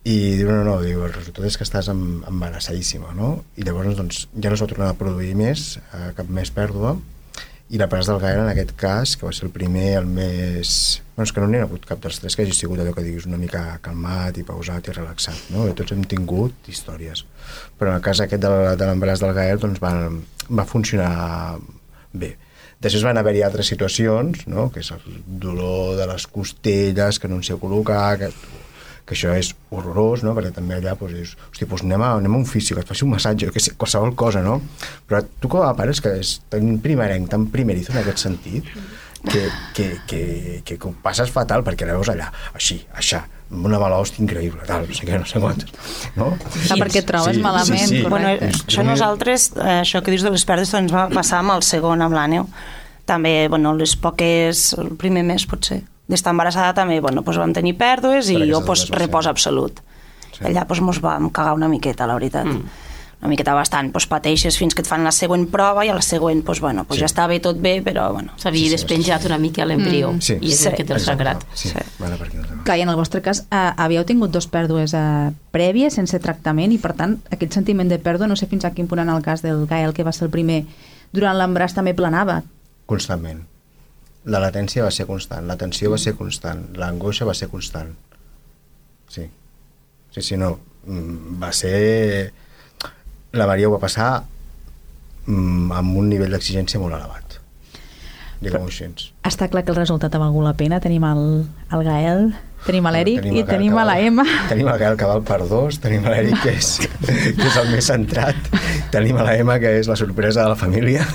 i 0.07 0.17
diu, 0.37 0.47
no, 0.51 0.61
no, 0.63 0.77
diu, 0.79 1.01
el 1.03 1.11
resultat 1.11 1.49
és 1.49 1.57
que 1.59 1.65
estàs 1.67 1.89
em, 1.91 2.01
embarassadíssima, 2.29 3.11
no? 3.17 3.31
I 3.59 3.65
llavors, 3.67 3.97
doncs, 3.97 4.27
ja 4.37 4.51
no 4.51 4.55
es 4.55 4.63
va 4.63 4.69
tornar 4.71 4.91
a 4.93 4.97
produir 4.99 5.33
més, 5.35 5.73
eh, 5.91 6.11
cap 6.15 6.29
més 6.31 6.53
pèrdua, 6.53 6.93
i 7.67 7.81
la 7.81 7.89
presa 7.91 8.13
del 8.13 8.21
Gael 8.23 8.45
en 8.45 8.51
aquest 8.53 8.71
cas, 8.79 9.17
que 9.17 9.27
va 9.27 9.33
ser 9.35 9.49
el 9.49 9.51
primer, 9.51 9.89
el 9.99 10.07
més... 10.07 11.01
Bueno, 11.17 11.33
que 11.33 11.41
no 11.43 11.49
n'hi 11.51 11.59
ha 11.59 11.65
hagut 11.65 11.83
cap 11.89 11.99
dels 11.99 12.21
tres 12.21 12.37
que 12.37 12.45
hagi 12.45 12.55
sigut 12.55 12.79
allò 12.79 12.93
que 12.95 13.03
diguis 13.03 13.25
una 13.27 13.39
mica 13.41 13.63
calmat 13.83 14.37
i 14.39 14.45
pausat 14.47 14.87
i 14.87 14.95
relaxat, 14.95 15.49
no? 15.51 15.65
I 15.67 15.75
tots 15.75 15.91
hem 15.91 16.05
tingut 16.07 16.69
històries. 16.71 17.25
Però 17.75 17.91
en 17.91 17.97
el 17.97 18.05
cas 18.05 18.21
aquest 18.23 18.45
de 18.45 18.85
l'embaràs 18.85 19.25
del 19.25 19.35
Gael, 19.35 19.59
doncs 19.59 19.81
va, 19.83 19.91
va 20.47 20.67
funcionar 20.69 21.57
bé. 22.13 22.37
Després 22.83 23.05
van 23.07 23.17
haver-hi 23.17 23.41
altres 23.41 23.71
situacions, 23.71 24.43
no? 24.45 24.67
que 24.73 24.83
és 24.83 24.91
el 24.93 25.01
dolor 25.41 25.95
de 25.97 26.05
les 26.11 26.27
costelles 26.29 27.17
que 27.17 27.29
no 27.29 27.39
ens 27.39 27.49
sé 27.49 27.57
col·locar, 27.57 28.19
que, 28.21 28.29
que 29.07 29.15
això 29.15 29.33
és 29.33 29.49
horrorós, 29.73 30.21
no? 30.27 30.35
perquè 30.37 30.51
també 30.53 30.77
allà 30.77 30.93
doncs, 30.99 31.15
dius, 31.15 31.33
hosti, 31.49 31.65
doncs 31.65 31.87
anem, 31.87 32.05
a, 32.05 32.11
anem 32.19 32.37
a 32.37 32.41
un 32.43 32.45
que 32.45 32.83
et 32.83 32.91
faci 32.91 33.07
un 33.07 33.15
massatge, 33.15 33.49
que 33.55 33.63
sé, 33.63 33.73
qualsevol 33.81 34.13
cosa, 34.19 34.43
no? 34.45 34.59
Però 35.09 35.23
tu 35.41 35.49
com 35.49 35.65
a 35.65 35.73
pare 35.77 35.95
és 35.95 36.03
que 36.03 36.13
és 36.21 36.35
tan 36.53 36.77
primerenc, 36.83 37.31
tan 37.33 37.47
primerizo 37.53 37.95
en 37.95 38.03
aquest 38.03 38.21
sentit, 38.27 38.69
que, 39.31 39.49
que, 39.73 39.87
que, 40.07 40.21
que, 40.65 40.77
que 40.77 40.87
ho 40.87 40.93
passes 41.03 41.31
fatal 41.33 41.65
perquè 41.65 41.87
la 41.87 41.97
veus 41.97 42.09
allà, 42.13 42.29
així, 42.57 42.79
això, 42.97 43.21
amb 43.51 43.67
una 43.69 43.79
mala 43.79 43.99
hòstia 44.01 44.23
increïble, 44.23 44.63
tal, 44.67 44.87
no 44.87 44.95
sé 44.97 45.07
què, 45.07 45.19
no 45.19 45.27
sé 45.29 45.41
quantos, 45.43 45.91
no? 46.17 46.31
Ah, 46.67 46.79
perquè 46.79 47.03
trobes 47.07 47.39
malament, 47.43 47.85
correcte. 47.85 48.09
Bueno, 48.11 48.33
Doncs, 48.41 48.63
això 48.67 48.87
nosaltres, 48.87 49.51
eh, 49.55 49.77
això 49.83 50.01
que 50.03 50.15
dius 50.15 50.25
de 50.27 50.33
les 50.33 50.47
pèrdues, 50.47 50.73
ens 50.79 50.93
va 50.93 51.07
passar 51.13 51.43
amb 51.43 51.55
el 51.55 51.63
segon, 51.67 52.03
amb 52.03 52.17
l'àneu. 52.17 52.49
També, 53.07 53.35
bueno, 53.47 53.71
les 53.77 53.93
poques, 53.95 54.73
el 54.75 54.91
primer 54.99 55.23
mes 55.23 55.45
potser, 55.47 55.79
d'estar 56.11 56.33
embarassada 56.35 56.73
també, 56.75 56.99
bueno, 57.03 57.23
doncs 57.23 57.39
vam 57.39 57.53
tenir 57.55 57.77
pèrdues 57.79 58.31
i 58.33 58.41
jo 58.49 58.63
pues, 58.67 58.87
ser. 58.87 58.97
repòs 58.99 59.29
absolut. 59.31 59.79
Sí. 59.79 60.37
Sí. 60.37 60.43
Allà 60.51 60.67
doncs, 60.67 60.83
mos 60.85 60.99
vam 61.01 61.31
cagar 61.33 61.55
una 61.57 61.69
miqueta, 61.71 62.07
la 62.09 62.17
veritat. 62.19 62.45
Mm. 62.45 62.86
Una 63.19 63.29
miqueta 63.29 63.53
bastant. 63.57 63.91
Pues, 63.91 64.05
pateixes 64.05 64.59
fins 64.59 64.75
que 64.77 64.83
et 64.83 64.87
fan 64.87 65.03
la 65.03 65.11
següent 65.11 65.47
prova 65.49 65.83
i 65.83 65.89
a 65.89 65.95
la 65.95 66.03
següent, 66.05 66.43
pues, 66.45 66.59
bueno, 66.61 66.83
pues, 66.85 66.99
Sí. 66.99 67.01
ja 67.01 67.07
està 67.07 67.27
bé, 67.27 67.39
tot 67.39 67.57
bé, 67.59 67.81
però 67.83 68.11
bueno, 68.13 68.31
S'havia 68.37 68.59
Sí, 68.59 68.65
sí, 68.69 68.71
despenjat 68.75 69.25
una 69.25 69.39
mica 69.39 69.65
l'embrió 69.65 70.11
Mm. 70.13 70.21
Sí. 70.21 70.37
i 70.39 70.51
és 70.51 70.59
Sí. 70.59 70.67
el 70.67 70.75
que 70.75 70.83
té 70.85 70.93
el 70.93 70.99
sagrat. 70.99 71.43
Sí, 71.55 71.69
Sí. 71.69 71.75
Bueno. 71.97 72.15
Clar, 72.63 72.77
i 72.77 72.81
en 72.81 72.89
el 72.89 72.95
vostre 72.95 73.21
cas 73.23 73.47
eh, 73.51 73.71
havíeu 73.77 74.03
tingut 74.05 74.29
dos 74.31 74.47
pèrdues 74.47 74.93
eh, 74.93 75.31
prèvies, 75.51 75.93
sense 75.95 76.19
tractament, 76.19 76.71
i 76.71 76.77
per 76.77 76.93
tant 76.93 77.19
aquest 77.31 77.53
sentiment 77.53 77.89
de 77.89 77.97
pèrdua, 77.97 78.27
no 78.27 78.35
sé 78.35 78.45
fins 78.45 78.65
a 78.65 78.71
quin 78.71 78.87
punt 78.87 78.99
en 78.99 79.09
el 79.09 79.23
cas 79.23 79.41
del 79.41 79.65
Gael, 79.65 79.93
que 79.93 80.03
va 80.03 80.11
ser 80.11 80.25
el 80.25 80.29
primer, 80.31 80.65
durant 81.11 81.35
l'embràs 81.37 81.73
també 81.73 81.95
planava. 81.95 82.43
Constantment. 82.85 83.45
La 84.25 84.39
latència 84.39 84.83
va 84.83 84.91
ser 84.91 85.07
constant, 85.07 85.47
la 85.47 85.55
tensió 85.57 85.89
va 85.89 85.97
ser 85.97 86.13
constant, 86.15 86.75
l'angoixa 86.77 87.25
va 87.25 87.33
ser 87.33 87.47
constant. 87.49 87.95
Sí. 89.07 89.23
Sí, 90.11 90.21
sí, 90.21 90.37
no. 90.37 90.59
Mm, 90.85 91.41
Va 91.41 91.51
ser... 91.51 92.31
La 93.33 93.47
Maria 93.49 93.67
ho 93.67 93.73
va 93.75 93.81
passar 93.81 94.11
mm, 95.25 95.71
amb 95.75 95.97
un 95.99 96.09
nivell 96.09 96.35
d'exigència 96.35 96.79
molt 96.79 96.95
elevat. 96.95 97.39
Diguem-ho 98.41 98.69
així. 98.69 98.87
Està 99.25 99.47
clar 99.49 99.63
que 99.65 99.73
el 99.73 99.79
resultat 99.79 100.13
ha 100.13 100.21
valgut 100.21 100.45
la 100.45 100.53
pena. 100.57 100.77
Tenim 100.83 101.03
el, 101.07 101.23
el 101.73 101.83
Gael, 101.87 102.27
tenim 102.67 102.89
l'Eric 102.93 103.25
i 103.25 103.41
el 103.41 103.47
tenim 103.49 103.77
a 103.81 103.85
la 103.87 103.97
Emma. 103.99 104.25
Tenim 104.51 104.69
el 104.69 104.77
Gael 104.81 104.97
que 104.99 105.09
val 105.09 105.23
per 105.25 105.39
dos, 105.49 105.79
tenim 105.81 106.05
l'Eric 106.05 106.37
que, 106.43 106.53
és, 106.53 106.69
que 107.07 107.47
és 107.49 107.57
el 107.63 107.71
més 107.73 107.89
centrat, 107.89 108.51
tenim 108.93 109.17
a 109.17 109.25
la 109.25 109.33
Emma 109.41 109.57
que 109.63 109.73
és 109.79 109.89
la 109.89 109.97
sorpresa 109.99 110.45
de 110.45 110.53
la 110.53 110.59
família. 110.59 111.07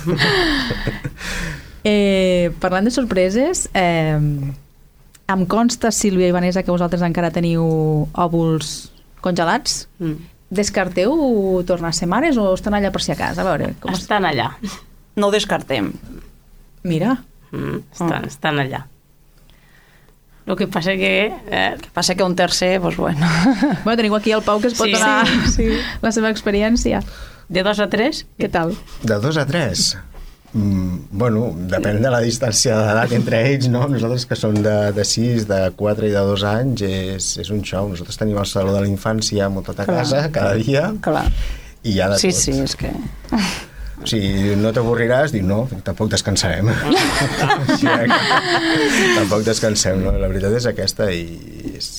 Eh, 1.82 2.52
parlant 2.62 2.86
de 2.86 2.92
sorpreses, 2.94 3.64
eh, 3.74 4.14
em 4.14 5.40
consta, 5.50 5.90
Sílvia 5.90 6.28
i 6.30 6.34
Vanessa, 6.34 6.62
que 6.62 6.70
vosaltres 6.70 7.02
encara 7.02 7.32
teniu 7.34 7.64
òvuls 8.12 8.92
congelats. 9.24 9.88
Mm. 9.98 10.31
Descarteu 10.52 11.12
tornar 11.66 11.90
a 11.90 11.96
ser 11.96 12.08
mares 12.10 12.36
o 12.36 12.50
estan 12.52 12.74
allà 12.76 12.90
per 12.92 13.00
si 13.00 13.12
a 13.14 13.16
casa? 13.16 13.40
A 13.40 13.46
veure, 13.48 13.70
com 13.80 13.92
es... 13.94 14.02
Estan 14.04 14.26
allà. 14.28 14.50
no 15.16 15.28
ho 15.28 15.34
descartem. 15.34 15.92
Mira, 16.84 17.18
Mm, 17.52 17.82
estan, 17.92 18.24
estan 18.24 18.58
allà. 18.62 18.86
El 20.48 20.56
que 20.56 20.66
passa 20.72 20.94
que... 20.96 21.10
Eh, 21.52 21.76
Passa 21.92 22.14
que 22.16 22.24
un 22.24 22.32
tercer, 22.34 22.80
doncs 22.80 22.96
bueno. 22.96 23.28
bueno, 23.84 23.96
teniu 24.00 24.16
aquí 24.16 24.32
el 24.32 24.40
Pau 24.42 24.58
que 24.60 24.70
es 24.72 24.74
pot 24.78 24.88
Sí, 24.88 24.94
donar 24.96 25.28
sí. 25.52 25.66
la 26.00 26.10
seva 26.16 26.30
experiència. 26.32 27.02
de 27.52 27.62
dos 27.62 27.78
a 27.84 27.90
tres, 27.92 28.24
Què 28.40 28.48
tal? 28.48 28.72
De 29.04 29.18
dos 29.20 29.36
a 29.36 29.44
tres? 29.44 29.98
Mm, 30.52 31.06
bueno, 31.16 31.46
depèn 31.56 32.02
de 32.04 32.10
la 32.12 32.18
distància 32.20 32.74
d'edat 32.76 33.12
entre 33.16 33.38
ells, 33.48 33.70
no? 33.72 33.86
Nosaltres 33.88 34.26
que 34.28 34.36
som 34.36 34.52
de, 34.52 34.74
de 34.92 35.04
6, 35.08 35.46
de 35.48 35.60
4 35.78 36.08
i 36.10 36.12
de 36.12 36.24
2 36.28 36.44
anys 36.50 36.82
és, 36.84 37.28
és 37.40 37.50
un 37.54 37.62
show. 37.64 37.88
Nosaltres 37.88 38.20
tenim 38.20 38.36
el 38.36 38.48
saló 38.50 38.74
de 38.76 38.82
la 38.84 38.90
infància 38.90 39.48
muntat 39.48 39.80
a 39.80 39.86
Clar. 39.88 40.02
casa 40.02 40.26
cada 40.34 40.54
dia 40.60 40.90
Clar. 41.00 41.24
i 41.82 41.94
hi 41.94 42.00
ha 42.04 42.10
de 42.12 42.18
Sí, 42.20 42.34
tot. 42.34 42.40
sí, 42.44 42.58
és 42.66 42.76
que... 42.76 42.92
O 44.02 44.06
sigui, 44.10 44.56
no 44.58 44.72
t'avorriràs? 44.74 45.30
Dic, 45.32 45.44
no, 45.46 45.62
tampoc 45.86 46.10
descansarem. 46.10 46.68
o 46.74 47.76
sigui, 47.78 48.08
tampoc 49.16 49.44
descansem, 49.46 50.02
no? 50.04 50.12
La 50.18 50.28
veritat 50.28 50.56
és 50.58 50.66
aquesta 50.68 51.08
i 51.14 51.22
és... 51.78 51.90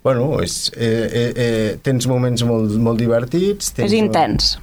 Bueno, 0.00 0.30
és, 0.40 0.70
eh, 0.78 0.88
eh, 0.88 1.32
eh, 1.36 1.70
tens 1.84 2.06
moments 2.08 2.46
molt, 2.48 2.72
molt 2.80 2.96
divertits. 3.02 3.74
Tens 3.76 3.90
És 3.90 3.96
intens. 3.98 4.54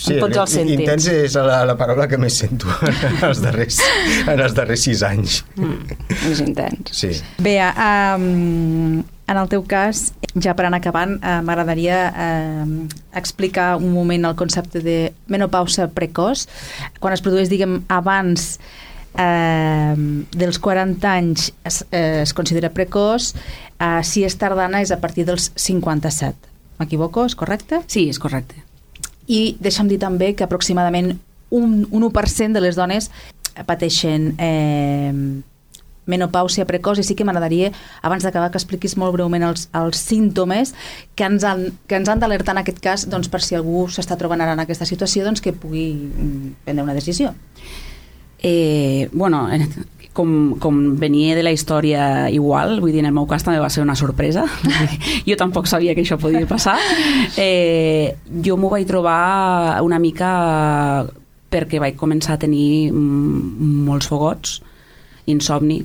Sí, 0.00 0.16
en 0.16 0.24
tots 0.24 0.40
els 0.40 0.56
sentits. 0.56 0.80
Intens 0.80 1.06
és 1.12 1.36
la, 1.36 1.60
la 1.68 1.76
paraula 1.76 2.06
que 2.08 2.18
més 2.20 2.38
sento 2.40 2.70
en 2.88 3.22
els 3.28 3.42
darrers, 3.44 3.80
en 4.24 4.40
els 4.40 4.56
darrers 4.56 4.84
sis 4.88 5.04
anys. 5.06 5.40
Mm, 5.58 5.96
és 6.30 6.42
intens. 6.44 6.92
Sí. 6.96 7.12
Bea, 7.44 7.70
um, 8.16 9.00
en 9.00 9.40
el 9.42 9.50
teu 9.52 9.64
cas, 9.68 10.08
ja 10.40 10.56
per 10.56 10.66
anar 10.66 10.80
acabant, 10.80 11.18
uh, 11.20 11.38
m'agradaria 11.44 12.02
uh, 12.10 12.76
explicar 13.20 13.74
un 13.78 13.92
moment 13.92 14.30
el 14.30 14.38
concepte 14.40 14.82
de 14.84 15.00
menopausa 15.28 15.90
precoç. 15.92 16.46
Quan 16.98 17.16
es 17.16 17.22
produeix, 17.24 17.52
diguem, 17.52 17.82
abans 17.92 18.54
eh, 19.18 19.94
dels 20.30 20.58
40 20.62 21.10
anys 21.10 21.50
es, 21.64 21.84
eh, 21.90 22.22
es 22.22 22.32
considera 22.34 22.70
precoç, 22.70 23.34
eh, 23.78 24.00
si 24.06 24.24
és 24.24 24.36
tardana 24.38 24.82
és 24.82 24.92
a 24.94 25.00
partir 25.00 25.26
dels 25.26 25.50
57. 25.56 26.48
M'equivoco? 26.80 27.26
És 27.26 27.34
correcte? 27.34 27.82
Sí, 27.86 28.08
és 28.08 28.18
correcte. 28.18 28.69
I 29.30 29.56
deixa'm 29.62 29.90
dir 29.90 30.00
també 30.02 30.32
que 30.34 30.46
aproximadament 30.46 31.14
un, 31.50 31.86
un 31.90 32.02
1% 32.08 32.56
de 32.56 32.62
les 32.62 32.78
dones 32.78 33.10
pateixen 33.66 34.34
eh, 34.38 35.12
menopàusia 36.10 36.66
precoç 36.66 37.00
i 37.00 37.04
sí 37.06 37.16
que 37.16 37.26
m'agradaria, 37.26 37.70
abans 38.02 38.24
d'acabar, 38.26 38.50
que 38.50 38.58
expliquis 38.58 38.96
molt 38.98 39.14
breument 39.14 39.44
els, 39.50 39.68
els 39.76 40.00
símptomes 40.00 40.74
que 41.14 41.28
ens 41.28 41.46
han, 41.46 41.68
que 41.86 42.00
ens 42.00 42.10
han 42.10 42.22
d'alertar 42.22 42.56
en 42.56 42.62
aquest 42.64 42.80
cas 42.82 43.06
doncs, 43.10 43.30
per 43.30 43.42
si 43.44 43.58
algú 43.58 43.86
s'està 43.92 44.18
trobant 44.18 44.42
ara 44.42 44.56
en 44.56 44.64
aquesta 44.64 44.88
situació 44.88 45.26
doncs, 45.26 45.42
que 45.44 45.54
pugui 45.54 45.86
mm, 45.94 46.56
prendre 46.64 46.86
una 46.86 46.96
decisió. 46.96 47.34
Eh, 48.42 49.08
bueno, 49.12 49.46
com, 50.12 50.58
com 50.60 50.78
venia 51.00 51.36
de 51.38 51.44
la 51.46 51.52
història 51.54 52.28
igual, 52.32 52.78
vull 52.82 52.92
dir, 52.92 53.02
en 53.04 53.10
el 53.10 53.16
meu 53.16 53.28
cas 53.30 53.44
també 53.46 53.60
va 53.62 53.70
ser 53.70 53.84
una 53.84 53.96
sorpresa. 53.98 54.46
jo 55.28 55.38
tampoc 55.38 55.70
sabia 55.70 55.94
que 55.94 56.04
això 56.04 56.18
podia 56.20 56.48
passar. 56.50 56.78
Eh, 57.40 58.16
jo 58.44 58.56
m'ho 58.58 58.68
vaig 58.68 58.84
trobar 58.88 59.80
una 59.86 60.00
mica 60.02 60.30
perquè 61.50 61.78
vaig 61.80 61.96
començar 61.96 62.34
a 62.34 62.40
tenir 62.42 62.90
mm, 62.90 63.84
molts 63.86 64.10
fogots, 64.10 64.58
insomni, 65.30 65.78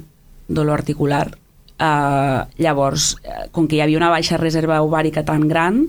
dolor 0.48 0.82
articular. 0.82 1.30
Eh, 1.76 2.40
llavors, 2.66 3.14
eh, 3.24 3.46
com 3.56 3.70
que 3.70 3.78
hi 3.78 3.84
havia 3.86 4.02
una 4.02 4.12
baixa 4.12 4.42
reserva 4.42 4.82
ovàrica 4.84 5.24
tan 5.28 5.48
gran, 5.48 5.86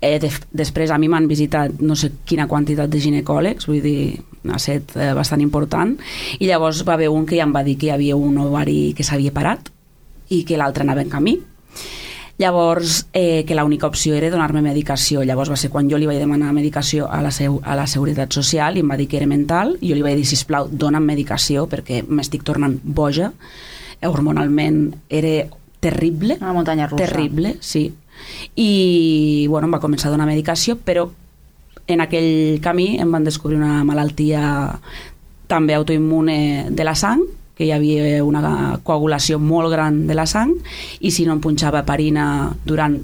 Eh, 0.00 0.16
de, 0.16 0.30
després 0.56 0.88
a 0.88 0.96
mi 0.96 1.10
m'han 1.12 1.26
visitat 1.28 1.82
no 1.84 1.92
sé 1.92 2.08
quina 2.24 2.46
quantitat 2.48 2.88
de 2.88 3.00
ginecòlegs, 3.04 3.66
vull 3.68 3.82
dir, 3.84 4.22
ha 4.48 4.56
estat 4.56 4.96
eh, 4.96 5.12
bastant 5.16 5.42
important, 5.44 5.96
i 6.38 6.48
llavors 6.48 6.84
va 6.88 6.96
haver 6.96 7.10
un 7.12 7.26
que 7.26 7.36
ja 7.36 7.46
em 7.48 7.54
va 7.54 7.64
dir 7.66 7.76
que 7.78 7.90
hi 7.90 7.94
havia 7.94 8.16
un 8.16 8.38
ovari 8.40 8.94
que 8.96 9.06
s'havia 9.06 9.34
parat 9.36 9.70
i 10.30 10.44
que 10.48 10.58
l'altre 10.58 10.86
anava 10.86 11.02
en 11.04 11.10
camí. 11.12 11.38
Llavors, 12.40 13.04
eh, 13.12 13.44
que 13.44 13.54
l'única 13.54 13.86
opció 13.86 14.14
era 14.16 14.30
donar-me 14.32 14.62
medicació. 14.64 15.20
Llavors 15.28 15.50
va 15.52 15.58
ser 15.60 15.68
quan 15.68 15.90
jo 15.90 15.98
li 16.00 16.06
vaig 16.08 16.22
demanar 16.22 16.54
medicació 16.56 17.10
a 17.12 17.20
la, 17.20 17.30
seu, 17.30 17.58
a 17.60 17.76
la 17.76 17.84
Seguretat 17.86 18.32
Social 18.32 18.78
i 18.78 18.80
em 18.80 18.88
va 18.88 18.96
dir 18.96 19.10
que 19.10 19.18
era 19.18 19.28
mental, 19.28 19.74
i 19.82 19.90
jo 19.90 19.98
li 19.98 20.06
vaig 20.06 20.16
dir, 20.16 20.24
sisplau, 20.24 20.70
dona'm 20.72 21.04
medicació 21.04 21.66
perquè 21.68 22.00
m'estic 22.08 22.46
tornant 22.48 22.78
boja. 22.80 23.34
Hormonalment 24.00 24.86
era 25.10 25.50
terrible. 25.84 26.38
Una 26.40 26.56
muntanya 26.56 26.88
russa. 26.88 27.04
Terrible, 27.04 27.58
sí 27.60 27.90
i 28.54 29.46
bueno, 29.48 29.68
em 29.68 29.74
va 29.74 29.82
començar 29.82 30.10
a 30.10 30.14
donar 30.14 30.28
medicació 30.28 30.76
però 30.76 31.08
en 31.94 32.04
aquell 32.04 32.60
camí 32.62 32.96
em 33.00 33.10
van 33.12 33.26
descobrir 33.26 33.58
una 33.58 33.84
malaltia 33.84 34.42
també 35.50 35.74
autoimmune 35.74 36.70
de 36.70 36.86
la 36.86 36.94
sang 36.94 37.22
que 37.58 37.66
hi 37.66 37.72
havia 37.76 38.24
una 38.24 38.78
coagulació 38.84 39.38
molt 39.38 39.72
gran 39.72 40.06
de 40.08 40.16
la 40.16 40.26
sang 40.26 40.54
i 41.00 41.10
si 41.10 41.26
no 41.26 41.36
em 41.36 41.42
punxava 41.44 41.84
parina 41.84 42.26
durant 42.64 42.96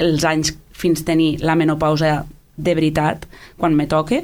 els 0.00 0.24
anys 0.24 0.54
fins 0.72 1.04
tenir 1.04 1.36
la 1.44 1.56
menopausa 1.58 2.22
de 2.56 2.74
veritat 2.74 3.26
quan 3.58 3.76
me 3.76 3.86
toque 3.86 4.22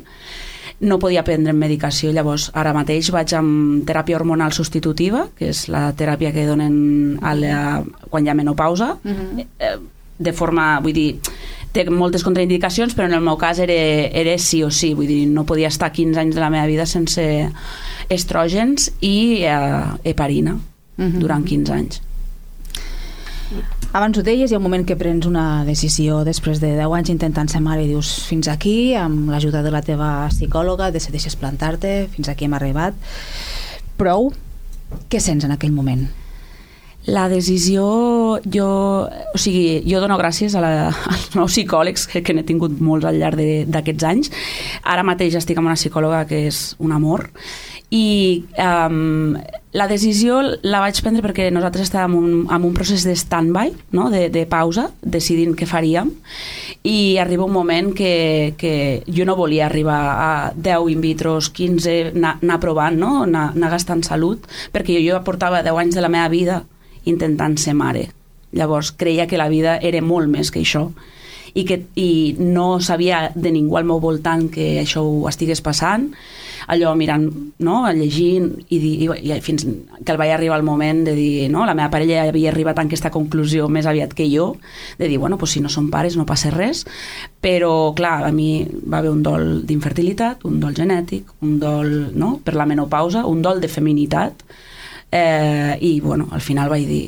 no 0.80 0.98
podia 1.02 1.24
prendre 1.26 1.52
medicació, 1.52 2.12
llavors 2.14 2.48
ara 2.54 2.72
mateix 2.76 3.10
vaig 3.10 3.32
amb 3.34 3.82
teràpia 3.88 4.14
hormonal 4.18 4.54
substitutiva, 4.54 5.24
que 5.34 5.50
és 5.50 5.64
la 5.72 5.88
teràpia 5.98 6.30
que 6.34 6.46
donen 6.46 7.18
a 7.18 7.34
la, 7.34 7.62
quan 8.10 8.26
hi 8.26 8.30
ha 8.30 8.36
menopausa, 8.38 8.92
uh 9.02 9.10
-huh. 9.10 9.46
eh, 9.58 9.76
de 10.18 10.32
forma, 10.32 10.80
vull 10.82 10.96
dir, 10.96 11.08
té 11.72 11.84
moltes 11.90 12.24
contraindicacions, 12.26 12.94
però 12.96 13.08
en 13.08 13.14
el 13.18 13.24
meu 13.24 13.36
cas 13.38 13.60
era, 13.62 13.74
era 13.74 14.36
sí 14.40 14.62
o 14.64 14.70
sí, 14.70 14.94
vull 14.98 15.08
dir, 15.10 15.22
no 15.30 15.46
podia 15.46 15.70
estar 15.70 15.92
15 15.92 16.20
anys 16.20 16.34
de 16.34 16.42
la 16.42 16.50
meva 16.50 16.66
vida 16.66 16.86
sense 16.86 17.24
estrògens 18.08 18.90
i 19.04 19.44
eh, 19.44 19.84
heparina 20.04 20.56
uh 20.56 21.04
-huh. 21.04 21.18
durant 21.18 21.44
15 21.44 21.72
anys. 21.72 22.02
Abans 23.92 24.18
ho 24.18 24.22
deies, 24.22 24.50
hi 24.50 24.54
ha 24.54 24.58
un 24.58 24.62
moment 24.62 24.84
que 24.84 24.96
prens 24.96 25.24
una 25.24 25.64
decisió 25.64 26.24
després 26.24 26.60
de 26.60 26.74
10 26.76 26.92
anys 26.92 27.08
intentant 27.08 27.48
ser 27.48 27.60
mare 27.60 27.84
i 27.84 27.88
dius 27.88 28.26
fins 28.28 28.48
aquí, 28.48 28.94
amb 28.94 29.30
l'ajuda 29.30 29.62
de 29.62 29.70
la 29.70 29.80
teva 29.80 30.28
psicòloga, 30.28 30.90
decideixes 30.90 31.36
plantar-te, 31.36 32.08
fins 32.12 32.28
aquí 32.28 32.44
hem 32.44 32.54
arribat. 32.54 32.94
Prou? 33.96 34.32
Què 35.08 35.20
sents 35.20 35.44
en 35.44 35.52
aquell 35.52 35.72
moment? 35.72 36.08
La 37.08 37.24
decisió, 37.32 37.84
jo, 38.44 38.68
o 39.08 39.38
sigui, 39.40 39.80
jo 39.88 40.00
dono 40.02 40.18
gràcies 40.20 40.52
a 40.52 40.60
la, 40.60 40.72
als 41.12 41.30
meus 41.32 41.54
psicòlegs 41.54 42.04
que, 42.10 42.20
que 42.20 42.36
n'he 42.36 42.44
tingut 42.44 42.82
molts 42.84 43.08
al 43.08 43.16
llarg 43.16 43.40
d'aquests 43.72 44.04
anys. 44.04 44.32
Ara 44.84 45.06
mateix 45.08 45.38
estic 45.40 45.56
amb 45.56 45.70
una 45.70 45.78
psicòloga 45.78 46.26
que 46.28 46.44
és 46.50 46.74
un 46.84 46.92
amor 46.92 47.30
i 47.88 48.44
um, 48.60 49.38
la 49.72 49.86
decisió 49.88 50.42
la 50.60 50.82
vaig 50.84 51.00
prendre 51.00 51.24
perquè 51.24 51.48
nosaltres 51.48 51.88
estàvem 51.88 52.18
en 52.18 52.20
un, 52.20 52.46
en 52.52 52.68
un 52.68 52.76
procés 52.76 53.06
de 53.08 53.16
stand-by, 53.16 53.72
no? 53.96 54.10
de, 54.12 54.26
de 54.32 54.44
pausa, 54.48 54.90
decidint 55.00 55.56
què 55.56 55.68
faríem 55.68 56.12
i 56.84 57.16
arriba 57.16 57.48
un 57.48 57.56
moment 57.56 57.94
que, 57.96 58.52
que 58.60 58.72
jo 59.08 59.24
no 59.24 59.36
volia 59.40 59.64
arribar 59.66 60.00
a 60.12 60.30
10 60.52 60.92
in 60.92 61.00
vitros, 61.00 61.48
15, 61.56 62.00
anar, 62.12 62.36
anar 62.42 62.60
provant, 62.60 63.00
no? 63.00 63.22
anar, 63.24 63.54
anar 63.56 63.72
gastant 63.78 64.04
salut, 64.04 64.44
perquè 64.74 64.98
jo, 64.98 65.06
jo 65.08 65.24
portava 65.24 65.64
10 65.64 65.86
anys 65.86 65.96
de 65.96 66.04
la 66.04 66.12
meva 66.12 66.28
vida 66.32 66.66
intentant 67.04 67.58
ser 67.58 67.74
mare. 67.74 68.08
Llavors 68.52 68.92
creia 68.92 69.26
que 69.26 69.38
la 69.38 69.48
vida 69.48 69.76
era 69.78 70.00
molt 70.02 70.30
més 70.32 70.50
que 70.50 70.64
això 70.64 70.88
i, 71.54 71.64
que, 71.64 71.82
i 71.96 72.36
no 72.38 72.80
sabia 72.80 73.28
de 73.34 73.52
ningú 73.52 73.78
al 73.78 73.86
meu 73.88 74.00
voltant 74.00 74.48
que 74.52 74.78
això 74.82 75.02
ho 75.04 75.26
estigués 75.30 75.62
passant 75.64 76.08
allò 76.68 76.92
mirant, 76.98 77.24
no? 77.64 77.80
llegint 77.96 78.50
i, 78.68 78.76
i, 78.76 79.08
i 79.08 79.38
fins 79.44 79.64
que 79.64 80.12
el 80.12 80.18
vaig 80.20 80.34
arribar 80.34 80.58
el 80.58 80.66
moment 80.66 81.04
de 81.06 81.14
dir, 81.16 81.48
no? 81.52 81.64
la 81.66 81.74
meva 81.78 81.88
parella 81.92 82.26
havia 82.28 82.50
arribat 82.52 82.78
a 82.78 82.84
aquesta 82.84 83.12
conclusió 83.14 83.70
més 83.72 83.88
aviat 83.88 84.12
que 84.14 84.28
jo 84.28 84.50
de 84.98 85.08
dir, 85.08 85.18
bueno, 85.18 85.38
pues 85.40 85.56
si 85.56 85.62
no 85.64 85.72
som 85.72 85.88
pares 85.90 86.18
no 86.18 86.26
passa 86.28 86.52
res 86.52 86.84
però 87.40 87.94
clar, 87.96 88.20
a 88.28 88.32
mi 88.34 88.66
va 88.84 89.00
haver 89.00 89.14
un 89.14 89.24
dol 89.24 89.48
d'infertilitat, 89.66 90.44
un 90.44 90.60
dol 90.60 90.76
genètic 90.76 91.32
un 91.40 91.58
dol 91.62 91.94
no? 92.14 92.36
per 92.44 92.58
la 92.58 92.68
menopausa 92.68 93.24
un 93.26 93.40
dol 93.42 93.62
de 93.64 93.72
feminitat 93.72 94.44
eh, 95.12 95.76
i 95.80 96.00
bueno, 96.00 96.28
al 96.32 96.40
final 96.40 96.68
vaig 96.68 96.86
dir 96.88 97.04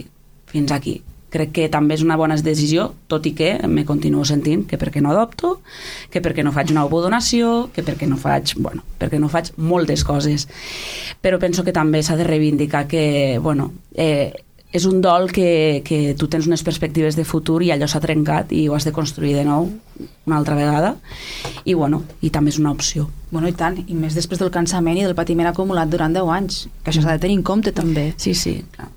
fins 0.50 0.72
aquí 0.72 1.00
crec 1.30 1.52
que 1.54 1.68
també 1.70 1.94
és 1.94 2.02
una 2.04 2.18
bona 2.18 2.36
decisió, 2.42 2.90
tot 3.08 3.26
i 3.26 3.32
que 3.38 3.52
me 3.70 3.84
continuo 3.86 4.24
sentint 4.26 4.66
que 4.68 4.78
perquè 4.80 5.02
no 5.02 5.12
adopto, 5.14 5.60
que 6.10 6.22
perquè 6.22 6.44
no 6.44 6.52
faig 6.52 6.72
una 6.74 6.84
ovodonació, 6.88 7.70
que 7.74 7.84
perquè 7.86 8.08
no 8.10 8.18
faig, 8.20 8.56
bueno, 8.58 8.82
perquè 8.98 9.20
no 9.22 9.30
faig 9.32 9.52
moltes 9.56 10.04
coses. 10.04 10.48
Però 11.22 11.38
penso 11.38 11.64
que 11.64 11.74
també 11.76 12.02
s'ha 12.02 12.18
de 12.18 12.26
reivindicar 12.26 12.86
que, 12.90 13.38
bueno, 13.42 13.70
eh, 13.94 14.32
és 14.72 14.84
un 14.86 15.00
dol 15.02 15.32
que, 15.34 15.82
que 15.84 16.14
tu 16.14 16.28
tens 16.30 16.46
unes 16.46 16.62
perspectives 16.62 17.16
de 17.18 17.24
futur 17.26 17.58
i 17.66 17.72
allò 17.74 17.88
s'ha 17.90 18.00
trencat 18.02 18.52
i 18.54 18.68
ho 18.68 18.76
has 18.76 18.86
de 18.86 18.92
construir 18.94 19.34
de 19.34 19.42
nou 19.46 19.66
una 20.28 20.36
altra 20.38 20.54
vegada 20.54 20.94
i 21.64 21.74
bueno, 21.74 22.04
i 22.22 22.30
també 22.30 22.54
és 22.54 22.60
una 22.62 22.70
opció. 22.70 23.08
Bueno, 23.30 23.50
i 23.50 23.56
tant, 23.56 23.80
i 23.82 23.98
més 23.98 24.14
després 24.14 24.38
del 24.38 24.52
cansament 24.54 25.00
i 25.00 25.04
del 25.06 25.18
patiment 25.18 25.50
acumulat 25.50 25.90
durant 25.90 26.14
10 26.14 26.30
anys, 26.36 26.62
que 26.84 26.92
això 26.92 27.02
s'ha 27.02 27.16
de 27.18 27.24
tenir 27.24 27.40
en 27.40 27.46
compte 27.46 27.74
també. 27.74 28.12
Sí, 28.16 28.34
sí, 28.34 28.60
clar. 28.76 28.88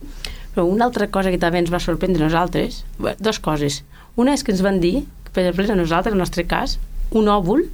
Però 0.54 0.68
una 0.70 0.86
altra 0.86 1.10
cosa 1.10 1.34
que 1.34 1.42
també 1.42 1.64
ens 1.64 1.74
va 1.74 1.82
sorprendre 1.82 2.22
a 2.22 2.30
nosaltres, 2.30 2.84
dos 3.18 3.40
coses. 3.42 3.82
Una 4.16 4.36
és 4.38 4.46
que 4.46 4.54
ens 4.54 4.62
van 4.62 4.78
dir, 4.80 5.08
per 5.34 5.48
exemple, 5.48 5.72
a 5.74 5.82
nosaltres, 5.82 6.14
en 6.14 6.20
el 6.20 6.22
nostre 6.22 6.46
cas, 6.46 6.78
un 7.18 7.30
òvul 7.34 7.66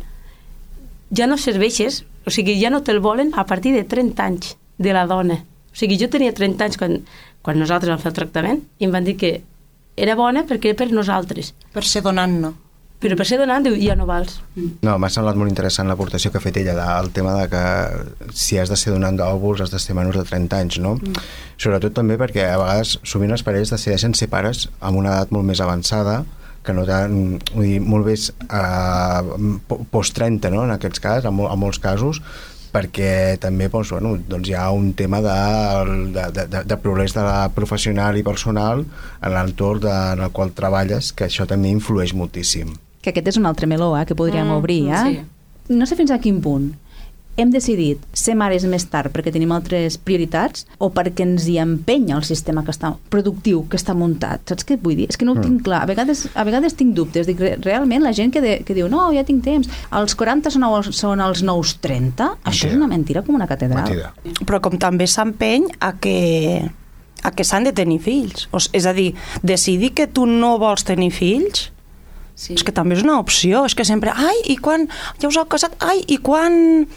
ja 1.12 1.28
no 1.28 1.36
serveixes, 1.38 2.06
o 2.24 2.32
sigui, 2.32 2.56
ja 2.62 2.72
no 2.72 2.80
te'l 2.86 3.04
volen 3.04 3.34
a 3.36 3.46
partir 3.50 3.74
de 3.76 3.84
30 3.84 4.24
anys 4.24 4.56
de 4.78 4.96
la 4.96 5.06
dona. 5.10 5.42
O 5.70 5.76
sigui, 5.80 6.00
jo 6.00 6.08
tenia 6.12 6.32
30 6.36 6.66
anys 6.66 6.80
quan, 6.80 7.02
quan 7.50 7.58
nosaltres 7.58 7.90
vam 7.90 8.02
fer 8.02 8.12
el 8.12 8.18
tractament 8.22 8.60
i 8.78 8.86
em 8.86 8.92
van 8.94 9.08
dir 9.08 9.18
que 9.18 9.40
era 10.00 10.14
bona 10.16 10.46
perquè 10.46 10.70
era 10.70 10.78
per 10.84 10.92
nosaltres. 10.94 11.56
Per 11.74 11.82
ser 11.82 12.06
donant, 12.06 12.36
no. 12.44 12.52
Però 13.00 13.16
per 13.16 13.26
ser 13.26 13.40
donant, 13.40 13.64
diu, 13.64 13.78
ja 13.80 13.96
no 13.96 14.06
vals. 14.06 14.36
No, 14.84 14.98
m'ha 15.00 15.10
semblat 15.10 15.38
molt 15.40 15.50
interessant 15.50 15.88
l'aportació 15.88 16.30
que 16.30 16.38
ha 16.38 16.44
fet 16.44 16.60
ella 16.62 16.76
del 16.78 17.10
tema 17.16 17.34
de 17.40 17.46
que 17.50 17.64
si 18.36 18.60
has 18.60 18.70
de 18.70 18.78
ser 18.78 18.92
donant 18.94 19.18
d'òvuls 19.18 19.64
has 19.64 19.72
de 19.72 19.80
ser 19.80 19.96
menys 19.98 20.20
de 20.20 20.26
30 20.28 20.60
anys, 20.60 20.78
no? 20.84 20.98
Mm. 21.00 21.24
Sobretot 21.58 21.96
també 21.96 22.20
perquè 22.20 22.46
a 22.52 22.60
vegades 22.60 22.98
sovint 23.08 23.32
els 23.34 23.46
parells 23.48 23.72
decideixen 23.74 24.14
ser 24.20 24.28
pares 24.30 24.68
amb 24.80 25.00
una 25.00 25.16
edat 25.16 25.34
molt 25.36 25.48
més 25.48 25.64
avançada 25.64 26.20
que 26.62 26.76
no 26.76 26.84
tan, 26.86 27.40
vull 27.56 27.66
dir, 27.66 27.80
molt 27.82 28.06
més 28.12 28.30
uh, 28.52 29.80
post-30, 29.96 30.52
no?, 30.54 30.68
en 30.68 30.76
aquests 30.76 31.02
casos, 31.02 31.26
en, 31.26 31.38
mol, 31.40 31.48
en 31.50 31.64
molts 31.64 31.80
casos, 31.82 32.20
perquè 32.74 33.38
també 33.42 33.68
doncs, 33.70 33.92
bueno, 33.96 34.16
doncs 34.30 34.50
hi 34.50 34.54
ha 34.58 34.70
un 34.72 34.92
tema 34.94 35.22
de, 35.26 35.38
de, 36.16 36.46
de, 36.48 36.64
de 36.70 36.78
progrés 36.82 37.14
de 37.18 37.24
la 37.26 37.50
professional 37.56 38.18
i 38.18 38.24
personal 38.24 38.86
en 39.22 39.34
l'entorn 39.34 39.82
de, 39.86 39.96
en 40.14 40.24
el 40.28 40.32
qual 40.36 40.52
treballes, 40.58 41.12
que 41.14 41.26
això 41.30 41.48
també 41.50 41.72
influeix 41.74 42.14
moltíssim. 42.14 42.76
Que 43.02 43.14
aquest 43.14 43.32
és 43.34 43.38
un 43.40 43.46
altre 43.50 43.68
meló 43.68 43.94
eh, 43.98 44.06
que 44.06 44.16
podríem 44.16 44.48
Mm, 44.48 44.58
obrir. 44.60 44.82
Eh? 44.92 45.04
sí. 45.08 45.74
No 45.74 45.86
sé 45.86 45.96
fins 45.96 46.10
a 46.12 46.18
quin 46.20 46.40
punt 46.42 46.72
hem 47.42 47.52
decidit 47.52 48.02
ser 48.14 48.36
mares 48.36 48.66
més 48.70 48.86
tard 48.92 49.12
perquè 49.14 49.32
tenim 49.34 49.52
altres 49.56 49.98
prioritats 49.98 50.66
o 50.78 50.90
perquè 50.94 51.24
ens 51.26 51.48
hi 51.48 51.58
empenya 51.62 52.18
el 52.18 52.24
sistema 52.28 52.64
que 52.64 52.72
està 52.72 52.94
productiu 53.10 53.66
que 53.70 53.78
està 53.80 53.96
muntat. 53.96 54.42
Saps 54.50 54.66
què 54.68 54.76
et 54.78 54.84
vull 54.84 54.96
dir? 55.00 55.08
És 55.10 55.18
que 55.18 55.26
no 55.26 55.34
ho 55.34 55.36
Mm. 55.40 55.42
tinc 55.48 55.64
clar. 55.64 55.82
A 55.84 55.86
vegades, 55.86 56.28
a 56.36 56.44
vegades 56.44 56.76
tinc 56.76 56.94
dubtes. 56.96 57.26
Dic, 57.28 57.40
re- 57.40 57.56
realment 57.62 58.04
la 58.04 58.12
gent 58.14 58.32
que, 58.34 58.42
de, 58.42 58.60
que 58.64 58.74
diu 58.74 58.90
no, 58.90 59.12
ja 59.14 59.24
tinc 59.24 59.44
temps, 59.44 59.70
els 59.92 60.16
40 60.16 60.50
són, 60.52 60.64
els- 60.64 60.96
són 60.96 61.20
els 61.22 61.42
nous 61.44 61.78
30, 61.82 62.38
això 62.44 62.68
és 62.68 62.76
una 62.76 62.88
mentira 62.88 63.22
com 63.24 63.36
una 63.36 63.48
catedral. 63.48 63.84
Mentida. 63.84 64.14
Però 64.46 64.60
com 64.62 64.78
també 64.78 65.08
s'empeny 65.08 65.68
a 65.80 65.94
que, 66.00 66.70
a 67.24 67.32
que 67.32 67.44
s'han 67.44 67.64
de 67.66 67.74
tenir 67.74 68.00
fills. 68.00 68.48
O, 68.52 68.58
és 68.74 68.86
a 68.86 68.94
dir, 68.94 69.14
decidir 69.44 69.94
que 69.94 70.08
tu 70.08 70.26
no 70.26 70.58
vols 70.60 70.84
tenir 70.84 71.12
fills 71.12 71.72
Sí. 72.40 72.54
és 72.54 72.64
que 72.64 72.72
també 72.72 72.96
és 72.96 73.04
una 73.04 73.20
opció. 73.20 73.66
És 73.66 73.76
que 73.76 73.84
sempre, 73.84 74.14
ai, 74.16 74.38
i 74.48 74.56
quan 74.56 74.88
ja 75.20 75.28
us 75.28 75.36
heu 75.36 75.44
casat? 75.52 75.76
Ai, 75.84 76.06
i 76.08 76.18
quan... 76.24 76.88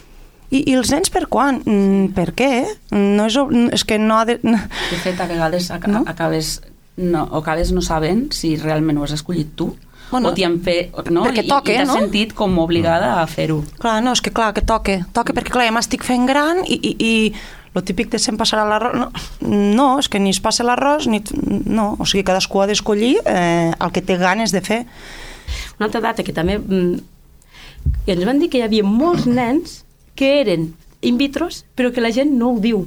I, 0.53 0.61
i 0.69 0.75
els 0.77 0.91
nens 0.93 1.09
per 1.13 1.25
quan? 1.33 1.63
Mm, 1.65 2.13
per 2.17 2.33
què? 2.37 2.51
No 2.93 3.29
és, 3.31 3.39
és 3.79 3.87
que 3.89 3.97
no 4.01 4.21
ha 4.21 4.27
de... 4.29 4.39
De 4.43 5.01
fet, 5.01 5.21
a 5.21 5.29
vegades 5.31 5.71
ac 5.73 5.89
No? 5.89 6.05
acabes, 6.07 6.59
no, 7.01 7.25
o 7.31 7.41
acabes 7.41 7.73
no 7.73 7.81
sabent 7.85 8.29
si 8.37 8.55
realment 8.61 9.01
ho 9.01 9.07
has 9.07 9.17
escollit 9.17 9.57
tu 9.57 9.73
Bueno, 10.13 10.29
o 10.29 10.35
t'hi 10.37 10.45
han 10.45 10.59
fet, 10.61 10.93
no? 11.09 11.23
perquè 11.25 11.47
I, 11.47 11.49
toca, 11.49 11.73
i 11.73 11.79
t'has 11.79 11.89
no? 11.89 11.97
sentit 11.97 12.35
com 12.37 12.59
obligada 12.61 13.15
a 13.17 13.25
fer-ho. 13.25 13.63
Clar, 13.81 13.97
no, 14.05 14.13
és 14.13 14.21
que 14.21 14.29
clar, 14.35 14.51
que 14.53 14.61
toque. 14.61 14.99
Toque 15.17 15.33
perquè, 15.33 15.55
clar, 15.55 15.65
ja 15.65 15.73
m'estic 15.73 16.05
fent 16.05 16.27
gran 16.29 16.61
i, 16.67 16.77
i, 16.77 16.93
i 17.01 17.73
lo 17.73 17.81
típic 17.81 18.11
de 18.13 18.21
se'm 18.21 18.37
passarà 18.37 18.67
l'arròs... 18.69 18.99
No, 19.01 19.09
no, 19.49 19.87
és 20.03 20.11
que 20.13 20.21
ni 20.21 20.35
es 20.35 20.41
passa 20.45 20.67
l'arròs, 20.69 21.09
ni... 21.09 21.23
No, 21.65 21.95
o 21.97 22.05
sigui, 22.05 22.27
cadascú 22.29 22.61
ha 22.61 22.69
d'escollir 22.69 23.15
eh, 23.25 23.73
el 23.73 23.95
que 23.95 24.05
té 24.05 24.19
ganes 24.21 24.53
de 24.53 24.61
fer. 24.61 24.83
Una 25.79 25.89
altra 25.89 26.05
data 26.05 26.27
que 26.27 26.37
també... 26.37 26.59
Mm, 26.61 27.01
ens 28.13 28.29
van 28.29 28.39
dir 28.43 28.51
que 28.53 28.61
hi 28.61 28.67
havia 28.67 28.85
molts 28.85 29.25
nens 29.25 29.81
que 30.23 30.33
eren 30.41 30.71
in 31.03 31.19
vitros, 31.19 31.65
però 31.75 31.91
que 31.93 32.01
la 32.05 32.15
gent 32.15 32.31
no 32.39 32.55
ho 32.55 32.61
diu. 32.63 32.85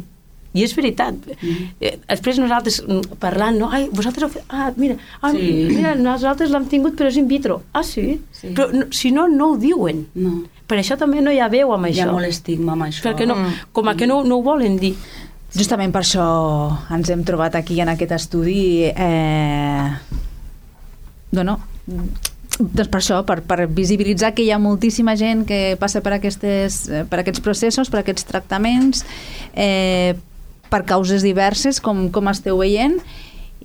I 0.55 0.61
és 0.63 0.71
veritat. 0.71 1.17
Mm. 1.41 1.63
Eh, 1.83 1.97
després 2.07 2.37
nosaltres 2.39 2.77
mm, 2.85 3.17
parlant, 3.19 3.57
no? 3.59 3.67
Ai, 3.75 3.89
vosaltres... 3.91 4.23
Heu 4.23 4.31
fet... 4.37 4.45
Ah, 4.47 4.69
mira, 4.79 4.95
ah, 5.19 5.33
Sí. 5.35 5.49
mira, 5.67 5.97
nosaltres 5.99 6.53
l'hem 6.53 6.69
tingut 6.71 6.95
però 6.95 7.09
és 7.11 7.17
in 7.19 7.27
vitro. 7.27 7.57
Ah, 7.75 7.83
sí? 7.83 8.21
Sí. 8.31 8.53
Però 8.55 8.69
no, 8.71 8.85
si 8.95 9.11
no, 9.11 9.25
no 9.27 9.49
ho 9.51 9.57
diuen. 9.59 10.05
No. 10.15 10.37
Per 10.65 10.77
això 10.79 10.95
també 10.97 11.19
no 11.21 11.33
hi 11.35 11.41
ha 11.43 11.49
veu 11.51 11.73
amb 11.75 11.89
Hi 11.89 11.91
això. 11.91 12.07
ha 12.07 12.15
molt 12.15 12.29
estigma 12.31 12.71
amb 12.77 12.87
això. 12.87 13.03
Perquè 13.03 13.27
no, 13.27 13.35
com 13.75 13.91
a 13.91 13.97
que 13.99 14.07
no, 14.07 14.21
no 14.23 14.39
ho 14.39 14.45
volen 14.47 14.79
dir. 14.79 14.93
Justament 15.59 15.91
per 15.91 16.05
això 16.05 16.23
ens 16.95 17.11
hem 17.11 17.27
trobat 17.27 17.59
aquí 17.59 17.81
en 17.83 17.91
aquest 17.91 18.15
estudi 18.15 18.87
eh, 18.95 19.91
bueno, 21.35 21.59
doncs 22.59 22.89
per 22.91 23.01
això, 23.01 23.19
per, 23.27 23.41
per 23.47 23.65
visibilitzar 23.67 24.33
que 24.35 24.45
hi 24.45 24.51
ha 24.53 24.59
moltíssima 24.61 25.17
gent 25.19 25.43
que 25.49 25.75
passa 25.79 26.01
per, 26.05 26.15
aquestes, 26.17 26.85
eh, 26.89 27.03
per 27.09 27.21
aquests 27.21 27.43
processos, 27.43 27.91
per 27.91 28.01
aquests 28.01 28.27
tractaments, 28.29 29.03
eh, 29.53 30.15
per 30.71 30.83
causes 30.87 31.25
diverses, 31.25 31.81
com, 31.83 32.07
com 32.11 32.31
esteu 32.31 32.61
veient, 32.63 32.99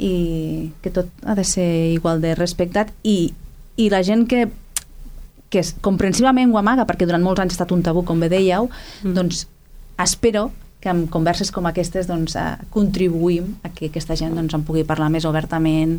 i 0.01 0.71
que 0.83 0.91
tot 0.95 1.11
ha 1.29 1.37
de 1.37 1.45
ser 1.45 1.69
igual 1.93 2.23
de 2.23 2.35
respectat 2.35 2.91
i, 3.05 3.33
i 3.77 3.91
la 3.93 4.03
gent 4.07 4.27
que 4.31 4.49
que 5.51 5.61
és, 5.61 5.75
comprensivament 5.83 6.53
ho 6.55 6.59
amaga 6.61 6.87
perquè 6.89 7.07
durant 7.09 7.25
molts 7.27 7.43
anys 7.43 7.55
ha 7.55 7.59
estat 7.59 7.75
un 7.75 7.83
tabú, 7.83 8.05
com 8.07 8.23
bé 8.23 8.31
dèieu, 8.33 8.71
mm. 9.03 9.15
doncs 9.17 9.45
espero 10.01 10.49
que 10.81 10.89
amb 10.89 11.11
converses 11.13 11.51
com 11.53 11.67
aquestes 11.69 12.09
doncs, 12.09 12.37
eh, 12.39 12.55
contribuïm 12.73 13.57
a 13.67 13.73
que 13.75 13.91
aquesta 13.91 14.17
gent 14.17 14.39
doncs, 14.39 14.55
en 14.57 14.65
pugui 14.65 14.87
parlar 14.89 15.11
més 15.13 15.27
obertament 15.29 15.99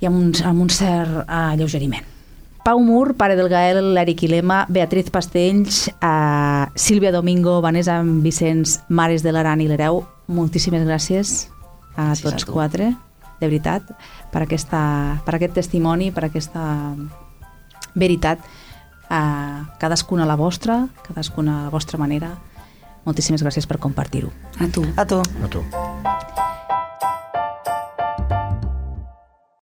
i 0.00 0.06
amb 0.08 0.18
un, 0.20 0.32
amb 0.44 0.66
un 0.66 0.70
cert 0.72 1.22
uh, 1.22 1.52
alleugeriment. 1.52 2.04
Pau 2.66 2.80
Mur, 2.82 3.14
pare 3.14 3.36
del 3.38 3.48
Gael, 3.48 3.78
l'Eric 3.94 4.24
Ilema, 4.26 4.64
Beatriz 4.68 5.10
Pastells, 5.14 5.84
uh, 6.02 6.66
Sílvia 6.74 7.12
Domingo, 7.14 7.60
Vanessa 7.62 8.00
Vicenç, 8.02 8.80
Mares 8.88 9.22
de 9.22 9.30
l'Aran 9.30 9.62
i 9.62 9.68
l'Hereu, 9.70 10.02
moltíssimes 10.26 10.82
gràcies 10.82 11.46
a 11.94 12.08
Gràcies 12.10 12.26
a 12.26 12.30
tots 12.32 12.44
tu. 12.48 12.52
quatre, 12.52 12.90
de 13.38 13.46
veritat, 13.46 13.86
per, 14.32 14.42
aquesta, 14.42 14.80
per 15.24 15.36
aquest 15.38 15.54
testimoni, 15.60 16.10
per 16.10 16.26
aquesta 16.26 16.66
veritat, 17.94 18.42
uh, 19.06 19.62
cadascuna 19.78 20.26
a 20.26 20.30
la 20.32 20.36
vostra, 20.36 20.88
cadascuna 21.06 21.60
a 21.60 21.64
la 21.68 21.70
vostra 21.70 22.02
manera. 22.02 22.34
Moltíssimes 23.06 23.46
gràcies 23.46 23.70
per 23.70 23.78
compartir-ho. 23.78 24.34
A 24.58 24.66
tu. 24.66 24.82
A 24.96 25.06
tu. 25.06 25.22
A 25.22 25.48
tu. 25.54 25.62